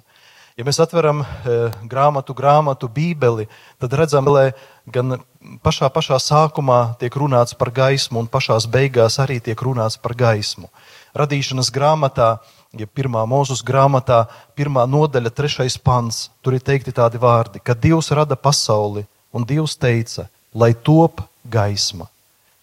Ja 0.56 0.64
mēs 0.64 0.80
atveram 0.80 1.24
e, 1.26 1.56
grāmatu, 1.92 2.36
grāmatu, 2.38 2.88
bībeli, 2.88 3.50
tad 3.84 3.96
redzam, 4.00 4.30
ka 4.30 4.94
gan 4.96 5.18
pašā, 5.66 5.90
pašā 5.92 6.20
sākumā 6.24 6.96
tiek 7.02 7.18
runāts 7.20 7.58
par 7.58 7.74
gaismu, 7.76 8.22
un 8.22 8.30
pašā 8.32 8.62
beigās 8.72 9.20
arī 9.20 9.42
tiek 9.44 9.60
runāts 9.60 10.00
par 10.00 10.16
gaismu. 10.16 10.72
Radīšanas 11.18 11.74
grāmatā, 11.74 12.38
ja 12.80 12.88
pirmā 12.88 13.26
mūzes 13.28 13.66
grāmatā, 13.66 14.24
pirmā 14.56 14.86
nodaļa, 14.88 15.34
trešais 15.36 15.76
pants, 15.84 16.30
tur 16.40 16.56
ir 16.56 16.64
teikti 16.64 16.96
tādi 16.96 17.20
vārdi, 17.20 17.60
ka 17.60 17.76
Dievs 17.76 18.14
rada 18.16 18.40
pasauli, 18.40 19.04
un 19.36 19.44
Dievs 19.44 19.76
teica, 19.76 20.30
lai 20.54 20.72
top 20.74 21.26
gaisma. 21.44 22.13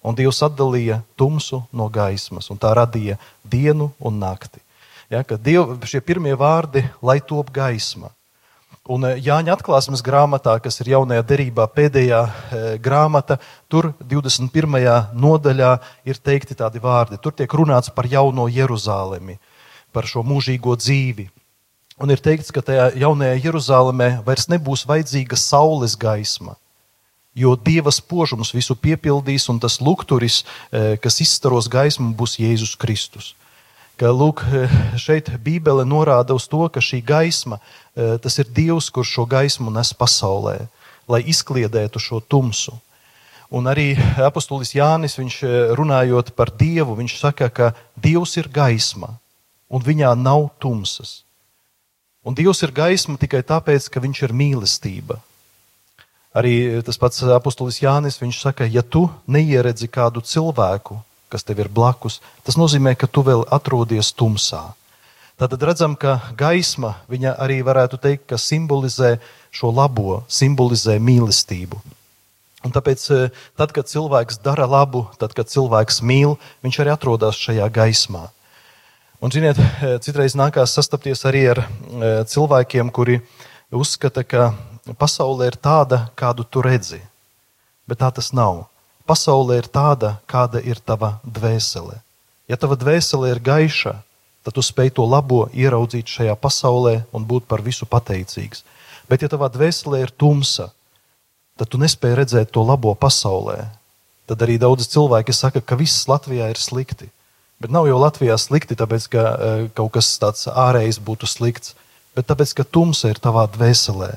Un 0.00 0.16
Dievs 0.16 0.40
atdalīja 0.46 1.02
tumsu 1.18 1.60
no 1.76 1.90
gaismas, 1.92 2.48
un 2.52 2.58
tā 2.60 2.72
radīja 2.76 3.18
dienu 3.44 3.90
un 3.98 4.16
nakti. 4.22 4.62
Ja, 5.10 5.24
Diev, 5.26 5.74
šie 5.84 6.00
pirmie 6.00 6.36
vārdi, 6.38 6.84
lai 7.02 7.18
top 7.20 7.50
gaisma. 7.52 8.12
Un 8.90 9.04
eh, 9.04 9.18
Jāņa 9.22 9.56
atklāsmes 9.58 10.02
grāmatā, 10.02 10.54
kas 10.62 10.80
ir 10.80 10.92
jaunajā 10.94 11.24
derībā 11.26 11.66
pēdējā 11.74 12.20
e, 12.24 12.60
grāmata, 12.82 13.36
tur 13.68 13.90
21. 14.00 14.78
nodaļā 15.12 15.72
ir 16.08 16.18
teikti 16.18 16.56
tādi 16.58 16.80
vārdi. 16.82 17.18
Tur 17.20 17.34
tiek 17.36 17.50
runāts 17.54 17.92
par 17.94 18.08
jauno 18.10 18.48
Jeruzalemi, 18.50 19.36
par 19.92 20.08
šo 20.10 20.24
mūžīgo 20.26 20.74
dzīvi. 20.80 21.28
Un 22.00 22.14
ir 22.14 22.22
teikts, 22.24 22.48
ka 22.54 22.64
tajā 22.64 22.88
jaunajā 23.02 23.36
Jeruzalemē 23.44 24.08
vairs 24.24 24.48
nebūs 24.48 24.86
vajadzīga 24.88 25.36
saules 25.36 25.98
gaisma, 26.00 26.56
jo 27.40 27.56
Dieva 27.56 27.92
spožums 27.94 28.52
visu 28.54 28.76
piepildīs, 28.76 29.48
un 29.52 29.60
tas 29.60 29.80
lukturis, 29.80 30.44
eh, 30.72 30.96
kas 31.00 31.20
izstaros 31.24 31.68
gaismu, 31.68 32.12
būs 32.14 32.38
Jēzus 32.40 32.76
Kristus. 32.76 33.34
Ka, 33.96 34.12
lūk, 34.12 34.44
eh, 34.44 34.68
šeit 34.96 35.30
Bībele 35.40 35.84
norāda 35.84 36.36
uz 36.36 36.48
to, 36.48 36.68
ka 36.68 36.80
šī 36.80 37.02
gaisma, 37.04 37.60
eh, 37.96 38.18
tas 38.18 38.38
ir 38.38 38.44
Dievs, 38.44 38.90
kurš 38.90 39.16
šo 39.16 39.26
gaismu 39.28 39.72
nes 39.72 39.92
pasaulē, 39.92 40.68
lai 41.08 41.22
izkliedētu 41.22 41.98
šo 42.00 42.20
tumsu. 42.20 42.78
Un 43.50 43.64
arī 43.64 43.96
apustulis 44.16 44.74
Jānis, 44.74 45.18
viņš 45.18 45.74
runājot 45.74 46.36
par 46.36 46.46
Dievu, 46.54 46.94
viņš 46.96 47.18
saka, 47.18 47.50
ka 47.50 47.74
Dievs 47.98 48.36
ir 48.36 48.44
gaisma, 48.44 49.18
un 49.68 49.82
viņā 49.82 50.16
nav 50.16 50.50
tumsas. 50.60 51.22
Un 52.24 52.34
Dievs 52.34 52.62
ir 52.62 52.70
gaisma 52.70 53.18
tikai 53.18 53.42
tāpēc, 53.42 53.90
ka 53.90 53.98
viņš 54.00 54.22
ir 54.22 54.28
mīlestība. 54.28 55.18
Arī 56.30 56.82
tas 56.86 56.98
pats 57.00 57.24
apustulis 57.26 57.80
Jānis, 57.82 58.20
viņš 58.20 58.36
saka, 58.38 58.66
ja 58.70 58.84
tu 58.86 59.08
neieredzi 59.26 59.88
kādu 59.90 60.22
cilvēku, 60.22 61.00
kas 61.30 61.42
tev 61.46 61.64
ir 61.64 61.70
blakus, 61.70 62.20
tas 62.46 62.58
nozīmē, 62.58 62.94
ka 62.94 63.10
tu 63.10 63.24
vēl 63.26 63.42
atrodies 63.50 64.12
tumsā. 64.14 64.62
Tad 65.40 65.56
redzam, 65.64 65.96
ka 65.96 66.18
gaisma 66.36 66.98
viņa 67.10 67.34
arī 67.40 67.62
varētu 67.66 67.98
teikt, 67.98 68.26
ka 68.30 68.38
simbolizē 68.38 69.16
šo 69.50 69.72
labo, 69.74 70.20
simbolizē 70.28 70.98
mīlestību. 71.02 71.80
Un 72.60 72.74
tāpēc, 72.74 73.06
eh, 73.10 73.30
tad, 73.56 73.72
kad 73.72 73.88
cilvēks 73.88 74.42
dara 74.44 74.68
labu, 74.68 75.08
tad, 75.18 75.32
kad 75.34 75.48
cilvēks 75.48 76.02
mīl, 76.04 76.36
viņš 76.62 76.80
arī 76.82 76.92
atrodas 76.92 77.40
šajā 77.40 77.70
gaismā. 77.72 78.28
Un, 79.20 79.30
ziniet, 79.30 79.56
citreiz 80.04 80.36
nākās 80.36 80.76
sastapties 80.76 81.24
arī 81.24 81.48
ar 81.50 81.66
cilvēkiem, 82.24 82.92
kuri 82.92 83.20
uzskata, 83.72 84.22
ka 84.24 84.54
pasaule 84.98 85.46
ir 85.50 85.56
tāda, 85.60 86.08
kādu 86.18 86.44
tu 86.44 86.62
redzi, 86.64 87.00
bet 87.86 88.00
tā 88.02 88.10
tas 88.14 88.32
nav. 88.32 88.66
Pasaule 89.06 89.58
ir 89.58 89.66
tāda, 89.66 90.16
kāda 90.30 90.62
ir 90.62 90.78
tava 90.78 91.18
dvēsele. 91.24 91.98
Ja 92.50 92.58
tava 92.58 92.76
dvēsele 92.78 93.30
ir 93.30 93.40
gaiša, 93.42 93.94
tad 94.42 94.56
tu 94.56 94.62
spēj 94.64 94.94
to 94.96 95.06
labo 95.06 95.44
ieraudzīt 95.54 96.08
šajā 96.10 96.34
pasaulē 96.40 97.00
un 97.14 97.26
būt 97.26 97.46
par 97.50 97.62
visu 97.62 97.86
pateicīgs. 97.86 98.64
Bet, 99.10 99.22
ja 99.22 99.30
tavā 99.30 99.50
dvēselē 99.50 100.04
ir 100.04 100.12
tumsa, 100.14 100.70
tad 101.58 101.70
tu 101.70 101.78
nespēj 101.82 102.14
redzēt 102.22 102.52
to 102.54 102.62
labo 102.64 102.94
pasaulē. 102.94 103.66
Tad 104.30 104.44
arī 104.46 104.60
daudz 104.62 104.86
cilvēki 104.86 105.34
saka, 105.34 105.60
ka 105.60 105.74
viss 105.74 106.06
Latvijā 106.06 106.46
ir 106.52 106.60
slikti. 106.60 107.10
Bet 107.60 107.74
nav 107.74 107.88
jau 107.90 107.98
Latvijā 108.00 108.38
slikti, 108.40 108.78
tāpēc 108.78 109.08
ka 109.12 109.22
uh, 109.26 109.64
kaut 109.74 109.92
kas 109.98 110.08
tāds 110.22 110.46
ārējs 110.48 111.00
būtu 111.04 111.28
slikts, 111.28 111.74
bet 112.16 112.30
tāpēc 112.30 112.54
ka 112.56 112.64
tumsa 112.64 113.10
ir 113.10 113.18
tavā 113.20 113.44
dvēselē. 113.50 114.14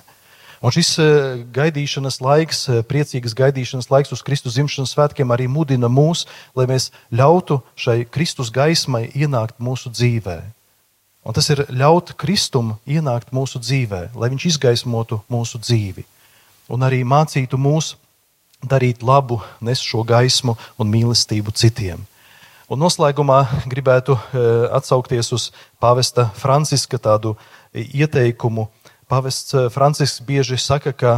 Un 0.63 0.71
šis 0.71 0.93
e, 0.95 1.05
gaidīšanas 1.51 2.21
laiks, 2.23 2.61
e, 2.71 2.81
priecīgas 2.87 3.35
gaidīšanas 3.35 3.89
laiks 3.91 4.13
uz 4.15 4.21
Kristus 4.23 4.55
dzimšanas 4.55 4.93
svētkiem 4.95 5.33
arī 5.35 5.49
mudina 5.51 5.89
mūs, 5.91 6.23
lai 6.55 6.69
mēs 6.71 6.87
ļautu 7.11 7.59
šai 7.75 8.05
Kristus 8.07 8.51
gaismai 8.53 9.09
ienākt 9.11 9.59
mūsu 9.59 9.91
dzīvē. 9.91 10.37
Un 11.27 11.35
tas 11.35 11.49
ir 11.51 11.65
ļaut 11.67 12.13
Kristum 12.19 12.77
ienākt 12.87 13.35
mūsu 13.35 13.59
dzīvē, 13.59 14.13
lai 14.15 14.31
viņš 14.31 14.45
izgaismotu 14.53 15.19
mūsu 15.31 15.59
dzīvi. 15.59 16.05
Un 16.71 16.87
arī 16.87 17.01
mācītu 17.03 17.59
mūs 17.59 17.97
darīt 18.63 19.03
labu, 19.03 19.41
nes 19.59 19.83
šo 19.83 20.05
gaismu 20.07 20.55
un 20.79 20.91
mīlestību 20.91 21.51
citiem. 21.59 22.07
Un 22.71 22.79
noslēgumā 22.79 23.41
gribētu 23.67 24.15
e, 24.15 24.45
atsaukties 24.79 25.33
uz 25.35 25.49
pāvesta 25.83 26.29
Franciska 26.39 26.95
tādu 27.03 27.35
ieteikumu, 27.75 28.69
Pavests 29.13 29.53
eh, 29.53 29.69
Francisks 29.69 30.23
bieži 30.25 30.57
saka, 30.57 30.89
ka 30.89 31.11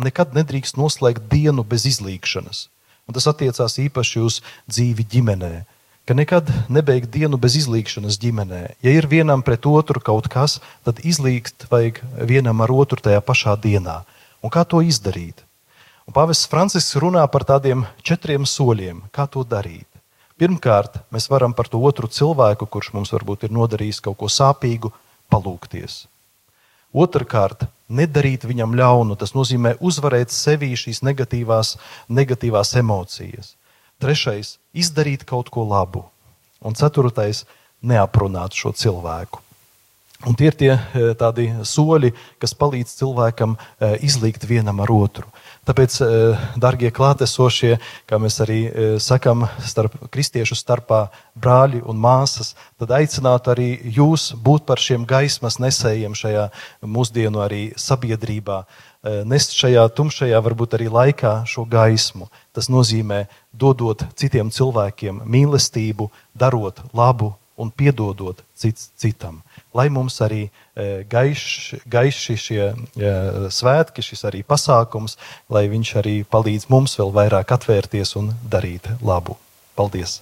nekad 0.00 0.32
nedrīkst 0.32 0.78
noslēgt 0.80 1.26
dienu 1.28 1.60
bez 1.68 1.84
izlīkšanas. 1.84 2.68
Un 3.04 3.16
tas 3.16 3.26
attiecās 3.28 3.76
īpaši 3.82 4.22
uz 4.24 4.38
dzīvi 4.72 5.04
ģimenē. 5.12 5.52
Ka 6.08 6.16
nekad 6.16 6.48
nebeigt 6.72 7.10
dienu 7.12 7.36
bez 7.36 7.58
izlīkšanas 7.60 8.16
ģimenē. 8.22 8.60
Ja 8.80 8.94
ir 8.96 9.04
vienam 9.10 9.44
pret 9.44 9.68
otru 9.68 10.00
kaut 10.00 10.30
kas, 10.32 10.62
tad 10.86 11.02
izlīgt 11.04 11.66
vajag 11.68 12.00
vienam 12.30 12.64
ar 12.64 12.72
otru 12.72 12.96
tajā 13.04 13.20
pašā 13.20 13.58
dienā. 13.60 13.98
Un 14.40 14.54
kā 14.54 14.64
to 14.64 14.80
izdarīt? 14.80 15.44
Pāvests 16.08 16.48
Francisks 16.48 16.96
runā 17.04 17.26
par 17.28 17.44
tādiem 17.44 17.84
četriem 18.00 18.48
soļiem, 18.48 19.04
kā 19.12 19.28
to 19.28 19.44
darīt. 19.44 19.88
Pirmkārt, 20.40 21.02
mēs 21.12 21.28
varam 21.28 21.52
par 21.52 21.68
to 21.68 21.84
otru 21.84 22.08
cilvēku, 22.08 22.64
kurš 22.64 22.94
mums 22.96 23.12
varbūt 23.12 23.44
ir 23.44 23.52
nodarījis 23.52 24.00
kaut 24.08 24.18
ko 24.24 24.32
sāpīgu, 24.32 24.88
palūkties. 25.28 26.06
Otrakārt, 26.92 27.64
nedarīt 27.88 28.44
viņam 28.44 28.76
ļaunu. 28.76 29.16
Tas 29.20 29.32
nozīmē 29.36 29.76
uzvarēt 29.80 30.32
sevī 30.32 30.72
šīs 30.76 31.02
negatīvās, 31.06 31.76
negatīvās 32.12 32.74
emocijas. 32.80 33.54
Trešais, 34.02 34.56
izdarīt 34.76 35.24
kaut 35.28 35.48
ko 35.52 35.64
labu. 35.68 36.04
Un 36.62 36.76
ceturtais, 36.78 37.44
neaprunāt 37.82 38.54
šo 38.54 38.74
cilvēku. 38.76 39.40
Un 40.26 40.36
tie 40.38 40.52
ir 40.52 40.56
tie 40.58 40.72
eh, 40.74 41.12
tādi 41.18 41.48
soļi, 41.66 42.12
kas 42.38 42.54
palīdz 42.54 42.94
cilvēkam 43.00 43.56
eh, 43.56 43.96
izlīgt 44.06 44.46
vienam 44.46 44.82
ar 44.84 44.92
otru. 44.94 45.26
Tāpēc, 45.62 45.96
eh, 46.02 46.38
darbie 46.58 46.90
klātesošie, 46.90 47.76
kā 48.10 48.18
mēs 48.18 48.40
arī 48.42 48.60
sakām, 48.98 49.46
starp 49.62 49.94
kristiešu 50.10 50.56
starpā 50.58 51.08
brāļi 51.38 51.82
un 51.86 51.96
māsas, 52.02 52.54
tad 52.78 52.88
aicinātu 52.88 53.54
arī 53.54 53.68
jūs 53.94 54.32
būt 54.34 54.66
par 54.66 54.76
šiem 54.76 55.06
gaismas 55.06 55.58
nesējiem 55.62 56.14
šajā 56.18 56.50
mūsdienu 56.82 57.38
arī 57.46 57.62
sabiedrībā. 57.78 58.64
Nest 59.26 59.54
šajā 59.58 59.88
tumšajā, 59.94 60.38
varbūt 60.42 60.74
arī 60.78 60.86
laikā 60.86 61.42
šo 61.46 61.64
gaismu. 61.66 62.28
Tas 62.54 62.68
nozīmē 62.70 63.26
dodot 63.52 64.04
citiem 64.14 64.50
cilvēkiem 64.50 65.24
mīlestību, 65.26 66.10
darot 66.38 66.78
labu 66.94 67.34
un 67.56 67.70
piedodot 67.70 68.44
cits 68.56 68.90
citam 68.96 69.42
lai 69.74 69.88
mums 69.92 70.20
arī 70.24 70.42
e, 70.46 71.04
gaiši, 71.08 71.82
gaiši 71.90 72.36
šie 72.40 72.64
e, 72.64 73.12
svētki, 73.52 74.04
šis 74.04 74.26
arī 74.28 74.42
pasākums, 74.46 75.16
lai 75.52 75.66
viņš 75.72 75.94
arī 76.02 76.16
palīdz 76.28 76.68
mums 76.72 76.98
vēl 77.00 77.14
vairāk 77.16 77.56
atvērties 77.56 78.16
un 78.20 78.34
darīt 78.52 78.92
labu. 79.00 79.38
Paldies! 79.76 80.20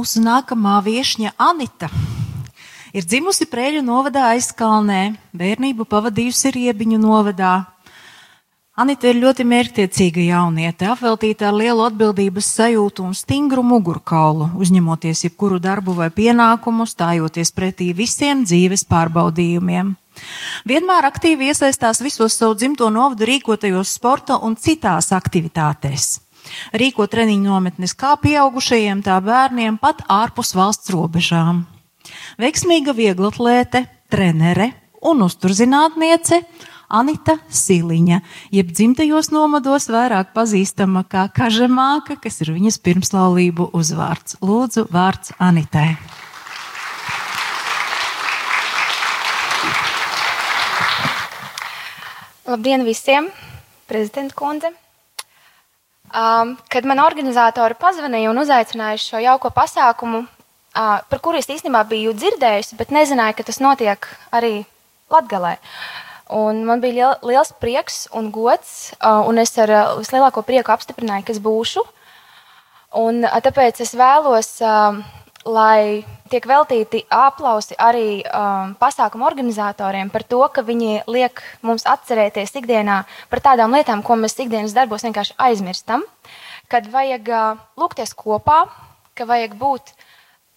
Mūsu 0.00 0.22
nākamā 0.24 0.78
viesņa 0.80 1.34
Anita 1.36 1.90
Ir 2.96 3.04
dzimusi 3.04 3.44
Prēļu 3.50 3.82
novadā 3.84 4.30
aizkalnē, 4.32 5.00
bērnību 5.36 5.84
pavadījusi 5.90 6.54
Riebiņu 6.54 6.96
novadā. 7.02 7.50
Anita 8.80 9.10
ir 9.10 9.18
ļoti 9.20 9.44
mērķtiecīga 9.44 10.24
jauniete, 10.24 10.88
apveltīta 10.88 11.50
ar 11.50 11.58
lielu 11.58 11.84
atbildības 11.84 12.48
sajūtu 12.56 13.04
un 13.10 13.12
stingru 13.18 13.60
mugurkaulu, 13.66 14.48
uzņemoties 14.64 15.26
jebkuru 15.26 15.60
darbu 15.60 15.98
vai 16.00 16.08
pienākumu, 16.16 16.88
stājoties 16.88 17.52
pretī 17.52 17.90
visiem 17.92 18.46
dzīves 18.48 18.86
pārbaudījumiem. 18.88 19.92
Vienmēr 20.72 21.10
aktīvi 21.12 21.52
iesaistās 21.52 22.00
visos 22.00 22.40
savu 22.40 22.56
dzimto 22.56 22.88
novadu 22.88 23.28
rīkotajos 23.28 23.92
sporta 24.00 24.40
un 24.40 24.56
citās 24.56 25.12
aktivitātēs. 25.12 26.29
Rīko 26.76 27.06
treniņu 27.10 27.50
nometnes 27.50 27.94
kā 27.98 28.16
pieaugušajiem, 28.22 29.04
tā 29.06 29.18
bērniem 29.24 29.78
pat 29.80 30.04
ārpus 30.10 30.54
valsts 30.58 30.92
robežām. 30.94 31.64
Veiksmīga 32.40 32.94
vieglatlēte, 32.96 33.84
trenere 34.10 34.72
un 35.06 35.22
uzturzinātniece 35.24 36.42
Anita 36.90 37.36
Siliņa, 37.54 38.18
jeb 38.50 38.72
dzimtajos 38.74 39.30
nomados 39.30 39.86
vairāk 39.92 40.32
pazīstama 40.34 41.04
kā 41.06 41.28
Kažemāka, 41.30 42.18
kas 42.18 42.40
ir 42.42 42.50
viņas 42.56 42.80
pirmslaulību 42.82 43.70
uzvārds. 43.78 44.40
Lūdzu, 44.42 44.88
vārds 44.90 45.30
Anitai. 45.38 45.94
Labdien 52.50 52.82
visiem, 52.82 53.30
prezidenta 53.86 54.34
kundze! 54.34 54.74
Um, 56.10 56.56
kad 56.66 56.86
man 56.90 56.98
organizatori 56.98 57.76
pazvanīja 57.78 58.32
un 58.32 58.40
uzaicināja 58.42 58.98
šo 58.98 59.20
jauko 59.22 59.52
pasākumu, 59.54 60.24
par 60.74 61.20
kuru 61.22 61.38
es 61.38 61.46
īstenībā 61.50 61.84
biju 61.86 62.14
dzirdējusi, 62.18 62.78
bet 62.78 62.90
nezināju, 62.94 63.36
ka 63.38 63.46
tas 63.46 63.60
notiek 63.62 64.08
arī 64.34 64.64
Latvijā. 65.10 65.56
Un 66.30 66.64
man 66.66 66.82
bija 66.82 66.94
liel, 66.94 67.14
liels 67.32 67.50
prieks 67.62 68.04
un 68.14 68.30
gods, 68.30 68.92
un 69.02 69.38
es 69.42 69.56
ar 69.58 69.70
vislielāko 69.98 70.44
prieku 70.46 70.70
apstiprināju, 70.74 71.26
ka 71.26 71.34
es 71.34 71.42
būšu. 71.42 71.82
Un, 72.98 73.22
tāpēc 73.22 73.82
es 73.82 73.94
vēlos, 73.98 74.56
lai 75.46 76.04
tiek 76.30 76.46
veltīti 76.46 77.02
aplausi 77.12 77.76
arī 77.80 78.20
um, 78.22 78.74
pasākumu 78.80 79.26
organizatoriem 79.26 80.12
par 80.12 80.24
to, 80.28 80.40
ka 80.54 80.64
viņi 80.66 81.02
liek 81.10 81.42
mums 81.66 81.86
atcerēties 81.88 82.54
ikdienā 82.62 83.02
par 83.32 83.42
tādām 83.44 83.74
lietām, 83.76 84.04
ko 84.06 84.16
mēs 84.20 84.38
ikdienas 84.38 84.76
darbos 84.76 85.04
vienkārši 85.06 85.36
aizmirstam. 85.48 86.06
Kad 86.70 86.86
vajag 86.92 87.30
uh, 87.34 87.60
lūgties 87.80 88.14
kopā, 88.14 88.62
ka 89.18 89.26
vajag 89.26 89.58
būt 89.58 89.94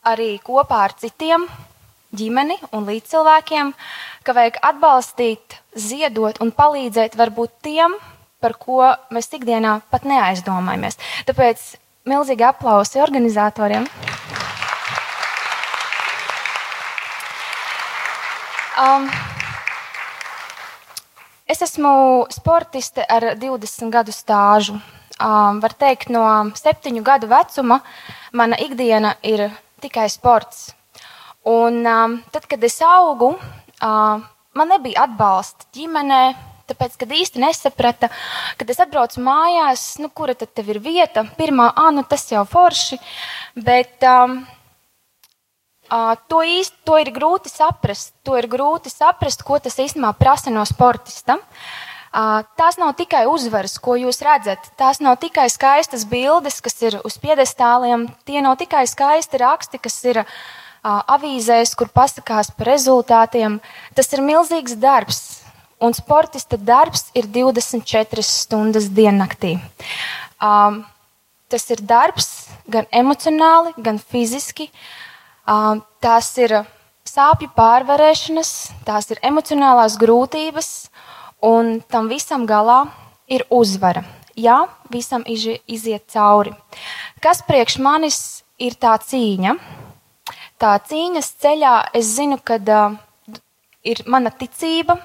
arī 0.06 0.36
kopā 0.44 0.84
ar 0.86 0.96
citiem, 1.00 1.48
ģimeni 2.14 2.60
un 2.72 2.86
līdzcilvēkiem, 2.88 3.74
ka 4.24 4.36
vajag 4.38 4.60
atbalstīt, 4.70 5.60
ziedot 5.74 6.40
un 6.44 6.54
palīdzēt 6.54 7.18
varbūt 7.18 7.56
tiem, 7.66 7.98
par 8.44 8.58
ko 8.60 8.92
mēs 9.14 9.32
ikdienā 9.34 9.80
pat 9.90 10.06
neaizdomājamies. 10.06 11.00
Tāpēc 11.30 11.64
milzīgi 12.10 12.46
aplausi 12.46 13.02
organizatoriem. 13.04 13.88
Um, 18.74 19.06
es 21.46 21.62
esmu 21.62 22.26
sportiste 22.34 23.04
ar 23.06 23.36
20 23.38 23.92
gadu 23.94 24.14
stāžu. 24.16 24.80
Um, 25.22 25.60
var 25.62 25.76
teikt, 25.78 26.10
no 26.10 26.24
septiņu 26.58 27.04
gadu 27.06 27.30
vecuma 27.30 27.84
mana 28.34 28.58
ikdiena 28.58 29.14
ir 29.22 29.46
tikai 29.84 30.08
sports. 30.10 30.72
Un, 31.46 31.84
um, 31.86 32.16
tad, 32.34 32.48
kad 32.50 32.66
es 32.66 32.80
augu, 32.82 33.36
uh, 33.38 34.26
man 34.58 34.74
nebija 34.74 35.06
atbalsta 35.06 35.70
ģimenē, 35.78 36.24
tāpēc, 36.72 36.98
kad 36.98 37.14
īsti 37.14 37.44
nesaprata, 37.44 38.10
kad 38.58 38.74
es 38.74 38.82
atbraucu 38.82 39.22
mājās, 39.22 39.86
nu, 40.02 40.10
kura 40.10 40.34
tad 40.34 40.66
ir 40.66 40.82
vieta, 40.82 41.28
pirmā, 41.38 41.70
ah, 41.78 41.92
nu, 41.94 42.02
tas 42.10 42.26
jau 42.32 42.42
forši, 42.50 42.98
bet 43.70 44.02
um, 44.10 44.40
to 46.30 46.42
īsti 46.42 46.86
to 46.88 46.98
ir 47.02 47.12
grūti 47.14 47.52
saprast. 47.52 48.14
To 48.26 48.38
ir 48.40 48.48
grūti 48.50 48.90
saprast, 48.90 49.44
ko 49.46 49.60
tas 49.62 49.78
īstenībā 49.78 50.14
prasa 50.18 50.54
no 50.54 50.64
sportista. 50.66 51.38
Uh, 52.14 52.44
tās 52.58 52.78
nav 52.78 52.92
tikai 52.98 53.24
uzvaras, 53.26 53.80
ko 53.82 53.96
jūs 53.98 54.22
redzat. 54.26 54.68
Tās 54.78 55.00
nav 55.02 55.18
tikai 55.22 55.48
skaistas 55.50 56.06
bildes, 56.06 56.60
kas 56.62 56.78
ir 56.86 57.00
uz 57.02 57.18
piedestāliem. 57.22 58.06
Tie 58.26 58.42
nav 58.46 58.60
tikai 58.62 58.84
skaisti 58.90 59.42
raksti, 59.42 59.82
kas 59.82 59.98
ir 60.06 60.22
uh, 60.22 60.28
avīzēs, 60.84 61.74
kur 61.78 61.90
pasakās 61.90 62.52
par 62.54 62.70
rezultātiem. 62.70 63.58
Tas 63.98 64.14
ir 64.14 64.22
milzīgs 64.26 64.78
darbs. 64.78 65.24
Un 65.84 65.94
sportista 65.98 66.56
darbs 66.56 67.10
ir 67.18 67.26
24 67.28 68.24
stundas 68.24 68.86
diennaktī. 68.94 69.58
Tas 70.40 71.66
ir 71.76 71.82
darbs 71.84 72.30
gan 72.72 72.88
emocionāli, 72.94 73.74
gan 73.84 74.00
fiziski. 74.00 74.70
Um, 74.70 75.13
tās 76.04 76.30
ir 76.40 76.56
sāpju 77.08 77.52
pārvarēšanas, 77.56 78.52
tās 78.88 79.12
ir 79.12 79.20
emocionālās 79.24 79.98
grūtības 80.00 80.70
un 81.44 81.82
tam 81.92 82.08
visam 82.08 82.48
galā 82.48 82.86
ir 83.28 83.44
uzvara. 83.52 84.06
Jā, 84.40 84.64
visam 84.90 85.22
iziet 85.28 86.08
cauri. 86.10 86.54
Kas 87.22 87.44
priekš 87.46 87.78
manis 87.84 88.20
ir 88.58 88.74
tā 88.82 88.96
cīņa? 88.98 89.58
Tā 90.58 90.78
cīņas 90.90 91.30
ceļā 91.44 91.74
es 91.94 92.16
zinu, 92.16 92.40
ka 92.42 92.58
uh, 92.58 92.96
ir 93.84 94.00
mana 94.08 94.32
ticība, 94.32 94.96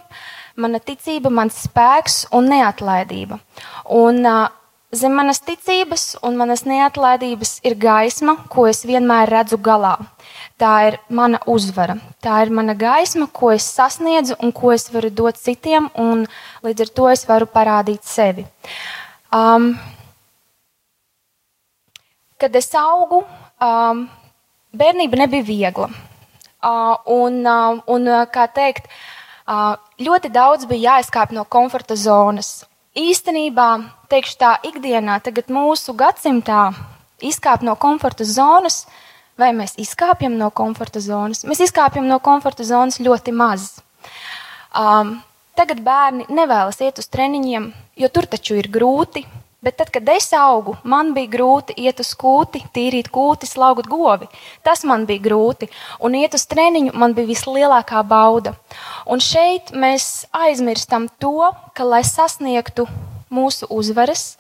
mana 0.57 0.79
ticība, 0.79 1.33
mans 1.35 1.59
spēks 1.67 2.29
un 2.33 2.49
neatlaidība. 2.53 3.41
Un, 3.99 4.23
uh, 4.23 4.47
zem 4.95 5.13
manas 5.19 5.43
ticības 5.45 6.15
un 6.25 6.39
manas 6.39 6.65
neatlaidības 6.65 7.59
ir 7.69 7.77
gaisma, 7.77 8.39
ko 8.49 8.69
es 8.71 8.85
vienmēr 8.89 9.29
redzu 9.29 9.59
galā. 9.61 9.97
Tā 10.59 10.73
ir 10.89 10.97
mana 11.15 11.39
uzvara. 11.47 11.95
Tā 12.19 12.41
ir 12.43 12.51
mana 12.51 12.75
gaisma, 12.75 13.29
ko 13.31 13.53
es 13.55 13.67
sasniedzu 13.77 14.35
un 14.43 14.51
ko 14.51 14.73
es 14.75 14.89
varu 14.91 15.11
dot 15.15 15.39
citiem, 15.39 15.87
un 15.95 16.25
līdz 16.67 16.83
ar 16.83 16.91
to 16.99 17.07
es 17.13 17.23
varu 17.29 17.47
parādīt 17.47 18.03
sevi. 18.03 18.43
Um, 19.31 19.71
kad 22.43 22.59
es 22.59 22.73
augu, 22.75 23.23
um, 23.63 24.03
bērnība 24.75 25.23
nebija 25.23 25.47
viegla. 25.47 25.93
Uh, 26.59 26.99
un, 27.07 27.39
uh, 27.47 27.79
un, 27.87 28.11
uh, 28.11 28.27
kā 28.27 28.51
teikt, 28.51 28.91
uh, 29.47 29.79
ļoti 30.03 30.35
daudz 30.35 30.67
bija 30.67 30.97
jāizkāp 30.99 31.31
no 31.31 31.47
komforta 31.47 31.95
zonas. 31.95 32.65
Īstenībā, 32.99 33.73
teikšu 34.11 34.41
tā, 34.43 34.57
ikdienā, 34.67 35.21
tagad 35.23 35.55
mūsu 35.55 35.95
gadsimtā, 35.95 36.73
izkāpt 37.23 37.63
no 37.63 37.79
komforta 37.79 38.27
zonas, 38.27 38.89
uh, 38.89 39.05
vai 39.39 39.53
mēs 39.57 39.77
izkāpjam 39.81 40.37
no 40.39 40.51
komforta 40.51 41.01
zonas. 41.03 41.45
Mēs 41.49 41.63
izkāpjam 41.69 42.09
no 42.11 42.19
komforta 42.23 42.67
zonas 42.67 43.01
ļoti 43.03 43.35
maz. 43.35 43.71
Um, 44.77 45.19
tagad 45.59 45.83
bērni 45.85 46.29
nevēlas 46.29 46.81
iet 46.85 47.01
uz 47.01 47.09
treniņiem, 47.11 47.71
jo 48.03 48.11
tur 48.13 48.29
taču 48.31 48.59
ir 48.59 48.71
grūti. 48.73 49.25
Bet 49.59 49.75
tad, 49.81 49.89
kad 49.91 50.07
es 50.13 50.29
augu, 50.39 50.77
man 50.87 51.09
bija 51.17 51.33
grūti 51.33 51.75
iet 51.83 51.99
uz 51.99 52.13
kūti, 52.15 52.61
tīrīt 52.71 53.09
kūti, 53.11 53.49
slaugt 53.51 53.89
govi. 53.91 54.29
Tas 54.63 54.85
man 54.87 55.03
bija 55.09 55.25
grūti. 55.25 55.67
Un 55.99 56.15
iet 56.15 56.37
uz 56.39 56.45
treniņu 56.47 56.95
man 56.95 57.17
bija 57.17 57.27
vislielākā 57.27 58.05
bauda. 58.07 58.55
Un 59.03 59.19
šeit 59.19 59.75
mēs 59.75 60.29
aizmirstam 60.31 61.09
to, 61.19 61.51
ka, 61.75 61.83
lai 61.83 62.05
sasniegtu 62.07 62.87
mūsu 63.35 63.67
uzvaras, 63.75 64.37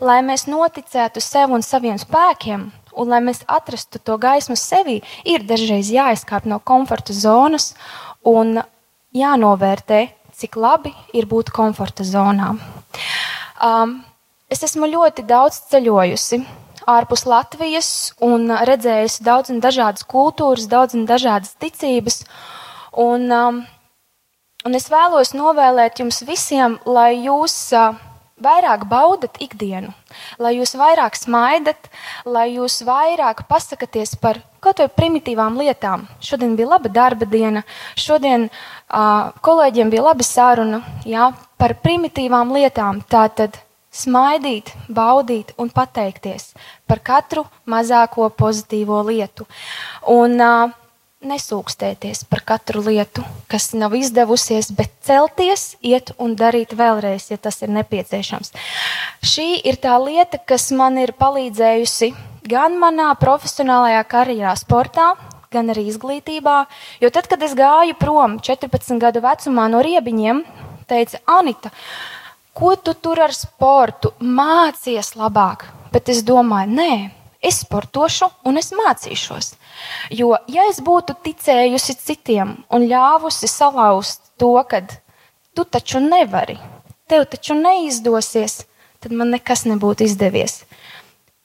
lai 0.00 0.22
mēs 0.24 0.48
noticētu 0.48 1.20
sev 1.20 1.52
un 1.52 1.62
saviem 1.62 2.00
spēkiem, 2.00 2.70
un 2.98 3.12
lai 3.12 3.22
mēs 3.24 3.42
atrastu 3.48 4.00
to 4.02 4.18
gaismu 4.20 4.56
sevī, 4.58 5.00
ir 5.24 5.44
dažreiz 5.48 5.90
jāizkāp 5.92 6.46
no 6.48 6.60
komforta 6.60 7.14
zonas 7.16 7.72
un 8.24 8.60
jānovērtē, 9.16 10.06
cik 10.36 10.56
labi 10.56 10.94
ir 11.12 11.28
būt 11.28 11.52
komforta 11.54 12.04
zonā. 12.06 12.54
Um, 13.62 14.00
Es 14.52 14.60
esmu 14.66 14.84
ļoti 14.90 15.22
daudz 15.24 15.62
ceļojusi 15.70 16.42
ārpus 16.92 17.22
Latvijas 17.24 17.86
un 18.20 18.50
redzējusi 18.68 19.24
daudz 19.24 19.52
un 19.54 19.62
dažādas 19.64 20.04
kultūras, 20.04 20.66
daudz 20.68 20.96
un 20.98 21.06
dažādas 21.08 21.54
ticības. 21.62 22.18
Un, 23.00 23.24
um, 23.32 23.62
un 24.68 24.76
es 24.76 24.90
vēlos 24.92 25.32
novēlēt 25.32 26.02
jums 26.02 26.20
visiem, 26.28 26.76
lai 26.84 27.22
jūs 27.22 27.54
uh, 27.78 27.96
vairāk 28.44 28.86
baudat 28.90 29.38
ikdienu, 29.42 29.92
lai 30.42 30.56
jūs 30.58 30.74
vairāk 30.78 31.16
smaidat, 31.18 31.88
lai 32.26 32.52
jūs 32.56 32.82
vairāk 32.86 33.44
pasakaties 33.48 34.16
par 34.20 34.40
kaut 34.62 34.78
vai 34.82 34.88
primitīvām 34.90 35.58
lietām. 35.58 36.06
Šodien 36.22 36.54
bija 36.58 36.74
laba 36.74 36.92
darba 36.92 37.26
diena, 37.26 37.64
šodien 37.98 38.48
uh, 38.48 39.32
kolēģiem 39.42 39.90
bija 39.90 40.06
laba 40.10 40.26
saruna 40.26 40.82
jā, 41.08 41.32
par 41.58 41.76
primitīvām 41.82 42.54
lietām. 42.54 43.02
Tātad 43.10 43.58
smaidīt, 43.92 44.72
baudīt 44.88 45.52
un 45.60 45.70
pateikties 45.70 46.52
par 46.88 47.02
katru 47.04 47.44
mazāko 47.68 48.30
pozitīvo 48.38 49.02
lietu. 49.08 49.46
Un 50.10 50.38
uh, 50.40 50.70
nesūkstēties 51.26 52.24
par 52.30 52.42
katru 52.46 52.82
lietu, 52.86 53.24
kas 53.50 53.70
nav 53.78 53.94
izdevusies, 53.96 54.70
bet 54.76 54.92
celties, 55.06 55.76
iet 55.82 56.12
un 56.22 56.36
darīt 56.38 56.74
vēlreiz, 56.78 57.30
ja 57.32 57.38
tas 57.40 57.62
ir 57.62 57.72
nepieciešams. 57.74 58.52
Šī 59.24 59.48
ir 59.68 59.78
tā 59.82 59.96
lieta, 60.02 60.38
kas 60.38 60.70
man 60.76 60.98
ir 61.02 61.14
palīdzējusi 61.18 62.12
gan 62.48 62.78
manā 62.80 63.12
profesionālajā 63.20 64.02
karjerā, 64.10 64.56
sportā, 64.58 65.12
gan 65.52 65.70
arī 65.72 65.86
izglītībā. 65.92 66.56
Jo 67.02 67.12
tad, 67.14 67.28
kad 67.30 67.42
es 67.44 67.54
gāju 67.58 67.96
prom 68.00 68.38
14 68.42 68.98
gadu 69.02 69.22
vecumā 69.24 69.68
no 69.72 69.82
riebiņiem, 69.84 70.42
teica 70.90 71.22
Anita, 71.38 71.72
ko 72.56 72.74
tu 72.76 72.94
tur 72.94 73.22
ar 73.22 73.34
sportu 73.36 74.14
mācies 74.20 75.14
labāk? 75.18 75.68
Bet 75.92 76.08
es 76.08 76.22
domāju, 76.24 76.72
nē, 76.72 76.92
es 77.42 77.62
sportošu 77.64 78.28
un 78.48 78.60
es 78.60 78.72
mācīšos. 78.76 79.52
Jo, 80.14 80.36
ja 80.48 80.66
es 80.70 80.80
būtu 80.84 81.16
ticējusi 81.24 81.96
citiem 82.00 82.56
un 82.70 82.88
ļāvusi 82.90 83.50
salauzt 83.50 84.32
to, 84.40 84.54
ka 84.68 84.82
tu 85.52 85.64
taču 85.64 86.00
nevari, 86.00 86.58
tev 87.10 87.26
taču 87.30 87.58
neizdosies, 87.58 88.62
tad 89.02 89.12
man 89.12 89.34
nekas 89.34 89.66
nebūtu 89.68 90.06
izdevies 90.08 90.62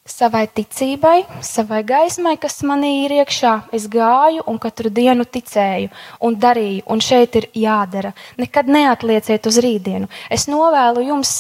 savai 0.08 0.48
ticībai, 0.48 1.26
savai 1.44 1.82
gaismai, 1.88 2.36
kas 2.40 2.62
manī 2.68 3.04
ir 3.06 3.14
iekšā. 3.20 3.54
Es 3.76 3.88
gāju 3.92 4.46
un 4.48 4.60
katru 4.60 4.90
dienu 4.94 5.26
ticēju 5.28 5.92
un 6.24 6.38
darīju, 6.40 6.86
un 6.88 7.04
šeit 7.04 7.36
ir 7.40 7.50
jādara. 7.56 8.14
Nekad 8.40 8.72
neatlieciet 8.72 9.48
uz 9.48 9.60
rītdienu. 9.64 10.10
Es 10.32 10.48
novēlu 10.48 11.06
jums 11.10 11.32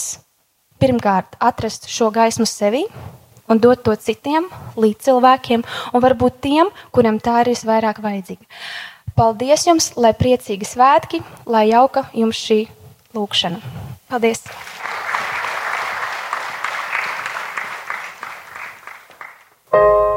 pirmkārt 0.82 1.40
atrast 1.40 1.90
šo 1.92 2.12
gaismu 2.14 2.46
sevī. 2.50 2.86
Un 3.48 3.62
dot 3.64 3.84
to 3.86 3.96
citiem 3.96 4.50
līdz 4.76 5.08
cilvēkiem, 5.08 5.64
un 5.94 6.04
varbūt 6.04 6.42
tiem, 6.44 6.72
kuriem 6.92 7.22
tā 7.24 7.42
ir 7.44 7.54
visvairāk 7.54 8.02
vajadzīga. 8.04 8.44
Paldies 9.18 9.64
jums, 9.66 9.94
lai 9.98 10.12
priecīgi 10.14 10.68
svētki, 10.68 11.24
lai 11.50 11.70
jauka 11.72 12.06
jums 12.14 12.38
šī 12.38 12.66
lūkšana. 13.16 13.64
Paldies! 14.12 14.44
Tavim 19.72 20.02
nu 20.04 20.17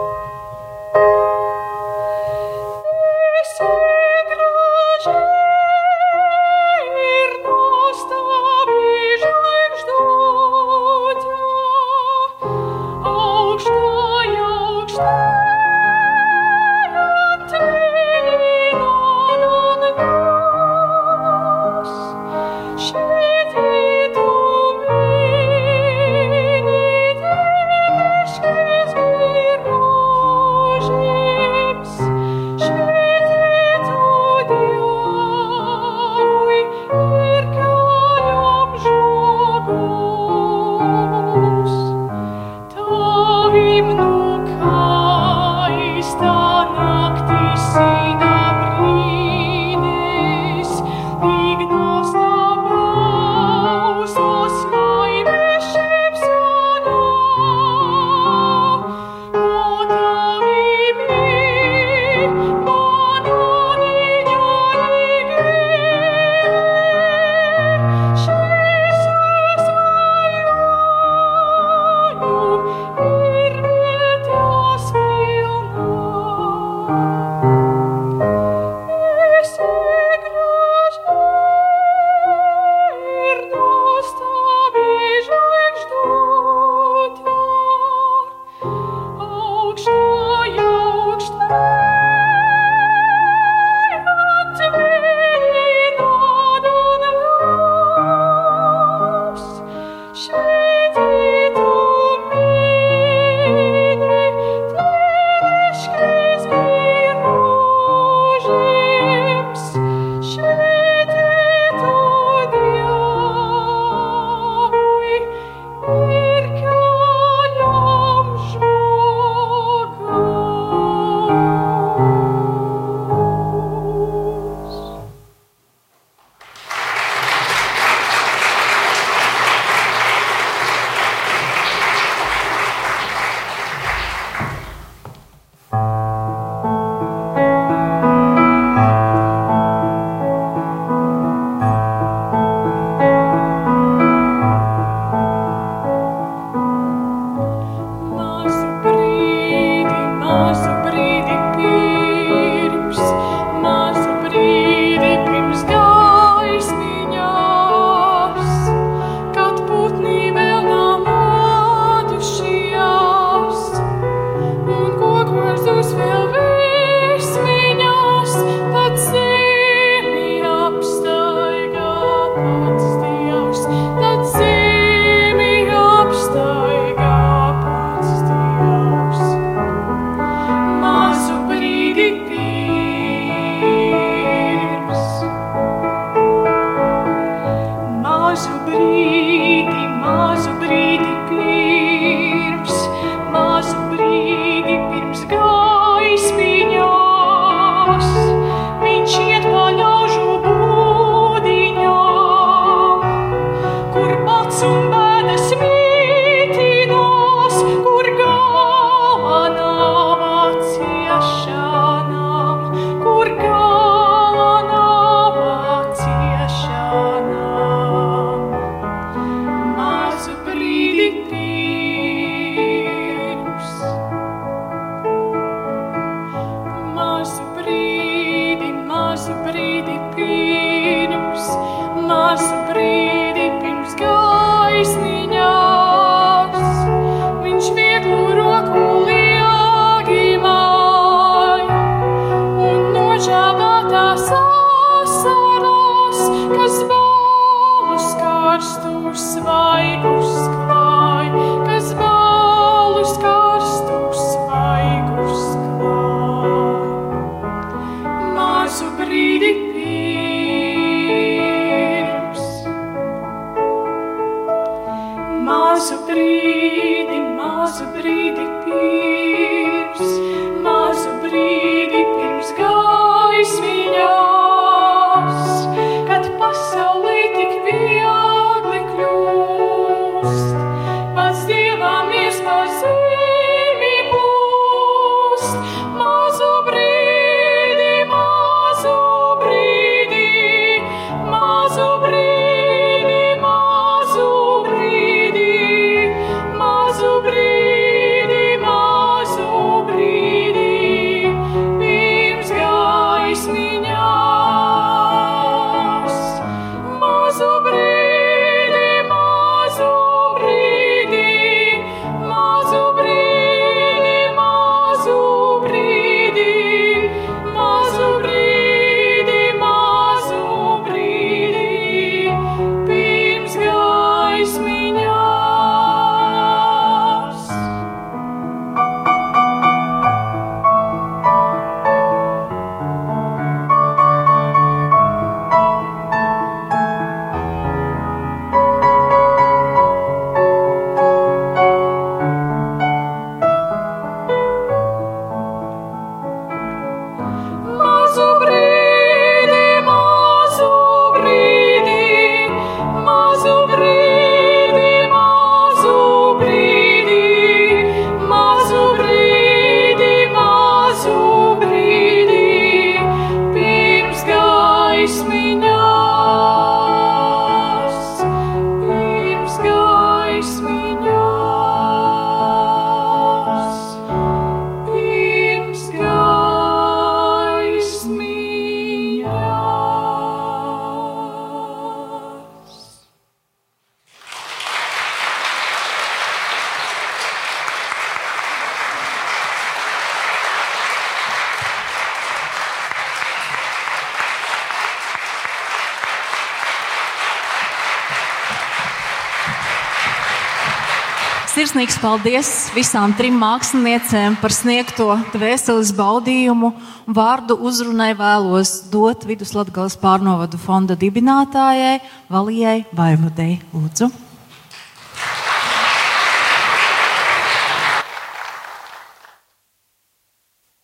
Sirsnīgs 401.80 402.02
paldies 402.02 402.48
visām 402.76 403.14
trim 403.16 403.38
māksliniecēm 403.40 404.34
par 404.42 404.52
sniegto 404.52 405.14
dvēseles 405.32 405.94
baudījumu. 405.96 406.68
Vārdu 407.08 407.56
uzrunai 407.56 408.10
vēlos 408.18 408.72
dot 408.92 409.24
Viduslatgales 409.24 409.96
pārnovadu 410.02 410.60
fonda 410.60 410.92
dibinātājai 410.92 412.02
Valijai 412.28 412.84
Vaivadei. 412.92 413.56
Lūdzu. 413.72 414.10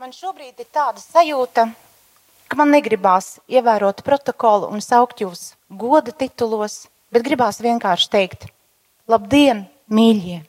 Man 0.00 0.16
šobrīd 0.16 0.64
ir 0.64 0.72
tāda 0.72 1.04
sajūta, 1.04 1.68
ka 2.48 2.56
man 2.56 2.72
negribās 2.72 3.34
ievērot 3.44 4.00
protokolu 4.00 4.72
un 4.72 4.80
saukt 4.80 5.20
jūs 5.20 5.50
goda 5.68 6.16
titulos, 6.16 6.86
bet 7.12 7.28
gribās 7.28 7.60
vienkārši 7.60 8.12
teikt: 8.16 8.52
Labdien, 9.04 9.66
mīļie! 9.92 10.46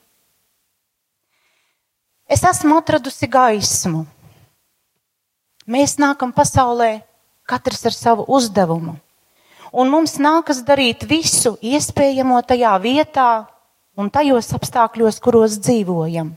Es 2.28 2.42
esmu 2.44 2.76
atradusi 2.82 3.28
gaismu. 3.32 4.02
Mēs 5.68 5.94
nākam 5.96 6.34
pasaulē 6.36 6.98
katrs 7.48 7.86
ar 7.88 7.96
savu 7.96 8.26
uzdevumu, 8.36 8.98
un 9.72 9.92
mums 9.92 10.18
nākas 10.20 10.60
darīt 10.68 11.06
visu 11.08 11.54
iespējamo 11.64 12.42
tajā 12.44 12.74
vietā 12.84 13.30
un 13.96 14.12
tajos 14.12 14.52
apstākļos, 14.60 15.22
kuros 15.24 15.56
dzīvojam. 15.64 16.34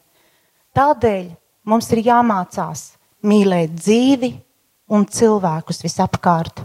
Tādēļ 0.78 1.26
mums 1.66 1.90
ir 1.90 2.04
jāmācās 2.06 2.84
mīlēt 3.26 3.74
dzīvi 3.74 4.30
un 4.94 5.08
cilvēkus 5.10 5.82
visapkārt. 5.82 6.62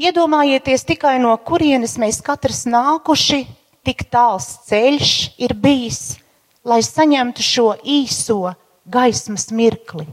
Iedomājieties 0.00 0.88
tikai 0.88 1.18
no 1.20 1.36
kurienes 1.36 1.98
mēs 2.00 2.24
katrs 2.24 2.64
nākuši, 2.64 3.44
tik 3.84 4.08
tāls 4.08 4.54
ceļš 4.72 5.14
ir 5.36 5.52
bijis 5.52 6.21
lai 6.64 6.82
saņemtu 6.84 7.42
šo 7.42 7.68
īso 7.82 8.54
gaismas 8.86 9.50
mirkli. 9.50 10.06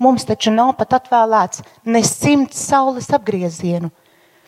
Mums 0.00 0.26
taču 0.26 0.50
nav 0.50 0.74
pat 0.78 0.96
atvēlēts 0.98 1.62
ne 1.86 2.02
simts 2.04 2.58
saules 2.68 3.10
apgriezienu. 3.14 3.92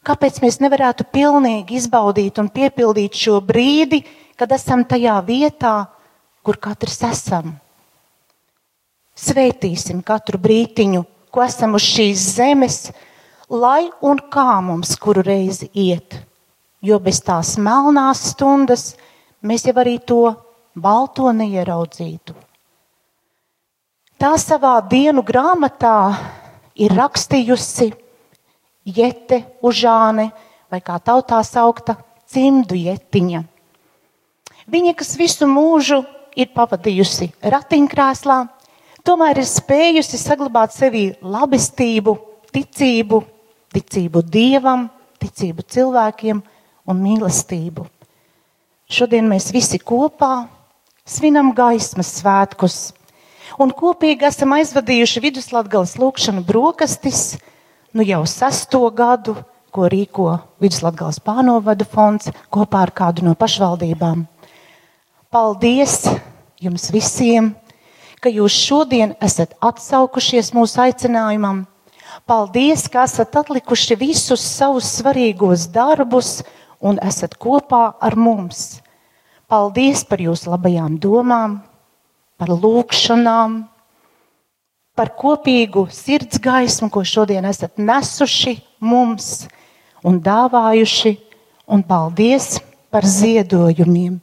Kāpēc 0.06 0.40
mēs 0.42 0.60
nevarētu 0.62 1.06
pilnīgi 1.10 1.78
izbaudīt 1.80 2.38
un 2.38 2.48
piepildīt 2.52 3.14
šo 3.18 3.40
brīdi, 3.42 4.02
kad 4.38 4.52
esam 4.54 4.84
tajā 4.86 5.16
vietā, 5.26 5.86
kur 6.46 6.58
katrs 6.62 7.00
esam? 7.06 7.56
Svētīsim 9.16 10.02
katru 10.06 10.38
brītiņu, 10.42 11.02
ko 11.32 11.42
esam 11.42 11.74
uz 11.78 11.86
šīs 11.86 12.26
zemes, 12.36 12.78
lai 13.50 13.88
un 14.04 14.20
kā 14.30 14.60
mums 14.62 14.94
kuru 15.00 15.24
reizi 15.26 15.70
iet. 15.72 16.20
Jo 16.82 16.98
bez 17.02 17.22
tās 17.24 17.56
melnās 17.58 18.22
stundas 18.32 18.92
mēs 19.42 19.64
jau 19.66 19.74
arī 19.80 19.96
to 19.98 20.36
balto 20.76 21.32
neieraudzītu. 21.32 22.34
Tā 24.16 24.32
savā 24.40 24.78
dienu 24.88 25.24
grāmatā 25.24 25.96
ir 26.76 26.92
rakstījusi 26.96 27.90
Jete 28.86 29.42
Užāne, 29.66 30.30
vai 30.70 30.80
kā 30.84 30.98
tautā 31.02 31.40
saukta, 31.44 31.96
cimdu 32.28 32.76
jetiņa. 32.78 33.42
Viņa, 34.66 34.92
kas 34.98 35.14
visu 35.18 35.48
mūžu 35.50 36.00
ir 36.36 36.50
pavadījusi 36.54 37.30
ratiņkrēslā, 37.42 38.38
tomēr 39.06 39.40
ir 39.42 39.48
spējusi 39.48 40.20
saglabāt 40.20 40.74
sevī 40.74 41.10
labestību, 41.22 42.16
ticību, 42.54 43.22
ticību 43.74 44.22
dievam, 44.26 44.88
ticību 45.22 45.66
cilvēkiem 45.76 46.42
un 46.86 47.02
mīlestību. 47.04 47.86
Šodien 48.86 49.26
mēs 49.28 49.50
visi 49.54 49.80
kopā 49.82 50.46
svinam 51.06 51.52
gaismas 51.54 52.10
svētkus. 52.18 52.76
Un 53.62 53.70
kopīgi 53.72 54.26
esam 54.26 54.52
aizvadījuši 54.58 55.22
Viduslatgales 55.24 55.94
lūkšanu 56.00 56.42
brokastis, 56.44 57.36
nu 57.94 58.04
jau 58.04 58.24
sesto 58.28 58.82
gadu, 58.90 59.36
ko 59.70 59.86
rīko 59.92 60.32
Viduslatgales 60.60 61.20
pārnovadu 61.24 61.86
fonds 61.88 62.32
kopā 62.52 62.86
ar 62.86 62.92
kādu 62.96 63.24
no 63.24 63.36
pašvaldībām. 63.38 64.26
Paldies 65.32 66.02
jums 66.62 66.90
visiem, 66.92 67.54
ka 68.20 68.32
jūs 68.32 68.56
šodien 68.56 69.14
esat 69.22 69.54
atsaukušies 69.64 70.52
mūsu 70.56 70.80
aicinājumam. 70.86 71.64
Paldies, 72.26 72.86
ka 72.90 73.04
esat 73.06 73.36
atlikuši 73.38 73.98
visus 74.00 74.42
savus 74.42 74.88
svarīgos 74.98 75.68
darbus 75.70 76.40
un 76.80 76.98
esat 77.04 77.36
kopā 77.38 77.92
ar 78.00 78.16
mums. 78.16 78.80
Paldies 79.46 80.02
par 80.02 80.18
jūsu 80.18 80.50
labajām 80.50 80.96
domām, 80.98 81.60
par 82.34 82.50
lūgšanām, 82.50 83.60
par 84.96 85.12
kopīgu 85.14 85.86
sirds 85.92 86.40
gaismu, 86.42 86.88
ko 86.90 87.04
šodien 87.06 87.46
esat 87.46 87.78
nesuši 87.78 88.56
mums 88.80 89.46
un 90.06 90.18
dāvājuši, 90.24 91.14
un 91.70 91.82
paldies 91.86 92.56
par 92.90 93.06
ziedojumiem. 93.06 94.18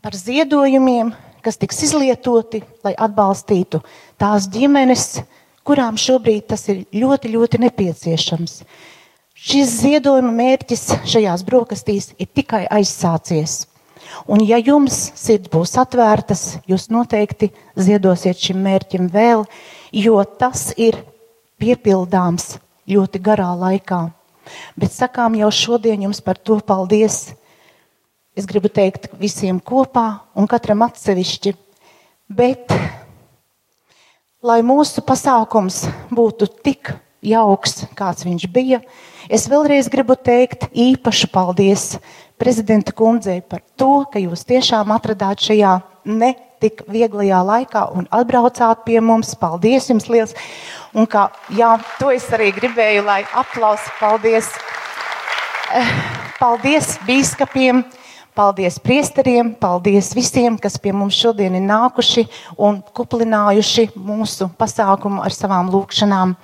Par 0.00 0.14
ziedojumiem, 0.14 1.10
kas 1.42 1.58
tiks 1.58 1.82
izlietoti, 1.88 2.62
lai 2.86 2.94
atbalstītu 2.94 3.82
tās 4.20 4.46
ģimenes, 4.48 5.08
kurām 5.66 5.98
šobrīd 5.98 6.46
tas 6.52 6.68
ir 6.70 6.84
ļoti, 6.94 7.32
ļoti 7.34 7.60
nepieciešams. 7.66 8.60
Šis 9.46 9.76
ziedojuma 9.78 10.32
mērķis 10.34 10.80
šajās 11.06 11.44
brokastīs 11.46 12.08
ir 12.18 12.26
tikai 12.34 12.64
aizsācies. 12.66 13.60
Un, 14.26 14.42
ja 14.42 14.58
jums 14.58 14.96
sirds 15.14 15.52
būs 15.52 15.76
atvērtas, 15.78 16.56
jūs 16.66 16.88
noteikti 16.90 17.52
ziedosiet 17.78 18.42
šim 18.42 18.58
mērķim 18.64 19.06
vēl, 19.12 19.44
jo 19.94 20.16
tas 20.40 20.72
ir 20.74 20.98
piepildāms 21.62 22.56
ļoti 22.90 23.22
garā 23.22 23.52
laikā. 23.54 24.00
Bet 24.74 24.94
sakām 24.98 25.38
jau 25.38 25.52
šodien 25.54 26.02
jums 26.08 26.18
par 26.26 26.42
to 26.42 26.58
paldies. 26.58 27.36
Es 28.34 28.50
gribu 28.50 28.66
teikt 28.66 29.12
visiem 29.14 29.62
kopā 29.62 30.08
un 30.34 30.50
katram 30.50 30.82
atsevišķi. 30.90 31.54
Bet, 32.26 32.74
lai 34.42 34.62
mūsu 34.66 35.06
pasākums 35.06 35.84
būtu 36.10 36.50
tik 36.66 36.96
jauks, 37.22 37.84
kāds 37.94 38.26
viņš 38.26 38.50
bija, 38.50 38.82
Es 39.26 39.48
vēlreiz 39.50 39.88
gribu 39.90 40.14
teikt 40.14 40.68
īpašu 40.70 41.26
paldies 41.34 41.96
prezidenta 42.38 42.92
kundzei 42.94 43.40
par 43.42 43.64
to, 43.74 44.04
ka 44.12 44.22
jūs 44.22 44.44
tiešām 44.46 44.92
atradāt 44.94 45.42
šajā 45.42 45.72
ne 46.06 46.34
tik 46.62 46.84
vieglajā 46.86 47.40
laikā 47.42 47.82
un 47.98 48.06
atbraucāt 48.14 48.84
pie 48.86 49.00
mums. 49.02 49.34
Paldies 49.40 49.90
jums 49.90 50.06
liels! 50.12 50.36
Un 50.96 51.08
kā, 51.10 51.26
jā, 51.52 51.74
to 51.98 52.12
es 52.14 52.28
arī 52.32 52.52
gribēju, 52.54 53.02
lai 53.08 53.24
aplausi. 53.34 53.90
Paldies! 53.98 54.52
Eh, 55.74 55.94
paldies 56.38 56.94
bīskapiem! 57.08 57.82
Paldies 58.36 58.76
priesteriem, 58.84 59.54
paldies 59.56 60.10
visiem, 60.12 60.58
kas 60.60 60.74
pie 60.76 60.92
mums 60.92 61.16
šodien 61.16 61.54
ir 61.56 61.62
nākuši 61.64 62.26
un 62.60 62.82
kuplinājuši 62.92 63.86
mūsu 63.96 64.50
pasākumu 64.60 65.22
ar 65.24 65.32
savām 65.32 65.70
lūkšanām. 65.72 66.34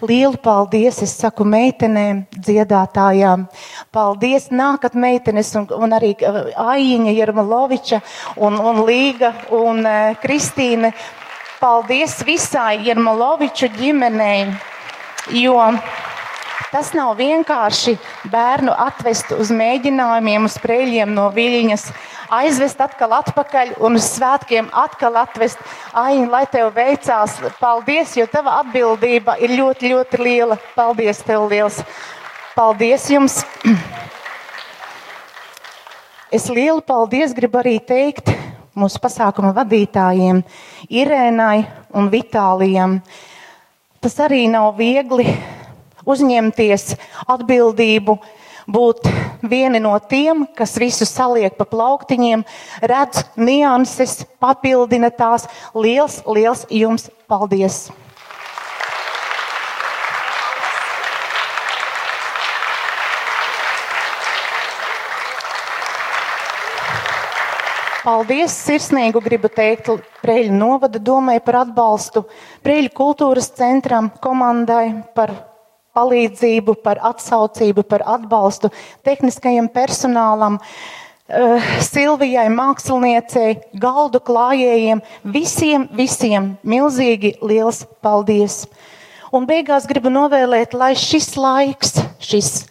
Lielu 0.00 0.38
paldies, 0.42 0.98
es 1.04 1.12
saku 1.20 1.44
meitenēm, 1.46 2.24
dziedātājām. 2.34 3.44
Paldies, 3.94 4.48
nākat 4.50 4.96
meitenes 4.98 5.52
un, 5.60 5.68
un 5.76 5.94
arī 5.94 6.14
uh, 6.26 6.40
Aiņa 6.72 7.14
Jermaloviča 7.14 8.00
un, 8.40 8.58
un 8.58 8.82
Līga 8.88 9.34
un 9.54 9.84
uh, 9.84 10.16
Kristīne. 10.22 10.90
Paldies 11.60 12.16
visai 12.24 12.80
Jermaloviču 12.86 13.68
ģimenei, 13.76 14.48
jo 15.36 15.58
tas 16.70 16.92
nav 16.94 17.16
vienkārši 17.18 17.96
bērnu 18.30 18.72
atvest 18.86 19.34
uz 19.36 19.50
mēģinājumiem, 19.54 20.46
uz 20.46 20.56
preļiem 20.62 21.12
no 21.14 21.28
Viļņas 21.34 21.86
aizvest 22.30 22.80
atkal 22.80 23.16
atpakaļ 23.18 23.74
un 23.82 23.98
uz 23.98 24.06
svētkiem 24.14 24.70
atkal 24.72 25.18
atvest. 25.20 25.58
Aini, 25.92 26.28
lai 26.30 26.44
tev 26.50 26.70
veicās, 26.76 27.36
paldies, 27.60 28.14
jo 28.18 28.26
tava 28.30 28.60
atbildība 28.62 29.36
ir 29.42 29.56
ļoti, 29.58 29.90
ļoti 29.94 30.22
liela. 30.22 30.58
Paldies 30.76 31.24
tev 31.26 31.48
liels! 31.50 31.82
Paldies 32.56 33.10
jums! 33.10 33.42
Es 36.30 36.44
lielu 36.46 36.78
paldies 36.86 37.32
gribu 37.34 37.58
arī 37.58 37.80
teikt 37.82 38.28
mūsu 38.78 39.00
pasākuma 39.02 39.50
vadītājiem, 39.56 40.44
Irēnai 40.86 41.64
un 41.98 42.06
Vitālijam. 42.12 43.00
Tas 43.98 44.14
arī 44.22 44.44
nav 44.46 44.76
viegli 44.78 45.26
uzņemties 46.08 46.94
atbildību 47.28 48.18
būt 48.70 49.08
vieni 49.42 49.80
no 49.82 49.96
tiem, 49.98 50.44
kas 50.56 50.76
visu 50.80 51.08
saliek 51.08 51.56
pa 51.58 51.66
plauktiņiem, 51.68 52.44
redz 52.82 53.24
nianses, 53.36 54.22
papildina 54.42 55.10
tās. 55.10 55.48
Liels, 55.74 56.20
liels 56.26 56.66
jums 56.70 57.10
paldies! 57.30 57.88
Paldies! 68.00 68.54
Sirsnīgu 68.64 69.20
gribu 69.20 69.50
teikt 69.52 69.90
Preļu 70.22 70.54
novada 70.56 70.98
domai 70.98 71.36
par 71.44 71.60
atbalstu, 71.66 72.24
Preļu 72.64 72.90
kultūras 72.96 73.50
centram, 73.52 74.08
komandai 74.24 75.04
par 75.14 75.49
palīdzību, 75.96 76.76
par 76.84 77.00
atsaucību, 77.10 77.84
par 77.88 78.04
atbalstu, 78.06 78.70
tehniskajam 79.06 79.68
personālam, 79.72 80.60
uh, 80.60 81.70
Silvijai, 81.84 82.48
māksliniecei, 82.54 83.56
galdu 83.78 84.22
klājējiem, 84.24 85.02
visiem, 85.24 85.86
visiem 85.94 86.54
milzīgi 86.62 87.36
liels 87.42 87.84
paldies! 88.02 88.64
Un 89.30 89.46
beigās 89.46 89.86
gribu 89.86 90.10
novēlēt, 90.10 90.74
lai 90.74 90.96
šis 90.98 91.36
laiks, 91.38 92.00
šis 92.18 92.64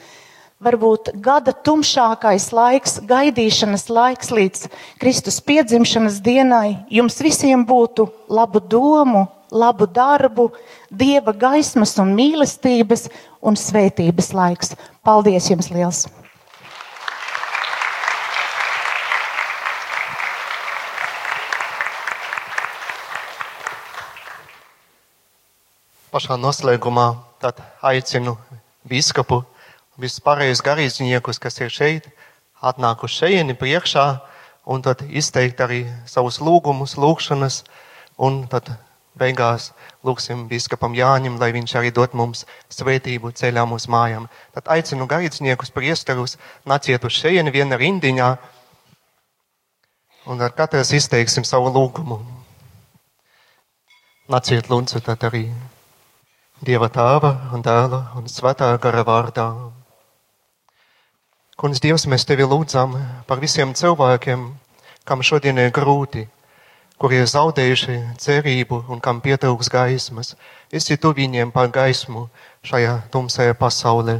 varbūt 0.59 1.13
gada 1.23 1.53
tumšākais 1.55 2.49
laiks, 2.51 2.97
gaidīšanas 3.07 3.87
laiks 3.87 4.31
līdz 4.35 4.65
Kristus 4.99 5.39
piedzimšanas 5.39 6.19
dienai, 6.23 6.81
jums 6.91 7.19
visiem 7.23 7.63
būtu 7.67 8.09
labu 8.27 8.59
domu, 8.59 9.29
labu 9.51 9.87
darbu, 9.87 10.49
dieva 10.89 11.33
gaismas 11.33 11.95
un 12.01 12.13
mīlestības 12.17 13.07
un 13.41 13.57
svētības 13.57 14.33
laiks. 14.33 14.75
Paldies 15.03 15.49
jums 15.51 15.71
liels! 15.73 16.05
Pašā 26.09 26.39
noslēgumā 26.41 27.11
aicinu 27.85 28.33
biskupu, 28.89 29.43
visus 30.01 30.23
pārējos 30.25 30.63
garīdzniekus, 30.65 31.37
kas 31.37 31.61
ir 31.61 31.69
šeit, 31.69 32.07
atnākuši 32.65 33.21
šejieni 33.21 33.53
priekšā 33.53 34.07
un 34.69 34.81
tad 34.85 35.01
izteikt 35.05 35.61
arī 35.63 35.83
savus 36.09 36.39
lūgumus, 36.41 36.97
lūgšanas, 36.99 37.63
un 38.17 38.43
tad 38.49 38.73
beigās 39.19 39.69
lūgsim 40.07 40.47
biskupam 40.49 40.95
Jāņam, 40.95 41.37
lai 41.41 41.51
viņš 41.55 41.75
arī 41.79 41.91
dot 41.95 42.15
mums 42.17 42.45
svētību 42.73 43.33
ceļā 43.35 43.65
mūsu 43.69 43.91
mājām. 43.91 44.29
Tad 44.55 44.71
aicinu 44.71 45.07
garīdzniekus, 45.09 45.73
priesterus, 45.75 46.37
nāciet 46.65 47.05
uz 47.05 47.17
šejieni 47.19 47.53
viena 47.53 47.79
rindiņā, 47.79 48.29
un 50.31 50.41
ar 50.45 50.55
katrs 50.55 50.93
izteiksim 50.95 51.43
savu 51.47 51.71
lūgumu. 51.75 52.19
Nāciet 54.29 54.69
lūdzu 54.69 55.01
tad 55.05 55.23
arī 55.25 55.47
Dieva 56.59 56.89
tēva 56.91 57.29
un 57.55 57.61
dēla 57.63 58.01
un 58.19 58.25
svētā 58.27 58.67
gara 58.83 59.05
vārdā. 59.07 59.45
Kungs, 61.59 61.79
Dievs, 61.79 62.03
mēs 62.11 62.27
tevi 62.27 62.43
lūdzam 62.43 62.97
par 63.27 63.39
visiem 63.39 63.71
cilvēkiem, 63.75 64.43
kam 65.07 65.23
šodien 65.23 65.57
ir 65.63 65.71
grūti, 65.75 66.25
kuri 66.99 67.21
ir 67.23 67.29
zaudējuši 67.31 67.97
cerību 68.19 68.83
un 68.91 69.01
kam 69.03 69.21
pietrūks 69.23 69.71
gaismas. 69.71 70.35
Esi 70.71 70.97
tu 70.97 71.13
viņiem 71.15 71.53
par 71.55 71.71
gaismu 71.73 72.27
šajā 72.67 72.95
tumsajā 73.13 73.55
pasaulē. 73.59 74.19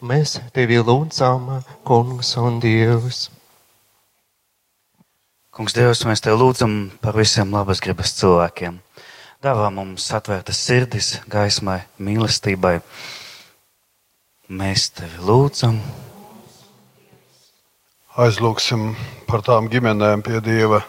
Mēs 0.00 0.38
tevi 0.56 0.80
lūdzam, 0.80 1.60
Kungs 1.84 2.34
un 2.40 2.60
Dievs. 2.60 3.28
Kungs, 5.52 5.74
Dievs, 5.76 6.06
mēs 6.08 6.24
tevi 6.24 6.40
lūdzam 6.40 6.78
par 7.02 7.18
visiem 7.20 7.52
labas 7.52 7.82
gribas 7.84 8.16
cilvēkiem 8.16 8.80
Dāvā 9.40 9.70
mums 9.72 10.04
atvērtas 10.12 10.58
sirdis, 10.60 11.06
gaismai, 11.32 11.78
mīlestībai. 11.96 12.74
Mēs 14.52 14.90
tevi 14.92 15.16
lūdzam. 15.24 15.78
Aizlūksim 18.20 18.90
par 19.30 19.40
tām 19.46 19.70
ģimenēm 19.72 20.20
pie 20.26 20.42
Dieva, 20.44 20.82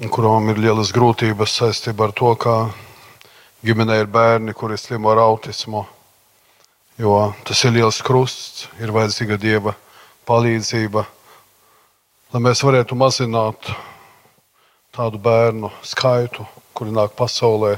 kurām 0.00 0.48
ir 0.48 0.56
lielas 0.56 0.88
grūtības 0.94 1.52
saistībā 1.58 2.08
ar 2.08 2.12
to, 2.16 2.30
ka 2.40 2.54
ģimenē 3.64 3.98
ir 4.00 4.08
bērni, 4.08 4.54
kuri 4.56 4.78
slimo 4.80 5.10
ar 5.12 5.20
autismu. 5.20 5.84
Jo 6.98 7.32
tas 7.44 7.60
ir 7.66 7.74
liels 7.76 8.00
krusts, 8.04 8.68
ir 8.80 8.92
vajadzīga 8.92 9.36
Dieva 9.40 9.74
palīdzība, 10.28 11.04
lai 12.32 12.40
mēs 12.40 12.64
varētu 12.64 12.96
mazināt 12.96 13.68
tādu 14.96 15.20
bērnu 15.20 15.70
skaitu, 15.84 16.46
kuri 16.72 16.92
nāk 16.92 17.16
pasaulē 17.16 17.76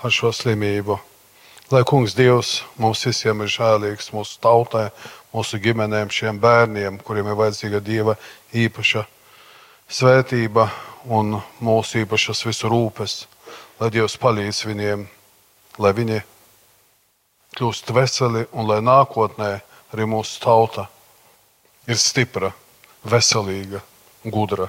ar 0.00 0.12
šo 0.12 0.32
slimību. 0.32 0.96
Lai 1.70 1.84
Kungs 1.84 2.16
Dievs 2.16 2.62
mums 2.80 3.04
visiem 3.06 3.44
ir 3.44 3.52
žēlīgs, 3.52 4.14
mūsu 4.16 4.40
tautai, 4.42 4.88
mūsu 5.34 5.60
ģimenēm, 5.60 6.08
šiem 6.08 6.40
bērniem, 6.40 6.98
kuriem 7.04 7.28
ir 7.28 7.38
vajadzīga 7.38 7.84
Dieva 7.84 8.16
īpaša 8.56 9.04
svētība 9.90 10.70
un 11.08 11.38
mūsu 11.60 12.02
īpašas 12.04 12.44
visu 12.46 12.68
rūpes, 12.70 13.24
lai 13.80 13.90
Dievs 13.94 14.16
palīdz 14.20 14.64
viņiem, 14.68 15.06
lai 15.80 15.92
viņi 15.96 16.20
kļūst 17.56 17.92
veseli 17.94 18.46
un 18.52 18.68
lai 18.68 18.80
nākotnē 18.84 19.50
arī 19.90 20.06
mūsu 20.06 20.40
tauta 20.42 20.86
ir 21.88 21.98
stipra, 21.98 22.52
veselīga, 23.04 23.80
gudra, 24.24 24.68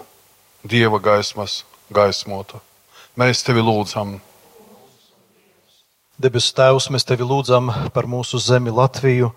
Dieva 0.64 1.00
gaismas 1.02 1.64
gaismota. 1.90 2.60
Mēs 3.18 3.42
tevi 3.44 3.64
lūdzam. 3.66 4.20
Debesu 6.22 6.54
Tēvs, 6.54 6.88
mēs 6.94 7.06
tevi 7.08 7.26
lūdzam 7.26 7.72
par 7.94 8.06
mūsu 8.06 8.40
zemi 8.40 8.70
Latviju, 8.72 9.32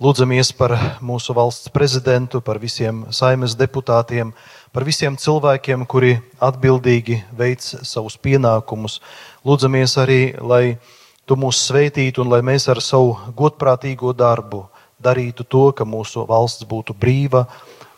lūdzamies 0.00 0.52
par 0.56 0.76
mūsu 1.04 1.34
valsts 1.36 1.72
prezidentu, 1.74 2.40
par 2.40 2.60
visiem 2.62 3.02
saimes 3.12 3.56
deputātiem, 3.58 4.30
par 4.72 4.86
visiem 4.86 5.16
cilvēkiem, 5.18 5.86
kuri 5.86 6.16
atbildīgi 6.42 7.20
veic 7.36 7.62
savus 7.62 8.16
pienākumus. 8.20 9.00
Lūdzamies 9.46 9.96
arī, 10.02 10.20
lai 10.40 10.78
tu 11.26 11.36
mūs 11.38 11.64
sveitītu 11.68 12.22
un 12.24 12.30
lai 12.32 12.40
mēs 12.46 12.68
ar 12.70 12.80
savu 12.82 13.16
godprātīgo 13.36 14.14
darbu 14.16 14.64
darītu 15.00 15.46
to, 15.48 15.64
ka 15.72 15.86
mūsu 15.88 16.26
valsts 16.28 16.66
būtu 16.68 16.94
brīva, 16.94 17.46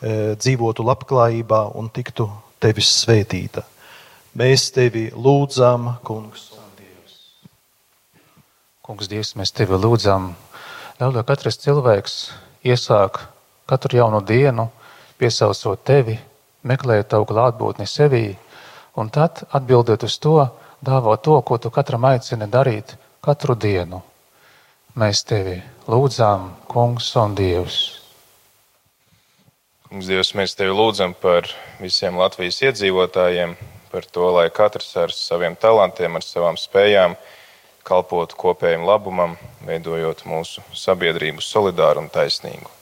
eh, 0.01 0.35
dzīvotu 0.39 0.85
labklājībā 0.87 1.65
un 1.75 1.91
tiktu 1.91 2.31
tevis 2.61 2.93
svētīta. 3.03 3.65
Mēs 4.37 4.71
tevi 4.73 5.11
lūdzam, 5.13 5.99
Kungs. 6.03 6.53
Kungs, 8.83 9.07
Dievs, 9.07 9.37
mēs 9.39 9.53
tevi 9.55 9.77
lūdzam, 9.79 10.33
ļauj, 10.99 11.13
lai 11.15 11.23
katrs 11.23 11.61
cilvēks 11.63 12.15
iesāk 12.67 13.21
katru 13.71 14.01
jaunu 14.01 14.19
dienu, 14.27 14.71
piesaucot 15.21 15.85
tevi, 15.87 16.17
meklēt 16.69 17.11
tavu 17.13 17.27
klātbūtni 17.31 17.87
sevī, 17.89 18.37
un 18.97 19.11
tad 19.13 19.45
atbildēt 19.51 20.05
uz 20.07 20.19
to, 20.23 20.39
dāvā 20.85 21.17
to, 21.23 21.39
ko 21.43 21.59
tu 21.59 21.71
katram 21.71 22.05
aicini 22.11 22.49
darīt 22.51 22.97
katru 23.23 23.55
dienu. 23.55 24.03
Mēs 24.99 25.23
tevi 25.25 25.57
lūdzam, 25.89 26.51
Kungs 26.69 27.09
un 27.17 27.37
Dievs. 27.39 27.79
Kungs, 29.89 30.09
Dievs, 30.11 30.35
mēs 30.37 30.57
tevi 30.59 30.75
lūdzam 30.77 31.15
par 31.17 31.49
visiem 31.81 32.19
Latvijas 32.21 32.61
iedzīvotājiem, 32.67 33.55
par 33.93 34.05
to, 34.09 34.29
lai 34.37 34.49
katrs 34.53 34.91
ar 35.01 35.15
saviem 35.17 35.57
talantiem, 35.57 36.17
ar 36.17 36.27
savām 36.27 36.61
spējām 36.61 37.17
kalpotu 37.89 38.37
kopējiem 38.39 38.85
labumam, 38.89 39.39
veidojot 39.67 40.27
mūsu 40.29 40.65
sabiedrību 40.77 41.45
solidāru 41.45 42.05
un 42.05 42.13
taisnīgu. 42.13 42.82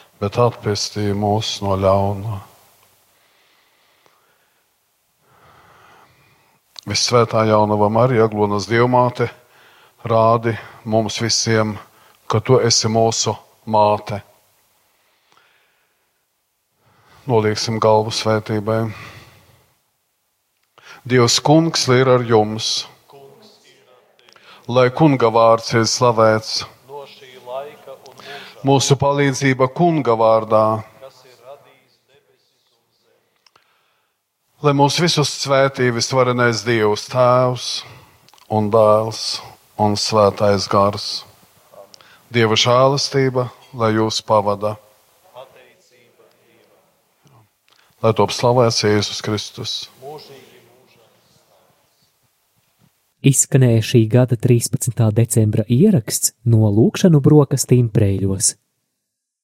bet 0.21 0.37
atpestī 0.37 1.07
mūs 1.17 1.55
no 1.65 1.73
ļauna. 1.81 2.35
Visvētā 6.85 7.41
jaunava 7.49 7.87
Marija, 7.89 8.27
Glonas 8.29 8.67
Dievmāte, 8.69 9.31
rādi 10.05 10.53
mums 10.85 11.17
visiem, 11.21 11.73
ka 12.29 12.37
tu 12.41 12.59
esi 12.61 12.89
mūsu 12.89 13.33
māte. 13.65 14.19
Nolieksim 17.25 17.79
galvu 17.81 18.13
svētībai. 18.13 18.83
Dievs 21.01 21.39
kungs 21.41 21.87
ir 21.89 22.09
ar 22.13 22.25
jums, 22.25 22.85
lai 24.69 24.89
kunga 24.93 25.33
vārds 25.33 25.73
ir 25.73 25.89
slavēts. 25.89 26.61
Mūsu 28.61 28.93
palīdzība 28.93 29.65
kunga 29.73 30.13
vārdā. 30.13 30.65
Lai 34.61 34.73
mūs 34.77 34.99
visus 35.01 35.31
svētī 35.41 35.87
visvarenais 35.89 36.61
Dievs, 36.61 37.07
Tēvs 37.09 37.69
un 38.53 38.69
Dēls 38.69 39.39
un 39.81 39.97
Svētais 39.97 40.67
Gars. 40.69 41.07
Dieva 42.29 42.53
žēlastība, 42.53 43.47
lai 43.73 43.95
jūs 43.95 44.21
pavada. 44.21 44.75
Lai 48.05 48.13
top 48.13 48.29
slavēts 48.37 48.83
Jēzus 48.85 49.25
Kristus. 49.25 49.73
Izskanēja 53.21 53.81
šī 53.85 53.99
gada 54.09 54.33
13. 54.33 54.95
decembra 55.13 55.61
ieraksts 55.69 56.31
no 56.49 56.65
Lūkšanu 56.73 57.19
brokastīm 57.21 57.91
Prēļos. 57.93 58.55